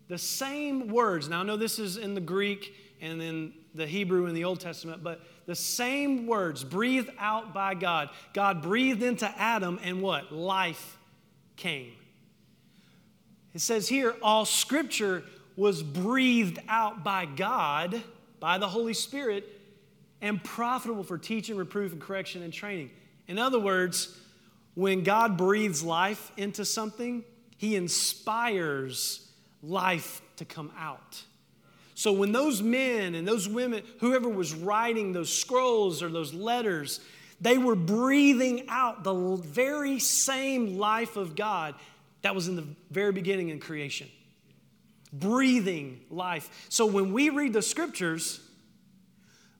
the 0.09 0.19
same 0.19 0.89
words, 0.89 1.29
now 1.29 1.41
I 1.41 1.43
know 1.45 1.57
this 1.57 1.79
is 1.79 1.97
in 1.97 2.15
the 2.15 2.21
Greek 2.21 2.75
and 3.01 3.23
in 3.23 3.55
the 3.75 3.87
Hebrew 3.87 4.27
in 4.27 4.35
the 4.35 4.45
Old 4.45 4.61
Testament, 4.61 5.03
but 5.03 5.23
the 5.47 5.55
same 5.55 6.27
words 6.27 6.65
breathed 6.65 7.11
out 7.19 7.55
by 7.55 7.75
God. 7.75 8.11
God 8.35 8.63
breathed 8.63 9.03
into 9.03 9.27
Adam, 9.39 9.81
and 9.83 10.03
what? 10.03 10.33
Life 10.33 10.99
came. 11.57 11.93
It 13.55 13.61
says 13.61 13.89
here, 13.89 14.15
all 14.23 14.45
scripture 14.45 15.25
was 15.57 15.83
breathed 15.83 16.59
out 16.69 17.05
by 17.05 17.27
God 17.27 18.03
by 18.41 18.59
the 18.59 18.69
Holy 18.69 18.95
Spirit 18.95 19.49
and 20.21 20.43
profitable 20.43 21.03
for 21.05 21.19
teaching, 21.19 21.57
reproof, 21.57 21.93
and 21.93 22.01
correction 22.01 22.43
and 22.43 22.53
training. 22.53 22.91
In 23.29 23.39
other 23.39 23.59
words, 23.59 24.17
when 24.75 25.03
God 25.03 25.37
breathes 25.37 25.83
life 25.83 26.33
into 26.37 26.65
something, 26.65 27.25
He 27.59 27.77
inspires 27.77 29.29
life 29.63 30.23
to 30.37 30.45
come 30.45 30.73
out. 30.79 31.23
So 31.95 32.13
when 32.13 32.33
those 32.33 32.63
men 32.63 33.15
and 33.15 33.29
those 33.29 33.49
women, 33.49 33.83
whoever 34.01 34.29
was 34.29 34.55
writing 34.55 35.13
those 35.13 35.33
scrolls 35.33 36.03
or 36.03 36.09
those 36.09 36.35
letters, 36.35 37.01
they 37.41 37.59
were 37.59 37.77
breathing 37.77 38.67
out 38.69 39.05
the 39.05 39.37
very 39.37 39.99
same 39.99 40.79
life 40.79 41.17
of 41.17 41.37
God 41.37 41.75
that 42.23 42.35
was 42.35 42.49
in 42.49 42.57
the 42.57 42.65
very 42.91 43.13
beginning 43.13 43.51
in 43.51 43.61
creation 43.61 44.09
breathing 45.13 46.01
life. 46.11 46.67
So 46.69 46.87
when 46.87 47.13
we 47.13 47.29
read 47.29 47.53
the 47.53 47.63
scriptures, 47.63 48.41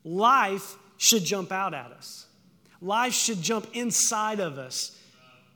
life 0.03 0.77
should 0.97 1.23
jump 1.23 1.51
out 1.51 1.73
at 1.73 1.91
us. 1.91 2.25
Life 2.81 3.13
should 3.13 3.41
jump 3.41 3.67
inside 3.73 4.39
of 4.39 4.57
us. 4.57 4.97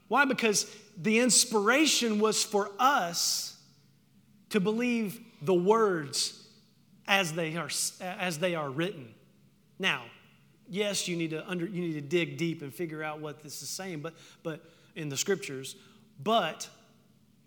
Why? 0.08 0.24
Because 0.24 0.66
the 0.96 1.18
inspiration 1.20 2.18
was 2.18 2.42
for 2.42 2.70
us 2.78 3.56
to 4.50 4.60
believe 4.60 5.20
the 5.42 5.54
words 5.54 6.46
as 7.06 7.32
they 7.32 7.56
are, 7.56 7.70
as 8.00 8.38
they 8.38 8.54
are 8.54 8.68
written. 8.68 9.14
Now, 9.78 10.02
yes, 10.68 11.06
you 11.06 11.16
need 11.16 11.30
to 11.30 11.48
under, 11.48 11.66
you 11.66 11.80
need 11.80 11.94
to 11.94 12.00
dig 12.00 12.36
deep 12.36 12.62
and 12.62 12.74
figure 12.74 13.02
out 13.02 13.20
what 13.20 13.42
this 13.42 13.62
is 13.62 13.68
saying, 13.68 14.00
but 14.00 14.14
but 14.42 14.64
in 14.96 15.08
the 15.08 15.16
scriptures, 15.16 15.76
but 16.22 16.68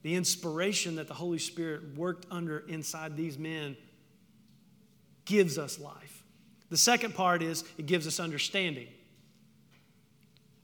the 0.04 0.16
inspiration 0.16 0.96
that 0.96 1.08
the 1.08 1.14
Holy 1.14 1.38
Spirit 1.38 1.96
worked 1.96 2.26
under 2.32 2.60
inside 2.60 3.18
these 3.18 3.38
men 3.38 3.76
gives 5.26 5.58
us 5.58 5.80
life. 5.80 6.24
The 6.70 6.78
second 6.78 7.14
part 7.14 7.44
is 7.44 7.64
it 7.78 7.86
gives 7.86 8.08
us 8.08 8.20
understanding. 8.20 8.88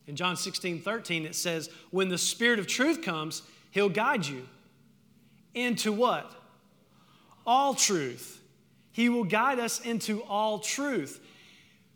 In 0.08 0.16
John 0.16 0.38
16, 0.38 0.82
13, 0.82 1.26
it 1.26 1.36
says, 1.36 1.70
When 1.92 2.10
the 2.10 2.18
Spirit 2.18 2.60
of 2.60 2.68
truth 2.68 3.02
comes, 3.02 3.44
he'll 3.72 3.90
guide 3.90 4.26
you 4.26 4.48
into 5.54 5.92
what? 5.92 6.32
All 7.46 7.74
truth. 7.74 8.42
He 8.94 9.10
will 9.10 9.26
guide 9.26 9.60
us 9.60 9.82
into 9.82 10.24
all 10.24 10.60
truth. 10.60 11.20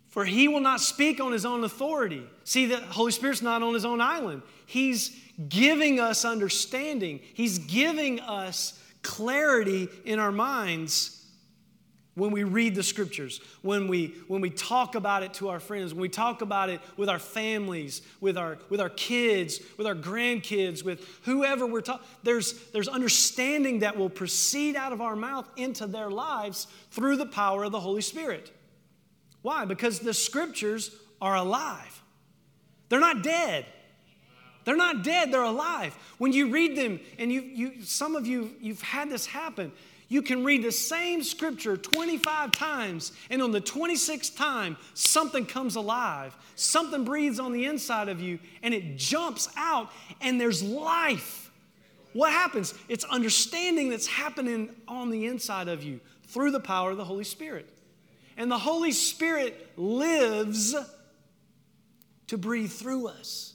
For 0.10 0.26
he 0.26 0.50
will 0.50 0.60
not 0.60 0.82
speak 0.82 1.22
on 1.22 1.32
his 1.32 1.46
own 1.46 1.64
authority. 1.64 2.24
See, 2.44 2.66
the 2.66 2.78
Holy 2.78 3.14
Spirit's 3.14 3.42
not 3.42 3.64
on 3.64 3.74
his 3.74 3.86
own 3.86 4.02
island. 4.02 4.42
He's 4.66 5.18
giving 5.48 6.00
us 6.00 6.26
understanding, 6.26 7.22
He's 7.34 7.60
giving 7.60 8.20
us 8.20 8.78
clarity 9.04 9.88
in 10.06 10.20
our 10.20 10.32
minds 10.32 11.21
when 12.16 12.32
we 12.32 12.44
read 12.44 12.76
the 12.76 12.84
scriptures, 12.84 13.40
when 13.62 13.88
we, 13.88 14.16
when 14.28 14.42
we 14.42 14.50
talk 14.50 14.96
about 14.96 15.24
it 15.24 15.34
to 15.36 15.48
our 15.50 15.62
friends, 15.62 15.94
when 15.94 16.02
we 16.02 16.10
talk 16.10 16.42
about 16.42 16.70
it 16.70 16.82
with 16.98 17.08
our 17.08 17.20
families, 17.20 18.02
with 18.20 18.38
our, 18.38 18.58
with 18.70 18.82
our 18.82 18.90
kids, 18.90 19.62
with 19.78 19.88
our 19.88 19.96
grandkids, 19.96 20.84
with 20.84 21.08
whoever 21.24 21.66
we're 21.66 21.82
talking, 21.82 22.06
there's, 22.24 22.54
there's 22.72 22.90
understanding 22.90 23.80
that 23.80 23.96
will 23.96 24.10
proceed 24.10 24.76
out 24.76 24.92
of 24.92 25.00
our 25.00 25.16
mouth 25.16 25.48
into 25.56 25.88
their 25.88 26.10
lives 26.10 26.68
through 26.92 27.16
the 27.16 27.26
power 27.26 27.64
of 27.64 27.72
the 27.72 27.80
Holy 27.80 28.02
Spirit. 28.02 28.52
Why? 29.42 29.64
Because 29.64 30.00
the 30.00 30.14
scriptures 30.14 30.94
are 31.22 31.36
alive. 31.36 32.04
They're 32.90 33.00
not 33.00 33.24
dead. 33.24 33.66
They're 34.64 34.76
not 34.76 35.04
dead, 35.04 35.32
they're 35.32 35.42
alive. 35.42 35.96
When 36.18 36.34
you 36.34 36.52
read 36.52 36.78
them, 36.78 37.00
and 37.18 37.32
you, 37.32 37.42
you 37.42 37.84
some 37.84 38.16
of 38.16 38.28
you, 38.28 38.54
you've 38.60 38.82
had 38.82 39.10
this 39.10 39.26
happen, 39.26 39.72
you 40.12 40.22
can 40.22 40.44
read 40.44 40.62
the 40.62 40.74
same 40.74 41.24
scripture 41.24 41.78
25 41.78 42.52
times, 42.52 43.14
and 43.30 43.42
on 43.42 43.54
the 43.54 43.62
26th 43.62 44.36
time, 44.36 44.76
something 44.94 45.46
comes 45.46 45.78
alive. 45.78 46.36
Something 46.56 47.06
breathes 47.06 47.40
on 47.40 47.54
the 47.54 47.64
inside 47.64 48.10
of 48.10 48.20
you, 48.20 48.38
and 48.62 48.74
it 48.74 48.98
jumps 48.98 49.48
out, 49.56 49.90
and 50.20 50.40
there's 50.40 50.62
life. 50.62 51.50
What 52.12 52.34
happens? 52.34 52.74
It's 52.90 53.06
understanding 53.06 53.88
that's 53.88 54.06
happening 54.06 54.72
on 54.86 55.12
the 55.12 55.28
inside 55.28 55.70
of 55.70 55.82
you 55.82 56.02
through 56.28 56.52
the 56.52 56.60
power 56.60 56.92
of 56.92 56.98
the 56.98 57.06
Holy 57.06 57.24
Spirit. 57.24 57.70
And 58.36 58.52
the 58.52 58.60
Holy 58.60 58.92
Spirit 58.92 59.72
lives 59.78 60.76
to 62.28 62.38
breathe 62.38 62.72
through 62.72 63.08
us. 63.08 63.54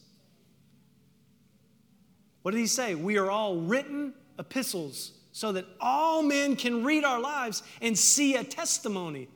What 2.41 2.53
did 2.53 2.61
he 2.61 2.67
say? 2.67 2.95
We 2.95 3.19
are 3.19 3.31
all 3.31 3.57
written 3.57 4.15
epistles 4.39 5.13
so 5.37 5.53
that 5.53 5.67
all 5.83 6.23
men 6.23 6.57
can 6.57 6.83
read 6.83 7.05
our 7.05 7.21
lives 7.21 7.63
and 7.83 7.99
see 7.99 8.37
a 8.37 8.43
testimony. 8.43 9.29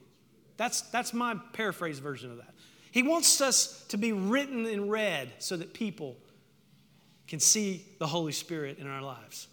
That's, 0.56 0.80
that's 0.80 1.12
my 1.12 1.36
paraphrase 1.52 1.98
version 1.98 2.30
of 2.30 2.38
that. 2.38 2.54
He 2.90 3.02
wants 3.02 3.42
us 3.42 3.84
to 3.88 3.98
be 3.98 4.10
written 4.10 4.64
and 4.64 4.90
read 4.90 5.30
so 5.40 5.58
that 5.58 5.74
people 5.74 6.16
can 7.28 7.38
see 7.38 7.84
the 7.98 8.06
Holy 8.06 8.32
Spirit 8.32 8.78
in 8.78 8.86
our 8.86 9.02
lives. 9.02 9.48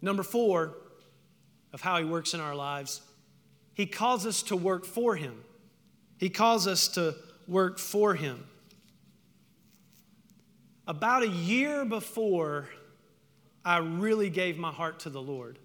Number 0.00 0.22
four 0.22 0.76
of 1.72 1.80
how 1.80 1.98
He 1.98 2.04
works 2.04 2.34
in 2.34 2.40
our 2.40 2.54
lives, 2.54 3.00
He 3.74 3.84
calls 3.84 4.26
us 4.26 4.44
to 4.44 4.54
work 4.54 4.86
for 4.86 5.16
Him. 5.16 5.42
He 6.18 6.30
calls 6.30 6.68
us 6.68 6.86
to 6.90 7.16
work 7.48 7.80
for 7.80 8.14
Him 8.14 8.44
about 10.86 11.22
a 11.22 11.28
year 11.28 11.84
before 11.84 12.68
I 13.64 13.78
really 13.78 14.30
gave 14.30 14.58
my 14.58 14.72
heart 14.72 15.00
to 15.00 15.10
the 15.10 15.22
Lord, 15.22 15.58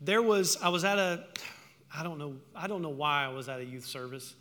there 0.00 0.22
was, 0.22 0.56
I 0.62 0.68
was 0.68 0.84
at 0.84 0.98
a, 0.98 1.24
I 1.94 2.02
don't 2.02 2.18
know, 2.18 2.36
I 2.54 2.66
don't 2.66 2.82
know 2.82 2.90
why 2.90 3.24
I 3.24 3.28
was 3.28 3.48
at 3.48 3.60
a 3.60 3.64
youth 3.64 3.86
service. 3.86 4.34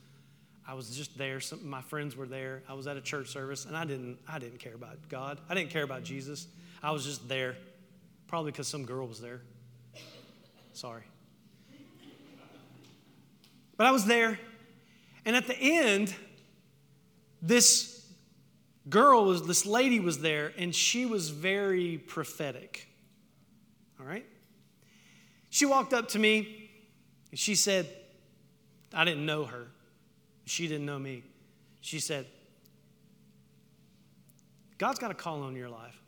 I 0.67 0.73
was 0.75 0.95
just 0.95 1.17
there. 1.17 1.39
Some, 1.39 1.67
my 1.67 1.81
friends 1.81 2.15
were 2.15 2.25
there. 2.25 2.63
I 2.69 2.73
was 2.73 2.87
at 2.87 2.95
a 2.95 3.01
church 3.01 3.27
service, 3.27 3.65
and 3.65 3.75
I 3.75 3.85
didn't, 3.85 4.17
I 4.27 4.39
didn't 4.39 4.59
care 4.59 4.75
about 4.75 4.97
God. 5.09 5.39
I 5.49 5.55
didn't 5.55 5.69
care 5.69 5.83
about 5.83 6.03
Jesus. 6.03 6.47
I 6.81 6.91
was 6.91 7.05
just 7.05 7.27
there, 7.27 7.55
probably 8.27 8.51
because 8.51 8.67
some 8.67 8.85
girl 8.85 9.07
was 9.07 9.19
there. 9.19 9.41
Sorry. 10.71 11.03
But 13.75 13.87
I 13.87 13.91
was 13.91 14.05
there, 14.05 14.39
and 15.25 15.35
at 15.35 15.47
the 15.47 15.57
end, 15.57 16.13
this 17.41 17.92
girl 18.89 19.25
was, 19.25 19.45
this 19.45 19.65
lady 19.65 19.99
was 19.99 20.19
there, 20.19 20.53
and 20.57 20.73
she 20.73 21.05
was 21.05 21.29
very 21.29 21.97
prophetic. 21.97 22.87
All 23.99 24.05
right? 24.05 24.25
She 25.49 25.65
walked 25.65 25.93
up 25.93 26.09
to 26.09 26.19
me, 26.19 26.69
and 27.31 27.39
she 27.39 27.55
said, 27.55 27.87
I 28.93 29.05
didn't 29.05 29.25
know 29.25 29.45
her. 29.45 29.67
She 30.45 30.67
didn't 30.67 30.85
know 30.85 30.99
me. 30.99 31.23
She 31.81 31.99
said, 31.99 32.25
God's 34.77 34.99
got 34.99 35.11
a 35.11 35.15
call 35.15 35.43
on 35.43 35.55
your 35.55 35.69
life. 35.69 35.99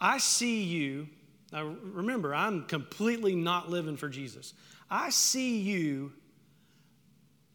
I 0.00 0.18
see 0.18 0.62
you. 0.62 1.08
Now, 1.52 1.64
remember, 1.64 2.34
I'm 2.34 2.64
completely 2.64 3.34
not 3.34 3.70
living 3.70 3.96
for 3.96 4.08
Jesus. 4.08 4.54
I 4.90 5.10
see 5.10 5.58
you 5.58 6.12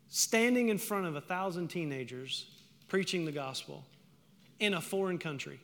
standing 0.07 0.69
in 0.69 0.78
front 0.78 1.07
of 1.07 1.15
a 1.15 1.21
thousand 1.21 1.69
teenagers 1.69 2.45
preaching 2.88 3.26
the 3.26 3.32
gospel 3.32 3.84
in 4.64 4.74
a 4.74 4.82
foreign 4.82 5.18
country. 5.18 5.59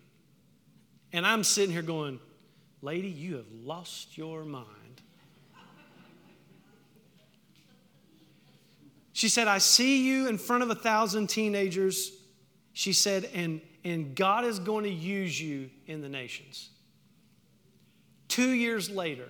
And 1.13 1.25
I'm 1.25 1.43
sitting 1.43 1.71
here 1.71 1.81
going, 1.81 2.19
Lady, 2.81 3.09
you 3.09 3.37
have 3.37 3.51
lost 3.63 4.17
your 4.17 4.43
mind. 4.45 4.65
She 9.13 9.27
said, 9.27 9.49
I 9.49 9.57
see 9.57 10.07
you 10.07 10.29
in 10.29 10.37
front 10.37 10.63
of 10.63 10.69
a 10.69 10.75
thousand 10.75 11.27
teenagers. 11.27 12.11
She 12.71 12.93
said, 12.93 13.29
and, 13.33 13.59
and 13.83 14.15
God 14.15 14.45
is 14.45 14.59
going 14.59 14.85
to 14.85 14.89
use 14.89 15.41
you 15.41 15.69
in 15.87 16.01
the 16.01 16.07
nations. 16.07 16.69
Two 18.29 18.51
years 18.51 18.89
later, 18.89 19.27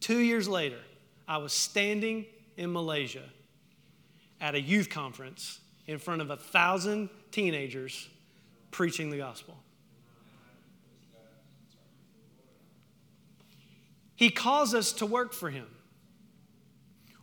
two 0.00 0.20
years 0.20 0.48
later, 0.48 0.78
I 1.26 1.36
was 1.36 1.52
standing 1.52 2.24
in 2.56 2.72
Malaysia 2.72 3.24
at 4.40 4.54
a 4.54 4.60
youth 4.60 4.88
conference 4.88 5.60
in 5.86 5.98
front 5.98 6.22
of 6.22 6.30
a 6.30 6.36
thousand 6.36 7.10
teenagers 7.30 8.08
preaching 8.70 9.10
the 9.10 9.18
gospel. 9.18 9.56
He 14.16 14.30
calls 14.30 14.74
us 14.74 14.92
to 14.94 15.06
work 15.06 15.32
for 15.32 15.48
Him. 15.48 15.66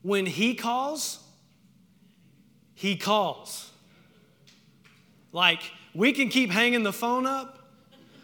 When 0.01 0.25
He 0.25 0.55
calls, 0.55 1.19
He 2.73 2.95
calls. 2.95 3.71
Like, 5.31 5.61
we 5.93 6.13
can 6.13 6.29
keep 6.29 6.51
hanging 6.51 6.83
the 6.83 6.93
phone 6.93 7.25
up. 7.25 7.55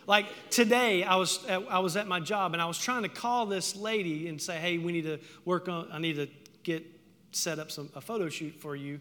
Like 0.07 0.25
today, 0.49 1.03
I 1.03 1.15
was, 1.15 1.45
at, 1.45 1.63
I 1.69 1.79
was 1.79 1.95
at 1.95 2.07
my 2.07 2.19
job 2.19 2.53
and 2.53 2.61
I 2.61 2.65
was 2.65 2.77
trying 2.77 3.03
to 3.03 3.09
call 3.09 3.45
this 3.45 3.75
lady 3.75 4.27
and 4.27 4.41
say, 4.41 4.57
hey, 4.57 4.77
we 4.77 4.91
need 4.91 5.03
to 5.03 5.19
work 5.45 5.69
on, 5.69 5.89
I 5.91 5.99
need 5.99 6.15
to 6.15 6.27
get 6.63 6.85
set 7.31 7.59
up 7.59 7.71
some, 7.71 7.89
a 7.95 8.01
photo 8.01 8.27
shoot 8.29 8.55
for 8.59 8.75
you. 8.75 8.99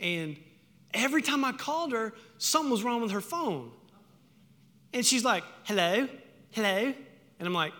And 0.00 0.36
Every 0.92 1.22
time 1.22 1.44
I 1.44 1.52
called 1.52 1.92
her, 1.92 2.12
something 2.38 2.70
was 2.70 2.82
wrong 2.82 3.00
with 3.00 3.12
her 3.12 3.20
phone. 3.20 3.70
And 4.92 5.06
she's 5.06 5.24
like, 5.24 5.44
hello, 5.64 6.08
hello. 6.50 6.92
And 7.38 7.46
I'm 7.46 7.54
like, 7.54 7.72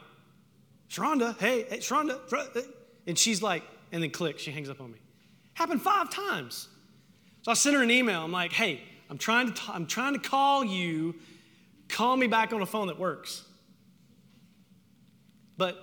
Sharonda, 0.89 1.37
hey, 1.39 1.65
hey, 1.69 1.79
Sharonda. 1.79 2.21
And 3.07 3.19
she's 3.19 3.43
like, 3.43 3.63
and 3.93 4.03
then 4.03 4.11
click, 4.11 4.39
she 4.39 4.51
hangs 4.51 4.69
up 4.69 4.81
on 4.81 4.93
me. 4.93 4.99
Happened 5.55 5.83
five 5.83 6.11
times. 6.11 6.69
So 7.43 7.51
I 7.51 7.55
sent 7.55 7.77
her 7.77 7.83
an 7.83 7.91
email. 7.91 8.23
I'm 8.23 8.33
like, 8.33 8.53
hey, 8.53 8.81
I'm 9.09 9.19
trying 9.19 9.49
to, 9.49 9.55
t- 9.55 9.73
I'm 9.73 9.87
trying 9.87 10.13
to 10.13 10.21
call 10.21 10.65
you. 10.65 11.17
Call 11.89 12.17
me 12.17 12.29
back 12.29 12.53
on 12.53 12.63
a 12.63 12.67
phone 12.67 12.87
that 12.87 12.99
works. 12.99 13.45
But 15.57 15.77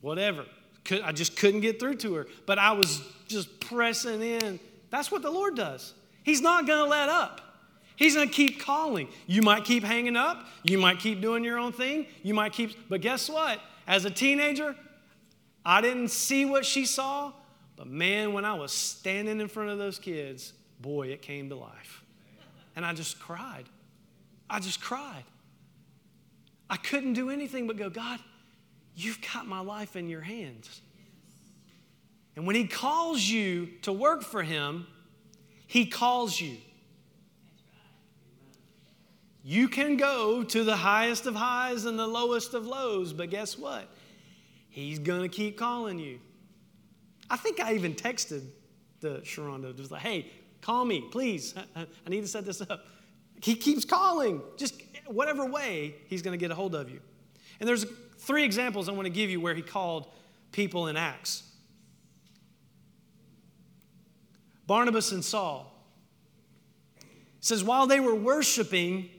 whatever. 0.00 0.46
I 1.02 1.12
just 1.12 1.36
couldn't 1.36 1.60
get 1.60 1.80
through 1.80 1.96
to 1.96 2.14
her. 2.14 2.26
But 2.46 2.58
I 2.58 2.72
was 2.72 3.02
just 3.28 3.60
pressing 3.60 4.22
in 4.22 4.60
that's 4.96 5.10
what 5.10 5.20
the 5.20 5.30
Lord 5.30 5.54
does. 5.54 5.92
He's 6.22 6.40
not 6.40 6.66
going 6.66 6.82
to 6.82 6.88
let 6.88 7.10
up. 7.10 7.42
He's 7.96 8.14
going 8.14 8.28
to 8.28 8.34
keep 8.34 8.60
calling. 8.60 9.08
You 9.26 9.42
might 9.42 9.64
keep 9.64 9.84
hanging 9.84 10.16
up. 10.16 10.46
You 10.64 10.78
might 10.78 11.00
keep 11.00 11.20
doing 11.20 11.44
your 11.44 11.58
own 11.58 11.72
thing. 11.72 12.06
You 12.22 12.32
might 12.32 12.54
keep, 12.54 12.88
but 12.88 13.02
guess 13.02 13.28
what? 13.28 13.60
As 13.86 14.06
a 14.06 14.10
teenager, 14.10 14.74
I 15.66 15.82
didn't 15.82 16.08
see 16.08 16.46
what 16.46 16.64
she 16.64 16.86
saw, 16.86 17.32
but 17.76 17.86
man, 17.86 18.32
when 18.32 18.46
I 18.46 18.54
was 18.54 18.72
standing 18.72 19.38
in 19.38 19.48
front 19.48 19.68
of 19.68 19.76
those 19.76 19.98
kids, 19.98 20.54
boy, 20.80 21.08
it 21.08 21.20
came 21.20 21.50
to 21.50 21.56
life. 21.56 22.02
And 22.74 22.86
I 22.86 22.94
just 22.94 23.20
cried. 23.20 23.64
I 24.48 24.60
just 24.60 24.80
cried. 24.80 25.24
I 26.70 26.78
couldn't 26.78 27.12
do 27.12 27.28
anything 27.28 27.66
but 27.66 27.76
go, 27.76 27.90
God, 27.90 28.18
you've 28.94 29.20
got 29.34 29.46
my 29.46 29.60
life 29.60 29.94
in 29.94 30.08
your 30.08 30.22
hands. 30.22 30.80
And 32.36 32.46
when 32.46 32.54
He 32.54 32.66
calls 32.66 33.22
you 33.22 33.66
to 33.82 33.92
work 33.92 34.22
for 34.22 34.42
Him, 34.42 34.86
He 35.66 35.86
calls 35.86 36.40
you. 36.40 36.58
You 39.42 39.68
can 39.68 39.96
go 39.96 40.42
to 40.42 40.64
the 40.64 40.76
highest 40.76 41.26
of 41.26 41.34
highs 41.36 41.84
and 41.84 41.98
the 41.98 42.06
lowest 42.06 42.52
of 42.52 42.66
lows, 42.66 43.12
but 43.12 43.30
guess 43.30 43.56
what? 43.56 43.88
He's 44.68 44.98
going 44.98 45.22
to 45.22 45.28
keep 45.28 45.56
calling 45.56 45.98
you. 45.98 46.18
I 47.30 47.36
think 47.36 47.60
I 47.60 47.74
even 47.74 47.94
texted 47.94 48.42
the 49.00 49.20
Sharonda, 49.20 49.76
just 49.76 49.90
like, 49.90 50.02
hey, 50.02 50.30
call 50.60 50.84
me, 50.84 51.00
please. 51.12 51.54
I 51.76 51.86
need 52.08 52.22
to 52.22 52.28
set 52.28 52.44
this 52.44 52.60
up. 52.60 52.86
He 53.40 53.54
keeps 53.54 53.84
calling, 53.84 54.42
just 54.56 54.82
whatever 55.06 55.46
way 55.46 55.94
he's 56.08 56.22
going 56.22 56.36
to 56.36 56.40
get 56.40 56.50
a 56.50 56.54
hold 56.54 56.74
of 56.74 56.90
you. 56.90 57.00
And 57.60 57.68
there's 57.68 57.86
three 58.18 58.44
examples 58.44 58.88
I 58.88 58.92
want 58.92 59.06
to 59.06 59.12
give 59.12 59.30
you 59.30 59.40
where 59.40 59.54
he 59.54 59.62
called 59.62 60.08
people 60.50 60.88
in 60.88 60.96
Acts. 60.96 61.44
Barnabas 64.66 65.12
and 65.12 65.24
Saul. 65.24 65.72
It 66.98 67.44
says, 67.44 67.62
while 67.62 67.86
they 67.86 68.00
were 68.00 68.14
worshiping 68.14 69.10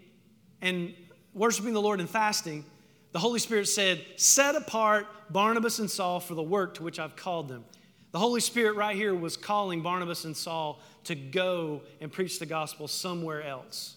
and 0.62 0.94
worshiping 1.34 1.74
the 1.74 1.82
Lord 1.82 2.00
and 2.00 2.10
fasting, 2.10 2.66
the 3.12 3.20
Holy 3.20 3.40
Spirit 3.40 3.68
said, 3.68 4.04
Set 4.18 4.56
apart 4.56 5.08
Barnabas 5.30 5.80
and 5.80 5.90
Saul 5.90 6.20
for 6.20 6.36
the 6.36 6.44
work 6.44 6.76
to 6.76 6.84
which 6.84 7.00
I've 7.00 7.16
called 7.16 7.48
them. 7.48 7.64
The 8.12 8.20
Holy 8.20 8.42
Spirit, 8.42 8.76
right 8.76 8.96
here, 8.96 9.14
was 9.14 9.38
calling 9.38 9.82
Barnabas 9.82 10.26
and 10.26 10.36
Saul 10.36 10.82
to 11.06 11.16
go 11.16 11.82
and 12.02 12.12
preach 12.12 12.40
the 12.40 12.46
gospel 12.46 12.88
somewhere 12.88 13.44
else. 13.44 13.96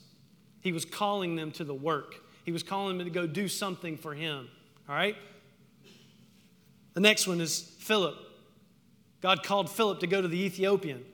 He 0.60 0.72
was 0.72 0.84
calling 0.84 1.36
them 1.36 1.50
to 1.52 1.64
the 1.64 1.74
work, 1.74 2.16
He 2.44 2.52
was 2.52 2.62
calling 2.62 2.98
them 2.98 3.06
to 3.06 3.10
go 3.12 3.26
do 3.26 3.48
something 3.48 3.96
for 3.96 4.14
Him. 4.14 4.48
All 4.88 4.94
right? 4.94 5.16
The 6.94 7.00
next 7.00 7.26
one 7.26 7.40
is 7.40 7.60
Philip. 7.78 8.16
God 9.20 9.42
called 9.42 9.70
Philip 9.70 10.00
to 10.00 10.06
go 10.06 10.20
to 10.20 10.28
the 10.28 10.40
Ethiopian. 10.44 11.04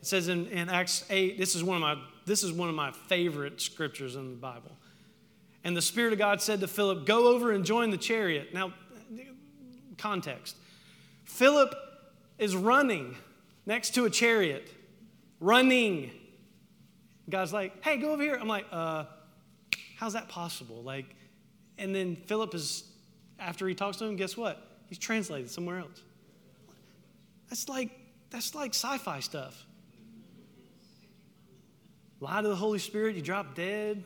It 0.00 0.06
says 0.06 0.28
in, 0.28 0.46
in 0.46 0.68
Acts 0.68 1.04
8, 1.10 1.36
this 1.38 1.54
is, 1.54 1.62
one 1.62 1.76
of 1.76 1.82
my, 1.82 1.96
this 2.24 2.42
is 2.42 2.52
one 2.52 2.68
of 2.68 2.74
my 2.74 2.90
favorite 2.92 3.60
scriptures 3.60 4.16
in 4.16 4.30
the 4.30 4.36
Bible. 4.36 4.70
And 5.62 5.76
the 5.76 5.82
Spirit 5.82 6.14
of 6.14 6.18
God 6.18 6.40
said 6.40 6.60
to 6.60 6.68
Philip, 6.68 7.04
Go 7.04 7.28
over 7.28 7.52
and 7.52 7.64
join 7.64 7.90
the 7.90 7.98
chariot. 7.98 8.54
Now, 8.54 8.72
context 9.98 10.56
Philip 11.24 11.74
is 12.38 12.56
running 12.56 13.14
next 13.66 13.90
to 13.90 14.06
a 14.06 14.10
chariot, 14.10 14.70
running. 15.38 16.10
God's 17.28 17.52
like, 17.52 17.84
Hey, 17.84 17.98
go 17.98 18.12
over 18.12 18.22
here. 18.22 18.38
I'm 18.40 18.48
like, 18.48 18.66
uh, 18.72 19.04
How's 19.96 20.14
that 20.14 20.30
possible? 20.30 20.82
Like, 20.82 21.14
and 21.76 21.94
then 21.94 22.16
Philip 22.16 22.54
is, 22.54 22.84
after 23.38 23.68
he 23.68 23.74
talks 23.74 23.98
to 23.98 24.06
him, 24.06 24.16
guess 24.16 24.34
what? 24.34 24.66
He's 24.88 24.98
translated 24.98 25.50
somewhere 25.50 25.78
else. 25.80 26.02
That's 27.50 27.68
like, 27.68 27.90
that's 28.30 28.54
like 28.54 28.70
sci 28.70 28.96
fi 28.96 29.20
stuff. 29.20 29.66
Lie 32.20 32.42
to 32.42 32.48
the 32.48 32.56
Holy 32.56 32.78
Spirit, 32.78 33.16
you 33.16 33.22
drop 33.22 33.54
dead, 33.54 34.04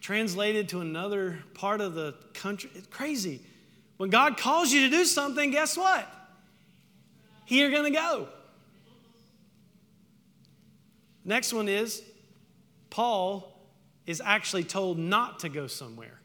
translated 0.00 0.68
to 0.70 0.80
another 0.80 1.38
part 1.54 1.80
of 1.80 1.94
the 1.94 2.14
country. 2.34 2.70
It's 2.74 2.88
crazy. 2.88 3.40
When 3.96 4.10
God 4.10 4.36
calls 4.36 4.72
you 4.72 4.88
to 4.88 4.90
do 4.90 5.04
something, 5.04 5.50
guess 5.50 5.76
what? 5.76 6.06
You're 7.46 7.70
going 7.70 7.92
to 7.92 7.98
go. 7.98 8.28
Next 11.24 11.52
one 11.52 11.68
is 11.68 12.02
Paul 12.90 13.52
is 14.06 14.22
actually 14.24 14.64
told 14.64 14.98
not 14.98 15.40
to 15.40 15.48
go 15.48 15.66
somewhere. 15.66 16.20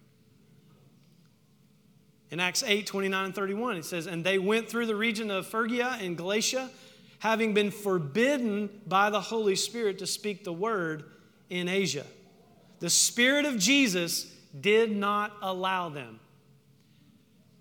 In 2.32 2.40
Acts 2.40 2.64
8 2.64 2.88
29 2.88 3.26
and 3.26 3.36
31, 3.36 3.78
it 3.78 3.86
says, 3.86 4.08
And 4.08 4.24
they 4.24 4.40
went 4.40 4.70
through 4.70 4.88
the 4.88 4.96
region 4.96 5.30
of 5.30 5.46
Phrygia 5.46 5.98
and 6.02 6.18
Galatia, 6.18 6.70
having 7.24 7.54
been 7.54 7.72
forbidden 7.72 8.70
by 8.86 9.10
the 9.10 9.22
Holy 9.22 9.56
Spirit 9.56 9.98
to 9.98 10.06
speak 10.06 10.44
the 10.44 10.52
word 10.52 11.06
in 11.50 11.70
Asia. 11.70 12.06
The 12.80 12.90
Spirit 12.90 13.46
of 13.46 13.58
Jesus 13.58 14.30
did 14.60 14.94
not 14.94 15.32
allow 15.42 15.88
them. 15.88 16.20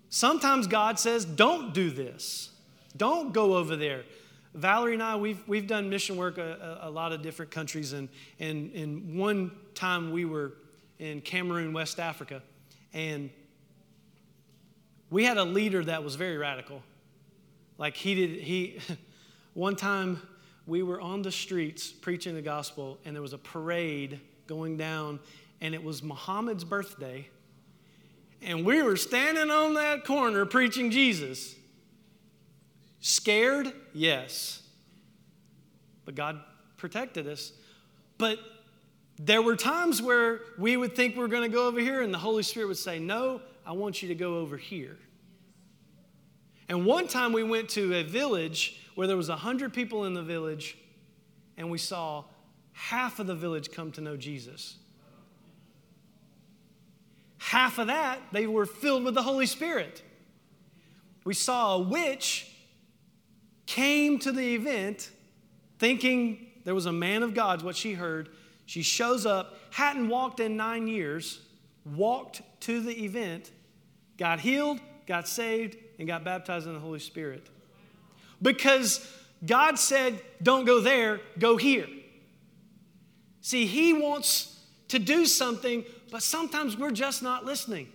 Sometimes 0.09 0.67
God 0.67 0.99
says, 0.99 1.23
Don't 1.23 1.73
do 1.73 1.91
this, 1.91 2.51
don't 2.97 3.31
go 3.31 3.55
over 3.55 3.77
there. 3.77 4.03
Valerie 4.53 4.95
and 4.95 5.01
I, 5.01 5.15
we've, 5.15 5.41
we've 5.47 5.65
done 5.65 5.89
mission 5.89 6.17
work 6.17 6.37
a, 6.37 6.79
a, 6.81 6.89
lot 6.89 7.13
of 7.13 7.21
different 7.21 7.49
countries, 7.49 7.93
and, 7.93 8.09
and, 8.41 8.69
and 8.73 9.17
one 9.17 9.49
time 9.75 10.11
we 10.11 10.25
were 10.25 10.55
in 10.99 11.21
Cameroon, 11.21 11.71
West 11.71 12.01
Africa, 12.01 12.43
and 12.91 13.29
we 15.09 15.23
had 15.23 15.37
a 15.37 15.45
leader 15.45 15.85
that 15.85 16.03
was 16.03 16.15
very 16.15 16.37
radical. 16.37 16.83
Like 17.77 17.95
he 17.95 18.13
did, 18.13 18.41
he, 18.41 18.79
one 19.53 19.75
time 19.75 20.21
we 20.65 20.81
were 20.83 20.99
on 21.01 21.21
the 21.21 21.31
streets 21.31 21.91
preaching 21.91 22.35
the 22.35 22.41
gospel, 22.41 22.97
and 23.05 23.15
there 23.15 23.21
was 23.21 23.33
a 23.33 23.37
parade 23.37 24.19
going 24.47 24.77
down, 24.77 25.19
and 25.61 25.73
it 25.73 25.83
was 25.83 26.01
Muhammad's 26.01 26.63
birthday. 26.63 27.27
And 28.41 28.65
we 28.65 28.81
were 28.81 28.97
standing 28.97 29.49
on 29.49 29.75
that 29.75 30.05
corner 30.05 30.45
preaching 30.45 30.91
Jesus. 30.91 31.55
Scared? 32.99 33.71
Yes. 33.93 34.61
But 36.05 36.15
God 36.15 36.41
protected 36.77 37.27
us. 37.27 37.53
But 38.17 38.39
there 39.17 39.41
were 39.41 39.55
times 39.55 40.01
where 40.01 40.41
we 40.57 40.75
would 40.75 40.95
think 40.95 41.15
we 41.15 41.21
we're 41.21 41.27
going 41.27 41.49
to 41.49 41.55
go 41.55 41.67
over 41.67 41.79
here, 41.79 42.01
and 42.01 42.13
the 42.13 42.17
Holy 42.17 42.43
Spirit 42.43 42.67
would 42.67 42.77
say, 42.77 42.99
No, 42.99 43.41
I 43.65 43.73
want 43.73 44.01
you 44.01 44.07
to 44.09 44.15
go 44.15 44.37
over 44.37 44.57
here. 44.57 44.97
And 46.69 46.85
one 46.85 47.07
time 47.07 47.33
we 47.33 47.43
went 47.43 47.69
to 47.71 47.93
a 47.95 48.03
village 48.03 48.79
where 48.95 49.07
there 49.07 49.17
was 49.17 49.29
100 49.29 49.73
people 49.73 50.05
in 50.05 50.13
the 50.13 50.23
village, 50.23 50.77
and 51.57 51.69
we 51.69 51.77
saw 51.77 52.23
half 52.73 53.19
of 53.19 53.27
the 53.27 53.35
village 53.35 53.71
come 53.71 53.91
to 53.93 54.01
know 54.01 54.17
Jesus. 54.17 54.77
Half 57.37 57.77
of 57.77 57.87
that, 57.87 58.19
they 58.31 58.47
were 58.47 58.65
filled 58.65 59.03
with 59.03 59.13
the 59.13 59.21
Holy 59.21 59.45
Spirit. 59.45 60.01
We 61.23 61.33
saw 61.33 61.75
a 61.75 61.79
witch 61.79 62.49
came 63.65 64.19
to 64.19 64.31
the 64.31 64.55
event 64.55 65.09
thinking 65.79 66.47
there 66.63 66.75
was 66.75 66.85
a 66.85 66.91
man 66.91 67.23
of 67.23 67.33
God's 67.33 67.63
what 67.63 67.75
she 67.75 67.93
heard. 67.93 68.29
She 68.65 68.81
shows 68.81 69.25
up, 69.25 69.57
hadn't 69.71 70.07
walked 70.07 70.39
in 70.39 70.55
nine 70.55 70.87
years, 70.87 71.41
walked 71.85 72.41
to 72.61 72.79
the 72.81 73.03
event, 73.03 73.51
got 74.17 74.39
healed, 74.39 74.79
got 75.05 75.27
saved, 75.27 75.77
and 75.99 76.07
got 76.07 76.23
baptized 76.23 76.67
in 76.67 76.73
the 76.73 76.79
Holy 76.79 76.99
Spirit. 76.99 77.49
Because 78.43 79.09
God 79.43 79.79
said, 79.79 80.21
don't 80.43 80.65
go 80.65 80.79
there, 80.79 81.21
go 81.39 81.57
here. 81.57 81.87
See, 83.41 83.65
He 83.65 83.93
wants 83.93 84.59
to 84.89 84.99
do 84.99 85.25
something, 85.25 85.83
but 86.11 86.21
sometimes 86.21 86.77
we're 86.77 86.91
just 86.91 87.23
not 87.23 87.45
listening. 87.45 87.87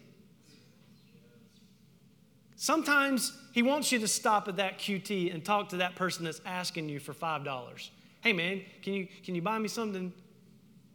Sometimes 2.57 3.38
He 3.53 3.62
wants 3.62 3.92
you 3.92 4.01
to 4.01 4.09
stop 4.09 4.49
at 4.49 4.57
that 4.57 4.78
QT 4.78 5.32
and 5.32 5.44
talk 5.44 5.68
to 5.68 5.76
that 5.76 5.94
person 5.94 6.24
that's 6.24 6.40
asking 6.44 6.88
you 6.88 6.99
for 6.99 7.14
$5. 7.14 7.90
Hey, 8.22 8.32
man, 8.32 8.62
can 8.82 8.94
you, 8.94 9.07
can 9.24 9.34
you 9.34 9.42
buy 9.42 9.59
me 9.59 9.68
something? 9.68 10.12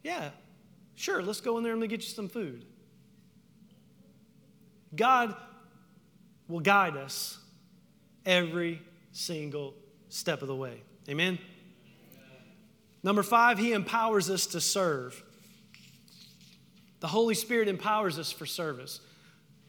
Yeah, 0.04 0.32
sure, 0.95 1.22
let's 1.22 1.39
go 1.39 1.58
in 1.58 1.64
there 1.64 1.74
and 1.74 1.80
let 1.80 1.89
me 1.89 1.95
get 1.95 2.04
you 2.04 2.10
some 2.12 2.28
food. 2.28 2.66
God 4.95 5.36
will 6.47 6.60
guide 6.60 6.97
us 6.97 7.38
every 8.26 8.82
single 9.14 9.76
step 10.09 10.41
of 10.41 10.47
the 10.49 10.55
way. 10.55 10.82
Amen? 11.07 11.39
Number 13.01 13.24
five, 13.24 13.57
He 13.57 13.72
empowers 13.72 14.30
us 14.30 14.45
to 14.47 14.61
serve. 14.61 15.24
The 16.99 17.07
Holy 17.07 17.36
Spirit 17.36 17.68
empowers 17.68 18.20
us 18.20 18.32
for 18.32 18.45
service. 18.45 18.99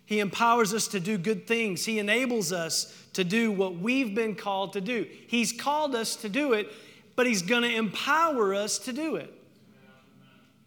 He 0.06 0.20
empowers 0.20 0.74
us 0.74 0.88
to 0.88 1.00
do 1.00 1.16
good 1.16 1.46
things. 1.46 1.84
He 1.84 1.98
enables 1.98 2.52
us 2.52 2.94
to 3.14 3.24
do 3.24 3.50
what 3.50 3.76
we've 3.76 4.14
been 4.14 4.34
called 4.34 4.74
to 4.74 4.80
do. 4.80 5.06
He's 5.26 5.52
called 5.52 5.94
us 5.94 6.16
to 6.16 6.28
do 6.28 6.52
it, 6.52 6.70
but 7.16 7.26
He's 7.26 7.42
going 7.42 7.62
to 7.62 7.74
empower 7.74 8.54
us 8.54 8.78
to 8.80 8.92
do 8.92 9.16
it. 9.16 9.32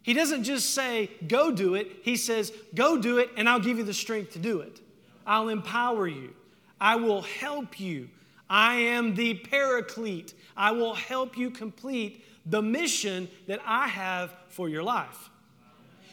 He 0.01 0.13
doesn't 0.13 0.45
just 0.45 0.73
say, 0.73 1.11
go 1.27 1.51
do 1.51 1.75
it. 1.75 1.87
He 2.03 2.15
says, 2.15 2.53
go 2.73 2.97
do 2.97 3.17
it, 3.17 3.29
and 3.35 3.49
I'll 3.49 3.59
give 3.59 3.77
you 3.77 3.83
the 3.83 3.93
strength 3.93 4.33
to 4.33 4.39
do 4.39 4.61
it. 4.61 4.79
I'll 5.25 5.49
empower 5.49 6.07
you. 6.07 6.33
I 6.79 6.95
will 6.95 7.21
help 7.23 7.79
you. 7.79 8.09
I 8.49 8.75
am 8.75 9.15
the 9.15 9.35
paraclete. 9.35 10.33
I 10.55 10.71
will 10.71 10.93
help 10.93 11.37
you 11.37 11.49
complete 11.51 12.23
the 12.45 12.61
mission 12.61 13.27
that 13.47 13.59
I 13.65 13.87
have 13.87 14.33
for 14.49 14.69
your 14.69 14.83
life. 14.83 15.29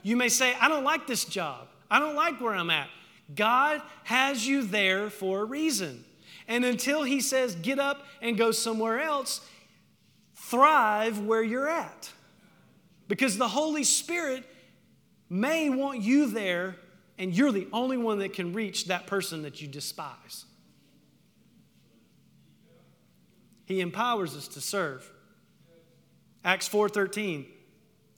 You 0.02 0.16
may 0.16 0.28
say, 0.28 0.54
I 0.60 0.68
don't 0.68 0.84
like 0.84 1.06
this 1.06 1.24
job. 1.24 1.68
I 1.90 1.98
don't 1.98 2.16
like 2.16 2.40
where 2.40 2.54
I'm 2.54 2.70
at. 2.70 2.88
God 3.34 3.80
has 4.04 4.46
you 4.46 4.62
there 4.62 5.10
for 5.10 5.40
a 5.40 5.44
reason. 5.44 6.04
And 6.46 6.64
until 6.64 7.04
He 7.04 7.20
says, 7.20 7.54
get 7.54 7.78
up 7.78 8.04
and 8.20 8.36
go 8.36 8.50
somewhere 8.50 9.00
else, 9.00 9.40
thrive 10.34 11.20
where 11.20 11.42
you're 11.42 11.68
at. 11.68 12.10
Because 13.08 13.38
the 13.38 13.48
Holy 13.48 13.84
Spirit 13.84 14.44
may 15.30 15.70
want 15.70 16.02
you 16.02 16.26
there, 16.26 16.76
and 17.18 17.34
you're 17.34 17.52
the 17.52 17.68
only 17.72 17.96
one 17.96 18.18
that 18.18 18.32
can 18.32 18.52
reach 18.52 18.86
that 18.86 19.06
person 19.06 19.42
that 19.42 19.62
you 19.62 19.68
despise. 19.68 20.44
He 23.64 23.80
empowers 23.80 24.36
us 24.36 24.48
to 24.48 24.60
serve. 24.60 25.10
Acts 26.44 26.68
4:13. 26.68 27.46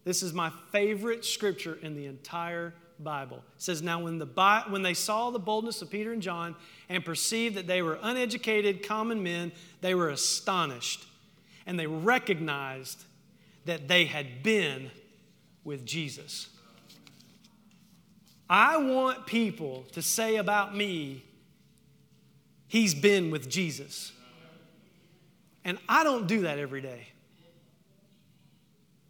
This 0.05 0.23
is 0.23 0.33
my 0.33 0.51
favorite 0.71 1.25
scripture 1.25 1.79
in 1.83 1.97
the 1.97 2.07
entire 2.07 2.75
Bible. 2.99 3.39
It 3.57 3.63
says, 3.63 3.83
Now 3.83 4.03
when, 4.03 4.19
the, 4.19 4.27
when 4.69 4.83
they 4.83 4.95
saw 4.95 5.31
the 5.31 5.39
boldness 5.39 5.83
of 5.83 5.91
Peter 5.91 6.13
and 6.13 6.23
John 6.23 6.55
and 6.89 7.05
perceived 7.05 7.57
that 7.57 7.67
they 7.67 7.83
were 7.83 7.99
uneducated, 8.03 8.87
common 8.87 9.23
men, 9.23 9.53
they 9.81 9.95
were 9.95 10.11
astonished. 10.11 11.07
And 11.67 11.79
they 11.79 11.87
recognized 11.87 13.03
that 13.65 13.89
they 13.89 14.05
had 14.05 14.43
been 14.43 14.91
with 15.65 15.85
Jesus. 15.85 16.49
I 18.49 18.77
want 18.77 19.27
people 19.27 19.85
to 19.93 20.03
say 20.03 20.37
about 20.37 20.75
me, 20.77 21.25
He's 22.69 22.95
been 22.95 23.31
with 23.31 23.49
Jesus. 23.49 24.13
And 25.67 25.79
I 25.89 26.05
don't 26.05 26.29
do 26.29 26.43
that 26.43 26.61
every 26.61 26.81
day. 26.81 27.09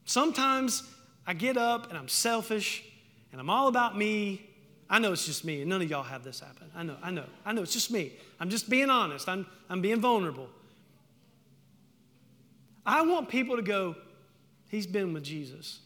Sometimes 0.07 0.83
I 1.27 1.35
get 1.35 1.59
up 1.59 1.91
and 1.91 1.99
I'm 1.99 2.09
selfish 2.09 2.83
and 3.31 3.39
I'm 3.39 3.51
all 3.51 3.69
about 3.69 3.97
me. 3.97 4.49
I 4.89 4.99
know 4.99 5.13
it's 5.13 5.27
just 5.27 5.45
me, 5.45 5.61
and 5.61 5.69
none 5.69 5.83
of 5.83 5.91
y'all 5.91 6.05
have 6.05 6.25
this 6.25 6.41
happen. 6.41 6.71
I 6.75 6.83
know, 6.85 6.97
I 7.03 7.11
know, 7.11 7.25
I 7.45 7.53
know 7.53 7.63
it's 7.63 7.73
just 7.73 7.91
me. 7.91 8.13
I'm 8.41 8.49
just 8.49 8.71
being 8.71 8.89
honest, 8.89 9.29
I'm, 9.29 9.45
I'm 9.69 9.83
being 9.83 10.01
vulnerable. 10.01 10.49
I 12.87 13.03
want 13.03 13.29
people 13.29 13.57
to 13.57 13.63
go, 13.63 13.97
He's 14.69 14.87
been 14.87 15.13
with 15.13 15.25
Jesus. 15.25 15.81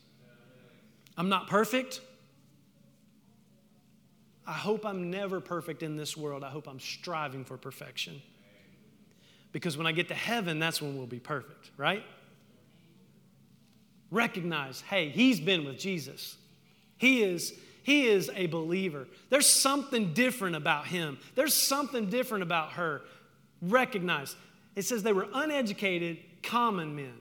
I'm 1.16 1.28
not 1.28 1.48
perfect. 1.48 2.00
I 4.46 4.52
hope 4.52 4.86
I'm 4.86 5.10
never 5.10 5.40
perfect 5.40 5.82
in 5.82 5.96
this 5.96 6.16
world. 6.16 6.44
I 6.44 6.50
hope 6.50 6.68
I'm 6.68 6.80
striving 6.80 7.44
for 7.44 7.56
perfection. 7.56 8.22
Because 9.52 9.76
when 9.76 9.86
I 9.86 9.92
get 9.92 10.08
to 10.08 10.14
heaven, 10.14 10.58
that's 10.58 10.80
when 10.80 10.96
we'll 10.96 11.06
be 11.06 11.18
perfect, 11.18 11.70
right? 11.76 12.04
Recognize, 14.10 14.80
hey, 14.82 15.08
he's 15.08 15.40
been 15.40 15.64
with 15.64 15.78
Jesus. 15.78 16.36
He 16.96 17.22
is 17.22 17.54
he 17.82 18.06
is 18.06 18.30
a 18.36 18.46
believer. 18.46 19.08
There's 19.30 19.48
something 19.48 20.12
different 20.12 20.54
about 20.54 20.86
him. 20.86 21.18
There's 21.34 21.54
something 21.54 22.10
different 22.10 22.42
about 22.42 22.72
her. 22.72 23.02
Recognize. 23.62 24.36
It 24.76 24.82
says 24.82 25.02
they 25.02 25.12
were 25.12 25.26
uneducated, 25.32 26.18
common 26.42 26.94
men. 26.94 27.14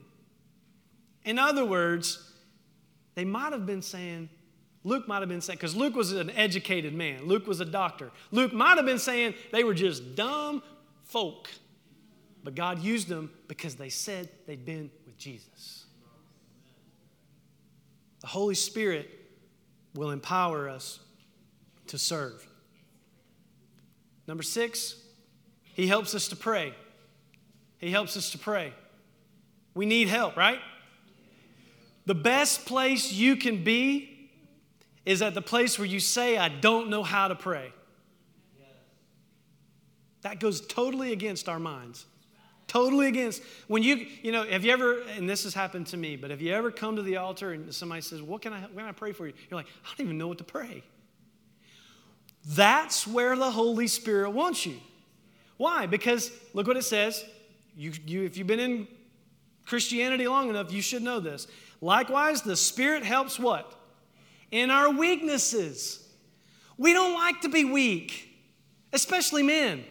In 1.24 1.40
other 1.40 1.66
words, 1.66 2.34
they 3.16 3.26
might 3.26 3.52
have 3.54 3.66
been 3.66 3.82
saying, 3.82 4.30
Luke 4.84 5.08
might 5.08 5.20
have 5.20 5.30
been 5.30 5.42
saying, 5.42 5.58
because 5.58 5.76
Luke 5.76 5.96
was 5.96 6.12
an 6.12 6.30
educated 6.32 6.94
man, 6.94 7.26
Luke 7.26 7.48
was 7.48 7.60
a 7.60 7.66
doctor. 7.66 8.12
Luke 8.32 8.54
might 8.54 8.78
have 8.78 8.86
been 8.86 9.00
saying 9.00 9.34
they 9.52 9.64
were 9.64 9.74
just 9.74 10.16
dumb 10.16 10.62
folk. 11.04 11.50
But 12.44 12.56
God 12.56 12.80
used 12.80 13.08
them 13.08 13.32
because 13.48 13.76
they 13.76 13.90
said 13.90 14.30
they'd 14.48 14.66
been 14.66 14.90
with 15.06 15.18
Jesus. 15.18 15.86
The 18.22 18.28
Holy 18.28 18.56
Spirit 18.56 19.10
will 19.96 20.12
empower 20.12 20.70
us 20.70 21.00
to 21.88 21.98
serve. 21.98 22.46
Number 24.28 24.44
six, 24.44 24.96
He 25.74 25.88
helps 25.88 26.14
us 26.14 26.28
to 26.30 26.36
pray. 26.36 26.74
He 27.78 27.92
helps 27.92 28.16
us 28.18 28.32
to 28.32 28.38
pray. 28.38 28.74
We 29.74 29.86
need 29.86 30.08
help, 30.08 30.36
right? 30.36 30.60
The 32.06 32.16
best 32.16 32.66
place 32.66 33.12
you 33.12 33.36
can 33.36 33.64
be 33.64 34.32
is 35.06 35.22
at 35.22 35.34
the 35.34 35.42
place 35.42 35.80
where 35.80 35.88
you 35.88 36.00
say, 36.00 36.38
I 36.38 36.50
don't 36.50 36.90
know 36.90 37.04
how 37.04 37.28
to 37.28 37.36
pray. 37.36 37.74
That 40.22 40.40
goes 40.40 40.62
totally 40.62 41.14
against 41.14 41.48
our 41.48 41.60
minds. 41.60 42.06
Totally 42.70 43.08
against. 43.08 43.42
When 43.68 43.82
you, 43.82 44.06
you 44.22 44.32
know, 44.32 44.44
have 44.44 44.64
you 44.64 44.72
ever, 44.72 45.02
and 45.18 45.28
this 45.28 45.44
has 45.44 45.56
happened 45.56 45.88
to 45.88 45.98
me, 45.98 46.16
but 46.16 46.30
have 46.30 46.40
you 46.40 46.54
ever 46.54 46.70
come 46.70 46.96
to 46.98 47.02
the 47.02 47.18
altar 47.18 47.52
and 47.52 47.74
somebody 47.74 48.02
says, 48.02 48.22
What 48.22 48.44
can 48.44 48.54
I, 48.54 48.62
what 48.62 48.78
can 48.78 48.86
I 48.86 48.92
pray 48.92 49.12
for 49.12 49.26
you? 49.26 49.34
You're 49.50 49.60
like, 49.60 49.66
I 49.84 49.90
don't 49.98 50.06
even 50.06 50.20
know 50.20 50.28
what 50.28 50.38
to 50.38 50.44
pray. 50.44 50.84
That's 52.46 53.08
where 53.08 53.36
the 53.36 53.50
Holy 53.50 53.88
Spirit 53.88 54.30
wants 54.30 54.68
you. 54.68 54.78
Why? 55.58 55.88
Because 55.88 56.32
look 56.54 56.68
what 56.68 56.78
it 56.78 56.84
says. 56.84 57.26
You, 57.76 57.92
you, 58.06 58.24
if 58.24 58.38
you've 58.38 58.46
been 58.46 58.60
in 58.60 58.88
Christianity 59.66 60.28
long 60.28 60.50
enough, 60.50 60.72
you 60.72 60.84
should 60.84 61.02
know 61.02 61.20
this. 61.20 61.48
Likewise, 61.82 62.44
the 62.44 62.56
Spirit 62.56 63.02
helps 63.04 63.40
what? 63.40 63.74
In 64.52 64.70
our 64.70 64.92
weaknesses. 64.92 66.08
We 66.78 66.94
don't 66.94 67.16
like 67.16 67.42
to 67.42 67.50
be 67.50 67.66
weak, 67.66 68.30
especially 68.94 69.42
men. 69.42 69.86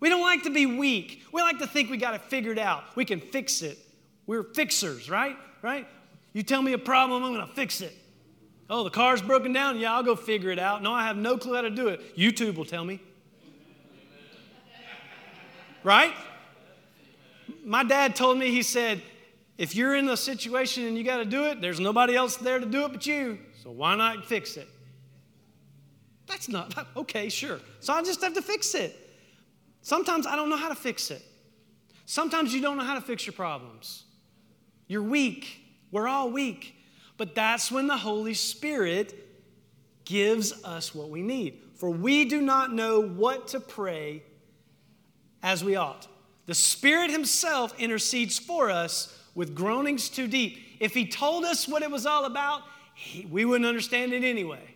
We 0.00 0.08
don't 0.08 0.22
like 0.22 0.42
to 0.42 0.50
be 0.50 0.66
weak. 0.66 1.22
We 1.32 1.40
like 1.40 1.58
to 1.58 1.66
think 1.66 1.90
we 1.90 1.96
got 1.96 2.14
it 2.14 2.22
figured 2.22 2.58
out. 2.58 2.84
We 2.96 3.04
can 3.04 3.20
fix 3.20 3.62
it. 3.62 3.78
We're 4.26 4.42
fixers, 4.42 5.08
right? 5.08 5.36
Right? 5.62 5.86
You 6.32 6.42
tell 6.42 6.60
me 6.60 6.72
a 6.74 6.78
problem, 6.78 7.22
I'm 7.22 7.32
going 7.32 7.46
to 7.46 7.54
fix 7.54 7.80
it. 7.80 7.96
Oh, 8.68 8.84
the 8.84 8.90
car's 8.90 9.22
broken 9.22 9.52
down? 9.52 9.78
Yeah, 9.78 9.94
I'll 9.94 10.02
go 10.02 10.16
figure 10.16 10.50
it 10.50 10.58
out. 10.58 10.82
No, 10.82 10.92
I 10.92 11.06
have 11.06 11.16
no 11.16 11.38
clue 11.38 11.54
how 11.54 11.62
to 11.62 11.70
do 11.70 11.88
it. 11.88 12.16
YouTube 12.16 12.56
will 12.56 12.64
tell 12.64 12.84
me. 12.84 13.00
Right? 15.82 16.12
My 17.64 17.84
dad 17.84 18.16
told 18.16 18.38
me, 18.38 18.50
he 18.50 18.62
said, 18.62 19.00
if 19.56 19.74
you're 19.74 19.94
in 19.94 20.08
a 20.08 20.16
situation 20.16 20.84
and 20.84 20.98
you 20.98 21.04
got 21.04 21.18
to 21.18 21.24
do 21.24 21.44
it, 21.44 21.60
there's 21.60 21.80
nobody 21.80 22.16
else 22.16 22.36
there 22.36 22.58
to 22.58 22.66
do 22.66 22.84
it 22.84 22.92
but 22.92 23.06
you. 23.06 23.38
So 23.62 23.70
why 23.70 23.94
not 23.94 24.26
fix 24.26 24.56
it? 24.56 24.68
That's 26.26 26.48
not, 26.48 26.86
okay, 26.96 27.28
sure. 27.28 27.60
So 27.80 27.92
I 27.92 28.02
just 28.02 28.20
have 28.22 28.34
to 28.34 28.42
fix 28.42 28.74
it. 28.74 29.05
Sometimes 29.86 30.26
I 30.26 30.34
don't 30.34 30.50
know 30.50 30.56
how 30.56 30.68
to 30.68 30.74
fix 30.74 31.12
it. 31.12 31.22
Sometimes 32.06 32.52
you 32.52 32.60
don't 32.60 32.76
know 32.76 32.82
how 32.82 32.96
to 32.96 33.00
fix 33.00 33.24
your 33.24 33.34
problems. 33.34 34.02
You're 34.88 35.00
weak. 35.00 35.60
We're 35.92 36.08
all 36.08 36.28
weak. 36.28 36.74
But 37.16 37.36
that's 37.36 37.70
when 37.70 37.86
the 37.86 37.96
Holy 37.96 38.34
Spirit 38.34 39.14
gives 40.04 40.64
us 40.64 40.92
what 40.92 41.08
we 41.08 41.22
need. 41.22 41.62
For 41.76 41.88
we 41.88 42.24
do 42.24 42.40
not 42.40 42.72
know 42.72 43.00
what 43.00 43.46
to 43.48 43.60
pray 43.60 44.24
as 45.40 45.62
we 45.62 45.76
ought. 45.76 46.08
The 46.46 46.54
Spirit 46.54 47.12
Himself 47.12 47.72
intercedes 47.78 48.40
for 48.40 48.72
us 48.72 49.16
with 49.36 49.54
groanings 49.54 50.08
too 50.08 50.26
deep. 50.26 50.58
If 50.80 50.94
He 50.94 51.06
told 51.06 51.44
us 51.44 51.68
what 51.68 51.84
it 51.84 51.92
was 51.92 52.06
all 52.06 52.24
about, 52.24 52.62
he, 52.96 53.24
we 53.26 53.44
wouldn't 53.44 53.68
understand 53.68 54.12
it 54.12 54.24
anyway. 54.24 54.74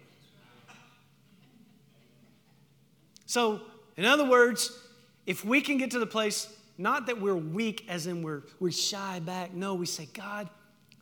So, 3.26 3.62
in 3.96 4.04
other 4.04 4.24
words, 4.24 4.86
if 5.26 5.44
we 5.44 5.60
can 5.60 5.78
get 5.78 5.90
to 5.92 5.98
the 5.98 6.06
place, 6.06 6.52
not 6.78 7.06
that 7.06 7.20
we're 7.20 7.36
weak 7.36 7.84
as 7.88 8.06
in 8.06 8.22
we're, 8.22 8.42
we 8.58 8.72
shy 8.72 9.20
back, 9.20 9.52
no, 9.52 9.74
we 9.74 9.86
say, 9.86 10.08
God, 10.12 10.48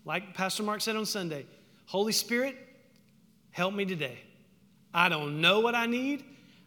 like 0.05 0.35
Pastor 0.35 0.63
Mark 0.63 0.81
said 0.81 0.97
on 0.97 1.07
Sunday, 1.07 1.47
Holy 1.87 2.13
Spirit, 2.13 2.57
help 3.51 3.75
me 3.75 3.85
today. 3.85 4.19
I 4.93 5.09
don't 5.09 5.41
know 5.41 5.61
what 5.61 5.75
I 5.75 5.87
need. 5.87 6.25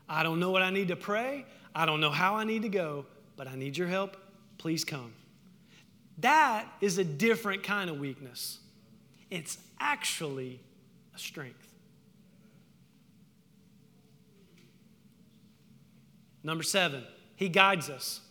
I 0.08 0.24
don't 0.24 0.40
know 0.40 0.52
what 0.52 0.62
I 0.62 0.70
need 0.70 0.90
to 0.90 0.96
pray. 0.96 1.46
I 1.76 1.86
don't 1.86 2.02
know 2.02 2.12
how 2.12 2.36
I 2.36 2.44
need 2.44 2.62
to 2.64 2.70
go, 2.70 3.06
but 3.36 3.48
I 3.48 3.56
need 3.56 3.78
your 3.78 3.88
help. 3.88 4.18
Please 4.58 4.84
come. 4.84 5.14
That 6.20 6.68
is 6.82 6.98
a 6.98 7.04
different 7.04 7.64
kind 7.64 7.90
of 7.90 8.00
weakness. 8.00 8.60
It's 9.30 9.58
actually 9.80 10.60
a 11.16 11.20
strength. 11.20 11.68
Number 16.44 16.64
seven, 16.64 17.04
he 17.42 17.50
guides 17.50 17.90
us. 17.90 18.22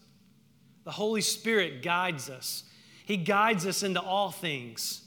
The 0.85 0.93
Holy 0.93 1.21
Spirit 1.21 1.83
guides 1.83 2.31
us. 2.31 2.63
He 3.05 3.17
guides 3.17 3.67
us 3.67 3.83
into 3.83 4.01
all 4.01 4.31
things. 4.31 5.03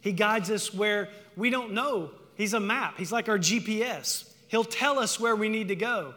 He 0.00 0.12
guides 0.12 0.52
us 0.52 0.72
where 0.72 1.08
we 1.36 1.50
don't 1.50 1.72
know. 1.72 2.12
He's 2.36 2.54
a 2.54 2.60
map, 2.60 2.94
He's 2.96 3.10
like 3.10 3.28
our 3.28 3.36
GPS. 3.36 4.32
He'll 4.46 4.62
tell 4.62 5.00
us 5.00 5.18
where 5.18 5.34
we 5.34 5.48
need 5.48 5.66
to 5.66 5.74
go. 5.74 6.14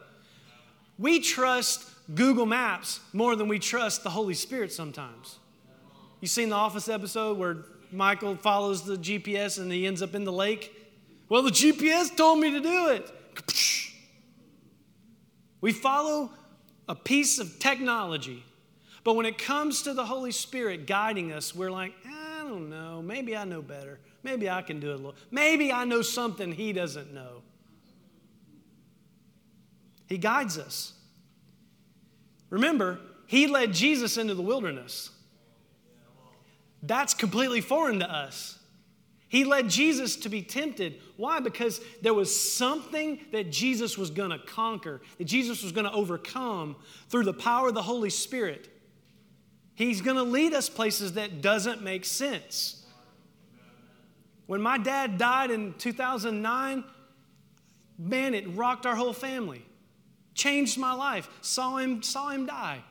We 0.99 1.22
trust 1.22 1.89
Google 2.14 2.45
Maps 2.45 2.99
more 3.14 3.36
than 3.36 3.47
we 3.47 3.58
trust 3.58 4.04
the 4.04 4.12
Holy 4.12 4.36
Spirit 4.36 4.72
sometimes. 4.72 5.39
You 6.20 6.28
seen 6.28 6.49
the 6.49 6.56
Office 6.56 6.88
episode 6.88 7.39
where 7.39 7.66
Michael 7.91 8.36
follows 8.36 8.84
the 8.84 8.95
GPS 8.95 9.58
and 9.58 9.72
he 9.72 9.88
ends 9.88 10.04
up 10.04 10.14
in 10.14 10.24
the 10.24 10.32
lake? 10.32 10.72
Well, 11.30 11.41
the 11.41 11.49
GPS 11.49 12.16
told 12.16 12.38
me 12.38 12.52
to 12.52 12.60
do 12.60 12.89
it. 12.89 13.12
We 15.62 15.72
follow 15.72 16.32
a 16.91 16.95
piece 16.95 17.39
of 17.39 17.57
technology. 17.57 18.43
But 19.05 19.15
when 19.15 19.25
it 19.25 19.37
comes 19.37 19.83
to 19.83 19.93
the 19.93 20.05
Holy 20.05 20.33
Spirit 20.33 20.85
guiding 20.85 21.31
us, 21.31 21.55
we're 21.55 21.71
like, 21.71 21.93
I 22.05 22.43
don't 22.43 22.69
know. 22.69 23.01
Maybe 23.01 23.35
I 23.35 23.45
know 23.45 23.61
better. 23.61 23.97
Maybe 24.23 24.49
I 24.49 24.61
can 24.61 24.81
do 24.81 24.91
it 24.91 24.95
a 24.95 24.97
little. 24.97 25.15
Maybe 25.31 25.71
I 25.71 25.85
know 25.85 26.01
something 26.01 26.51
he 26.51 26.73
doesn't 26.73 27.13
know. 27.13 27.43
He 30.09 30.17
guides 30.17 30.57
us. 30.57 30.91
Remember, 32.49 32.99
he 33.25 33.47
led 33.47 33.71
Jesus 33.71 34.17
into 34.17 34.35
the 34.35 34.41
wilderness. 34.41 35.11
That's 36.83 37.13
completely 37.13 37.61
foreign 37.61 37.99
to 37.99 38.11
us. 38.11 38.59
He 39.32 39.45
led 39.45 39.69
Jesus 39.69 40.17
to 40.17 40.29
be 40.29 40.41
tempted. 40.41 40.99
Why? 41.15 41.39
Because 41.39 41.79
there 42.01 42.13
was 42.13 42.38
something 42.38 43.17
that 43.32 43.49
Jesus 43.49 43.97
was 43.97 44.11
going 44.11 44.32
to 44.32 44.39
conquer, 44.39 45.01
that 45.19 45.23
Jesus 45.23 45.63
was 45.63 45.71
going 45.71 45.86
to 45.86 45.93
overcome 45.93 46.75
through 47.07 47.23
the 47.23 47.34
power 47.34 47.69
of 47.69 47.73
the 47.73 47.82
Holy 47.82 48.09
Spirit. 48.09 48.67
He's 49.73 50.01
going 50.01 50.17
to 50.17 50.23
lead 50.23 50.53
us 50.53 50.67
places 50.67 51.13
that 51.13 51.41
doesn't 51.41 51.82
make 51.82 52.03
sense. 52.03 52.86
When 54.47 54.61
my 54.61 54.77
dad 54.77 55.17
died 55.17 55.49
in 55.49 55.75
2009, 55.75 56.84
man, 57.97 58.34
it 58.34 58.53
rocked 58.53 58.86
our 58.86 58.97
whole 58.97 59.13
family. 59.13 59.63
Changed 60.34 60.77
my 60.77 60.91
life. 60.91 61.29
Saw 61.39 61.77
him 61.77 62.03
saw 62.03 62.32
him 62.32 62.47
die. 62.47 62.84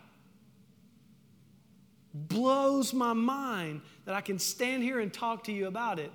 Blows 2.15 2.95
my 2.95 3.13
mind 3.13 3.83
that 4.07 4.15
I 4.15 4.23
can 4.23 4.39
stand 4.39 4.83
here 4.83 5.01
and 5.01 5.13
talk 5.13 5.45
to 5.45 5.53
you 5.53 5.67
about 5.67 5.99
it 5.99 6.11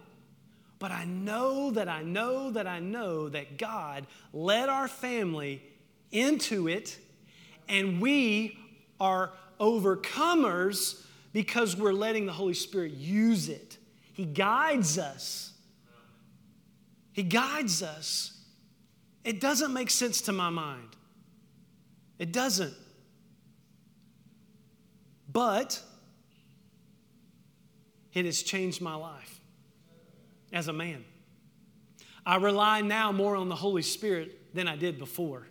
but 0.79 0.91
I 0.91 1.05
know 1.05 1.71
that 1.71 1.87
I 1.87 2.01
know 2.01 2.51
that 2.51 2.67
I 2.67 2.79
know 2.79 3.29
that 3.29 3.57
God 3.57 4.05
led 4.33 4.69
our 4.69 4.87
family 4.87 5.61
into 6.11 6.67
it, 6.67 6.97
and 7.67 8.01
we 8.01 8.57
are 8.99 9.31
overcomers 9.59 11.03
because 11.33 11.75
we're 11.75 11.93
letting 11.93 12.25
the 12.25 12.33
Holy 12.33 12.53
Spirit 12.53 12.91
use 12.93 13.49
it. 13.49 13.77
He 14.13 14.25
guides 14.25 14.97
us. 14.97 15.53
He 17.13 17.23
guides 17.23 17.81
us. 17.81 18.37
It 19.23 19.39
doesn't 19.39 19.73
make 19.73 19.89
sense 19.89 20.21
to 20.21 20.31
my 20.31 20.49
mind. 20.49 20.95
It 22.19 22.31
doesn't. 22.31 22.73
But 25.31 25.81
it 28.13 28.25
has 28.25 28.41
changed 28.41 28.81
my 28.81 28.95
life 28.95 29.34
as 30.55 30.69
a 30.69 30.73
man. 30.73 31.03
I 32.25 32.37
rely 32.37 32.81
now 32.81 33.11
more 33.11 33.35
on 33.35 33.49
the 33.49 33.55
Holy 33.55 33.83
Spirit 33.83 34.55
than 34.55 34.67
I 34.67 34.77
did 34.77 34.97
before. 34.97 35.45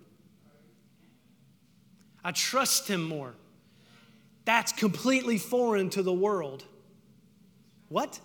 I 2.24 2.32
trust 2.32 2.88
Him 2.88 3.04
more. 3.04 3.34
That's 4.46 4.72
completely 4.72 5.38
foreign 5.38 5.90
to 5.90 6.02
the 6.02 6.12
world. 6.12 6.64
What? 7.88 8.18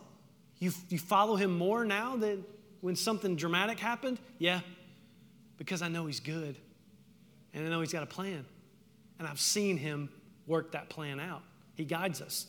You, 0.60 0.72
you 0.88 0.98
follow 0.98 1.36
Him 1.36 1.56
more 1.56 1.84
now 1.84 2.16
than 2.16 2.46
when 2.80 2.96
something 2.96 3.36
dramatic 3.36 3.78
happened? 3.78 4.18
Yeah, 4.40 4.62
because 5.58 5.82
I 5.82 5.90
know 5.90 6.06
He's 6.08 6.22
good 6.22 6.56
and 7.54 7.66
I 7.66 7.70
know 7.70 7.82
He's 7.82 7.94
got 7.94 8.04
a 8.04 8.08
plan. 8.08 8.46
And 9.20 9.28
I've 9.28 9.42
seen 9.42 9.78
Him 9.78 10.10
work 10.48 10.72
that 10.72 10.88
plan 10.88 11.20
out. 11.20 11.44
He 11.76 11.84
guides 11.84 12.22
us. 12.22 12.48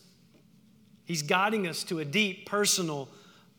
He's 1.05 1.23
guiding 1.23 1.67
us 1.67 1.83
to 1.85 1.99
a 1.99 2.05
deep 2.05 2.47
personal 2.47 3.09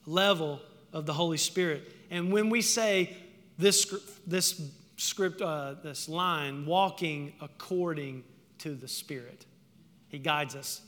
level 0.06 0.62
of 0.94 1.06
the 1.06 1.14
Holy 1.14 1.38
Spirit. 1.38 1.84
And 2.10 2.32
when 2.32 2.50
we 2.50 2.62
say 2.62 3.16
this, 3.58 3.94
this 4.28 4.62
script, 4.98 5.42
uh, 5.42 5.76
this 5.84 6.10
line, 6.10 6.66
walking 6.66 7.34
according 7.42 8.24
to 8.60 8.76
the 8.76 8.88
Spirit, 8.88 9.46
He 10.10 10.20
guides 10.20 10.56
us. 10.56 10.82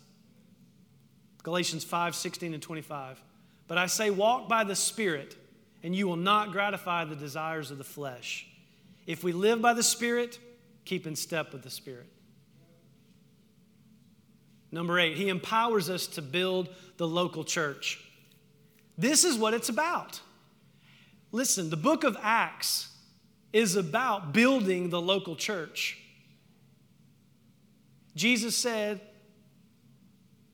Galatians 1.44 1.84
5 1.84 2.16
16 2.16 2.54
and 2.54 2.64
25. 2.64 3.22
But 3.68 3.78
I 3.78 3.86
say, 3.86 4.10
walk 4.10 4.50
by 4.50 4.64
the 4.64 4.76
Spirit, 4.76 5.36
and 5.84 5.96
you 5.96 6.08
will 6.08 6.16
not 6.16 6.52
gratify 6.52 7.06
the 7.06 7.16
desires 7.16 7.72
of 7.72 7.78
the 7.78 7.84
flesh. 7.84 8.48
If 9.06 9.24
we 9.24 9.32
live 9.32 9.62
by 9.62 9.74
the 9.74 9.84
Spirit, 9.84 10.40
keep 10.86 11.08
in 11.08 11.16
step 11.16 11.54
with 11.54 11.64
the 11.64 11.70
Spirit. 11.70 12.08
Number 14.72 15.00
eight, 15.00 15.18
he 15.18 15.30
empowers 15.30 15.90
us 15.90 16.08
to 16.08 16.22
build 16.22 16.70
the 16.98 17.08
local 17.08 17.44
church. 17.44 18.03
This 18.98 19.24
is 19.24 19.38
what 19.38 19.54
it's 19.54 19.70
about. 19.70 20.22
Listen, 21.32 21.70
the 21.70 21.78
book 21.78 22.04
of 22.04 22.18
Acts 22.22 22.90
is 23.52 23.76
about 23.76 24.34
building 24.34 24.90
the 24.90 25.02
local 25.02 25.36
church. 25.36 26.00
Jesus 28.16 28.56
said, 28.56 29.02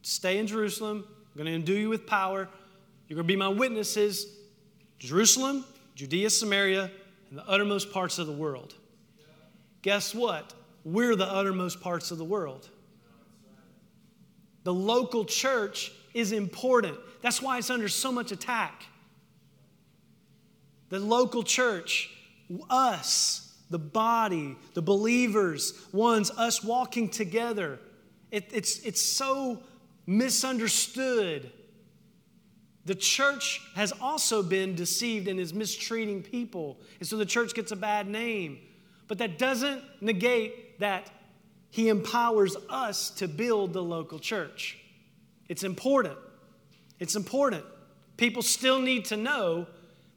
Stay 0.02 0.38
in 0.38 0.48
Jerusalem. 0.48 1.06
I'm 1.08 1.38
going 1.38 1.46
to 1.46 1.54
endue 1.54 1.76
you 1.76 1.90
with 1.90 2.08
power. 2.08 2.48
You're 3.08 3.16
going 3.16 3.28
to 3.28 3.34
be 3.34 3.36
my 3.36 3.50
witnesses. 3.50 4.26
Jerusalem, 4.98 5.66
Judea, 5.96 6.30
Samaria, 6.30 6.90
and 7.30 7.38
the 7.38 7.48
uttermost 7.48 7.92
parts 7.92 8.18
of 8.18 8.28
the 8.28 8.34
world. 8.34 8.74
Guess 9.82 10.16
what? 10.16 10.54
We're 10.84 11.16
the 11.16 11.26
uttermost 11.26 11.82
parts 11.82 12.12
of 12.12 12.18
the 12.18 12.24
world. 12.24 12.70
The 14.64 14.74
local 14.74 15.26
church 15.26 15.92
is 16.20 16.32
important. 16.32 16.98
That's 17.22 17.42
why 17.42 17.58
it's 17.58 17.70
under 17.70 17.88
so 17.88 18.12
much 18.12 18.32
attack. 18.32 18.84
The 20.90 21.00
local 21.00 21.44
church, 21.44 22.10
us, 22.70 23.56
the 23.70 23.80
body, 23.80 24.56
the 24.74 24.82
believers, 24.82 25.74
ones, 25.92 26.32
us 26.32 26.64
walking 26.64 27.10
together. 27.10 27.80
It, 28.32 28.50
it's, 28.52 28.80
it's 28.80 29.02
so 29.02 29.62
misunderstood. 30.08 31.52
The 32.86 32.96
church 32.96 33.62
has 33.76 33.92
also 34.02 34.42
been 34.42 34.74
deceived 34.74 35.28
and 35.28 35.40
is 35.40 35.54
mistreating 35.54 36.24
people. 36.24 36.80
And 37.00 37.08
so 37.08 37.18
the 37.18 37.26
church 37.26 37.54
gets 37.54 37.72
a 37.72 37.76
bad 37.76 38.08
name. 38.08 38.60
But 39.08 39.20
that 39.20 39.38
doesn't 39.38 39.84
negate 40.02 40.80
that 40.80 41.12
he 41.70 41.90
empowers 41.90 42.56
us 42.70 43.12
to 43.12 43.28
build 43.28 43.74
the 43.74 43.84
local 43.84 44.18
church. 44.18 44.80
It's 45.50 45.64
important. 45.64 46.18
It's 47.00 47.16
important. 47.16 47.66
People 48.16 48.42
still 48.42 48.80
need 48.80 49.06
to 49.06 49.18
know 49.18 49.68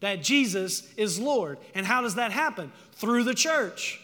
that 0.01 0.22
Jesus 0.22 0.93
is 0.97 1.18
Lord. 1.18 1.59
And 1.74 1.87
how 1.87 2.03
does 2.03 2.16
that 2.16 2.33
happen? 2.33 2.70
Through 2.93 3.24
the 3.24 3.35
church. 3.35 4.01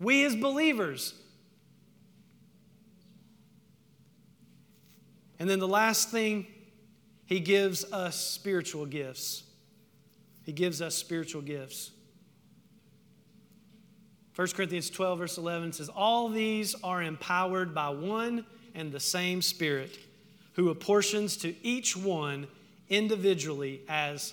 We 0.00 0.24
as 0.24 0.34
believers. 0.34 1.14
And 5.38 5.48
then 5.48 5.58
the 5.58 5.68
last 5.68 6.10
thing, 6.10 6.46
he 7.26 7.40
gives 7.40 7.84
us 7.92 8.16
spiritual 8.16 8.86
gifts. 8.86 9.44
He 10.44 10.52
gives 10.52 10.80
us 10.80 10.94
spiritual 10.94 11.42
gifts. 11.42 11.90
1 14.34 14.48
Corinthians 14.48 14.88
12, 14.88 15.18
verse 15.18 15.36
11 15.36 15.72
says, 15.72 15.88
All 15.88 16.28
these 16.28 16.76
are 16.84 17.02
empowered 17.02 17.74
by 17.74 17.88
one 17.88 18.46
and 18.78 18.92
the 18.92 19.00
same 19.00 19.42
Spirit, 19.42 19.98
who 20.52 20.70
apportions 20.70 21.36
to 21.38 21.54
each 21.66 21.96
one 21.96 22.46
individually 22.88 23.82
as 23.88 24.32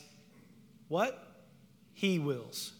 what? 0.87 1.19
He 1.93 2.19
wills. 2.19 2.71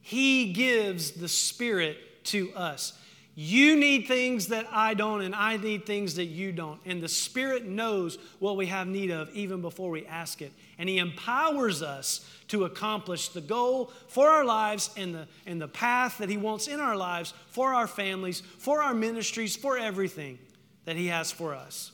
He 0.00 0.52
gives 0.52 1.10
the 1.12 1.28
Spirit 1.28 2.24
to 2.26 2.52
us. 2.54 2.96
You 3.34 3.76
need 3.76 4.06
things 4.06 4.48
that 4.48 4.66
I 4.70 4.94
don't, 4.94 5.22
and 5.22 5.34
I 5.34 5.56
need 5.56 5.84
things 5.84 6.16
that 6.16 6.26
you 6.26 6.52
don't. 6.52 6.80
And 6.84 7.02
the 7.02 7.08
Spirit 7.08 7.64
knows 7.64 8.18
what 8.38 8.56
we 8.56 8.66
have 8.66 8.86
need 8.86 9.10
of 9.10 9.30
even 9.34 9.62
before 9.62 9.90
we 9.90 10.06
ask 10.06 10.42
it. 10.42 10.52
And 10.78 10.88
He 10.88 10.98
empowers 10.98 11.82
us 11.82 12.28
to 12.48 12.66
accomplish 12.66 13.30
the 13.30 13.40
goal 13.40 13.90
for 14.06 14.28
our 14.28 14.44
lives 14.44 14.90
and 14.96 15.14
the, 15.14 15.26
and 15.46 15.60
the 15.60 15.68
path 15.68 16.18
that 16.18 16.28
He 16.28 16.36
wants 16.36 16.68
in 16.68 16.78
our 16.78 16.96
lives, 16.96 17.32
for 17.48 17.72
our 17.72 17.86
families, 17.88 18.42
for 18.58 18.82
our 18.82 18.94
ministries, 18.94 19.56
for 19.56 19.76
everything 19.76 20.38
that 20.84 20.96
He 20.96 21.08
has 21.08 21.30
for 21.30 21.54
us. 21.54 21.92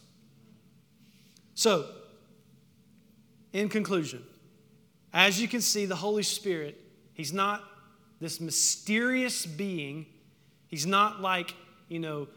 So, 1.55 1.87
in 3.53 3.69
conclusion, 3.69 4.23
as 5.13 5.41
you 5.41 5.49
can 5.49 5.61
see, 5.61 5.87
the 5.87 5.97
Holy 5.97 6.23
Spirit, 6.23 6.81
He's 7.15 7.33
not 7.33 7.65
this 8.21 8.41
mysterious 8.41 9.47
being 9.47 10.07
He's 10.69 10.87
not 10.87 11.21
like, 11.21 11.55
you 11.89 11.99
know, 11.99 12.29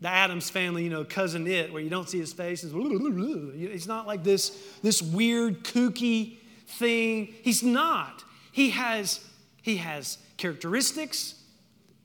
the 0.00 0.08
Addams 0.08 0.50
family, 0.50 0.82
you 0.84 0.90
know, 0.90 1.04
cousin 1.04 1.46
Itt, 1.46 1.72
where 1.72 1.80
you 1.80 1.88
don't 1.88 2.08
see 2.08 2.18
his 2.18 2.32
face. 2.32 2.62
He's 2.62 3.86
not 3.86 4.06
like 4.06 4.24
this, 4.24 4.50
this 4.82 5.00
weird, 5.00 5.62
kooky 5.62 6.38
thing. 6.66 7.34
He's 7.42 7.62
not. 7.62 8.24
He 8.50 8.70
has, 8.70 9.24
he 9.62 9.76
has 9.76 10.18
characteristics 10.36 11.36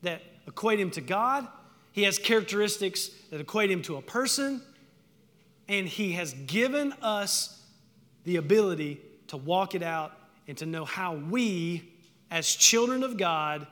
that 0.04 0.22
equate 0.46 0.80
him 0.80 0.92
to 0.92 1.02
God. 1.02 1.48
He 1.96 2.04
has 2.04 2.18
characteristics 2.18 3.10
that 3.32 3.39
equate 3.39 3.72
him 3.72 3.82
to 3.84 3.96
a 3.96 4.02
person. 4.02 4.62
And 5.70 5.88
he 5.88 6.12
has 6.12 6.34
given 6.34 6.91
us 7.02 7.64
the 8.26 8.36
ability 8.36 9.00
to 9.28 9.38
walk 9.38 9.76
it 9.76 9.82
out 9.82 10.12
and 10.46 10.58
to 10.58 10.66
know 10.66 10.84
how 10.84 11.16
we, 11.16 11.93
as 12.30 12.54
children 12.54 13.02
of 13.02 13.16
God, 13.16 13.66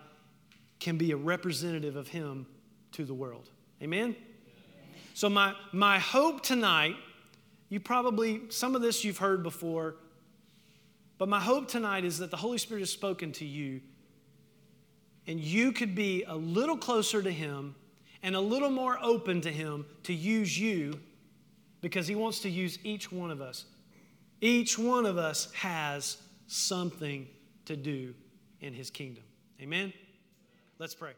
can 0.80 0.98
be 0.98 1.12
a 1.12 1.18
representative 1.18 1.98
of 1.98 2.08
Him 2.08 2.48
to 2.94 3.04
the 3.04 3.14
world. 3.14 3.50
Amen? 3.82 4.16
So, 5.14 5.28
my, 5.30 5.54
my 5.74 6.00
hope 6.00 6.42
tonight, 6.42 6.96
you 7.68 7.82
probably, 7.82 8.44
some 8.48 8.74
of 8.74 8.82
this 8.82 9.04
you've 9.04 9.18
heard 9.18 9.44
before, 9.44 9.96
but 11.18 11.28
my 11.28 11.42
hope 11.42 11.68
tonight 11.68 12.06
is 12.06 12.20
that 12.20 12.32
the 12.32 12.38
Holy 12.38 12.58
Spirit 12.58 12.80
has 12.80 12.90
spoken 12.90 13.34
to 13.34 13.46
you 13.46 13.82
and 15.28 15.40
you 15.40 15.74
could 15.74 15.94
be 15.94 16.24
a 16.24 16.36
little 16.36 16.78
closer 16.78 17.22
to 17.22 17.32
Him 17.32 17.76
and 18.24 18.36
a 18.36 18.40
little 18.40 18.70
more 18.70 18.98
open 19.02 19.42
to 19.42 19.52
Him 19.52 19.86
to 20.04 20.14
use 20.14 20.58
you 20.58 21.00
because 21.82 22.08
He 22.08 22.16
wants 22.16 22.40
to 22.40 22.50
use 22.50 22.80
each 22.84 23.12
one 23.12 23.30
of 23.30 23.42
us. 23.42 23.66
Each 24.42 24.80
one 24.80 25.06
of 25.06 25.18
us 25.18 25.52
has 25.54 26.18
something 26.48 27.28
to 27.66 27.76
do 27.76 28.16
in 28.62 28.74
His 28.74 28.90
kingdom. 28.90 29.24
Amen? 29.62 29.94
Let's 30.80 30.96
pray. 30.96 31.14